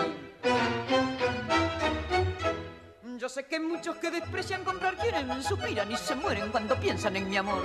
Yo 3.18 3.28
sé 3.30 3.46
que 3.46 3.58
muchos 3.58 3.96
que 3.96 4.10
desprecian 4.10 4.62
comprar 4.62 4.96
quieren, 4.96 5.42
suspiran 5.42 5.90
y 5.90 5.96
se 5.96 6.14
mueren 6.14 6.50
cuando 6.50 6.78
piensan 6.78 7.16
en 7.16 7.28
mi 7.28 7.36
amor. 7.36 7.62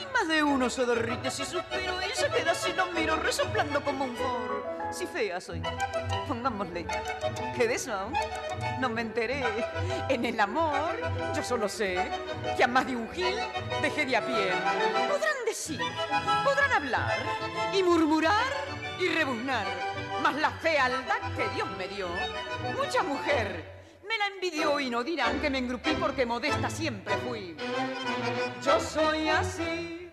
Y 0.00 0.12
más 0.12 0.28
de 0.28 0.42
uno 0.42 0.68
se 0.68 0.84
derrite 0.84 1.30
si 1.30 1.44
suspiro 1.44 1.94
y 2.02 2.14
se 2.14 2.28
queda 2.28 2.54
si 2.54 2.72
no 2.74 2.86
miro, 2.92 3.16
resoplando 3.16 3.82
como 3.82 4.04
un 4.04 4.14
foro. 4.14 4.73
Si 4.94 5.06
fea 5.06 5.40
soy, 5.40 5.60
pongámosle, 6.28 6.86
que 7.56 7.66
de 7.66 7.74
eso 7.74 8.12
no 8.78 8.88
me 8.88 9.00
enteré. 9.00 9.42
En 10.08 10.24
el 10.24 10.38
amor, 10.38 10.94
yo 11.34 11.42
solo 11.42 11.68
sé 11.68 11.98
que 12.56 12.62
a 12.62 12.68
más 12.68 12.86
de 12.86 12.94
un 12.94 13.10
gil 13.10 13.34
dejé 13.82 14.06
de 14.06 14.16
a 14.16 14.24
pie. 14.24 14.52
Podrán 15.08 15.44
decir, 15.44 15.80
podrán 16.44 16.72
hablar 16.72 17.10
y 17.72 17.82
murmurar 17.82 18.46
y 19.00 19.08
rebuznar, 19.08 19.66
mas 20.22 20.36
la 20.36 20.50
fealdad 20.50 21.20
que 21.36 21.48
Dios 21.56 21.68
me 21.76 21.88
dio, 21.88 22.06
mucha 22.76 23.02
mujer 23.02 23.64
me 24.06 24.16
la 24.16 24.26
envidió 24.28 24.78
y 24.78 24.90
no 24.90 25.02
dirán 25.02 25.40
que 25.40 25.50
me 25.50 25.58
engrupí 25.58 25.90
porque 25.98 26.24
modesta 26.24 26.70
siempre 26.70 27.16
fui. 27.16 27.56
Yo 28.64 28.78
soy 28.78 29.28
así. 29.28 30.08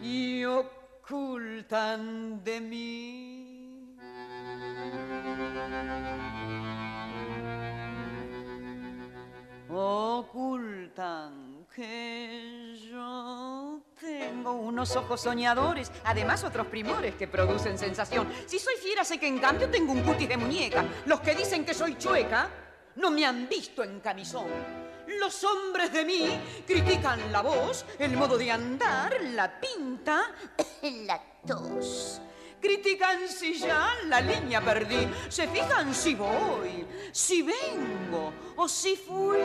Y 0.00 0.42
ocultan 1.08 2.44
de 2.44 2.60
mí. 2.60 3.94
Ocultan 9.70 11.66
que 11.74 12.76
yo 12.90 13.80
tengo 13.98 14.52
unos 14.52 14.96
ojos 14.96 15.22
soñadores, 15.22 15.90
además 16.04 16.44
otros 16.44 16.66
primores 16.66 17.14
que 17.14 17.26
producen 17.26 17.78
sensación. 17.78 18.28
Si 18.46 18.58
soy 18.58 18.74
fiera, 18.76 19.02
sé 19.04 19.18
que 19.18 19.28
en 19.28 19.38
cambio 19.38 19.70
tengo 19.70 19.92
un 19.92 20.02
cutis 20.02 20.28
de 20.28 20.36
muñeca. 20.36 20.84
Los 21.06 21.20
que 21.20 21.34
dicen 21.34 21.64
que 21.64 21.72
soy 21.72 21.96
chueca 21.96 22.50
no 22.96 23.10
me 23.10 23.24
han 23.24 23.48
visto 23.48 23.82
en 23.82 24.00
camisón. 24.00 24.87
Los 25.20 25.42
hombres 25.42 25.90
de 25.92 26.04
mí 26.04 26.40
critican 26.66 27.32
la 27.32 27.40
voz, 27.40 27.86
el 27.98 28.12
modo 28.12 28.36
de 28.36 28.50
andar, 28.52 29.16
la 29.22 29.58
pinta, 29.58 30.34
la 30.82 31.18
tos. 31.46 32.20
Critican 32.60 33.26
si 33.26 33.58
ya 33.58 33.94
la 34.06 34.20
línea 34.20 34.60
perdí, 34.60 35.08
se 35.28 35.48
fijan 35.48 35.94
si 35.94 36.14
voy, 36.14 36.86
si 37.12 37.42
vengo 37.42 38.32
o 38.56 38.68
si 38.68 38.96
fui, 38.96 39.38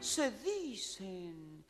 se 0.00 0.32
dicen 0.32 1.64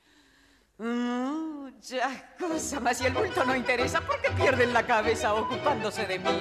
muchas 0.79 2.23
cosas, 2.39 2.83
mas 2.83 2.99
si 2.99 3.07
el 3.07 3.13
bulto 3.13 3.45
no 3.45 3.55
interesa, 3.55 4.01
¿por 4.01 4.21
qué 4.21 4.31
pierden 4.31 4.73
la 4.73 4.85
cabeza 4.85 5.35
ocupándose 5.35 6.07
de 6.07 6.19
mí? 6.19 6.41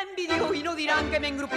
me 0.00 0.06
la 0.06 0.10
envidió 0.10 0.54
y 0.54 0.62
no 0.62 0.74
dirán 0.74 1.10
que 1.10 1.20
me 1.20 1.28
engrupí 1.28 1.50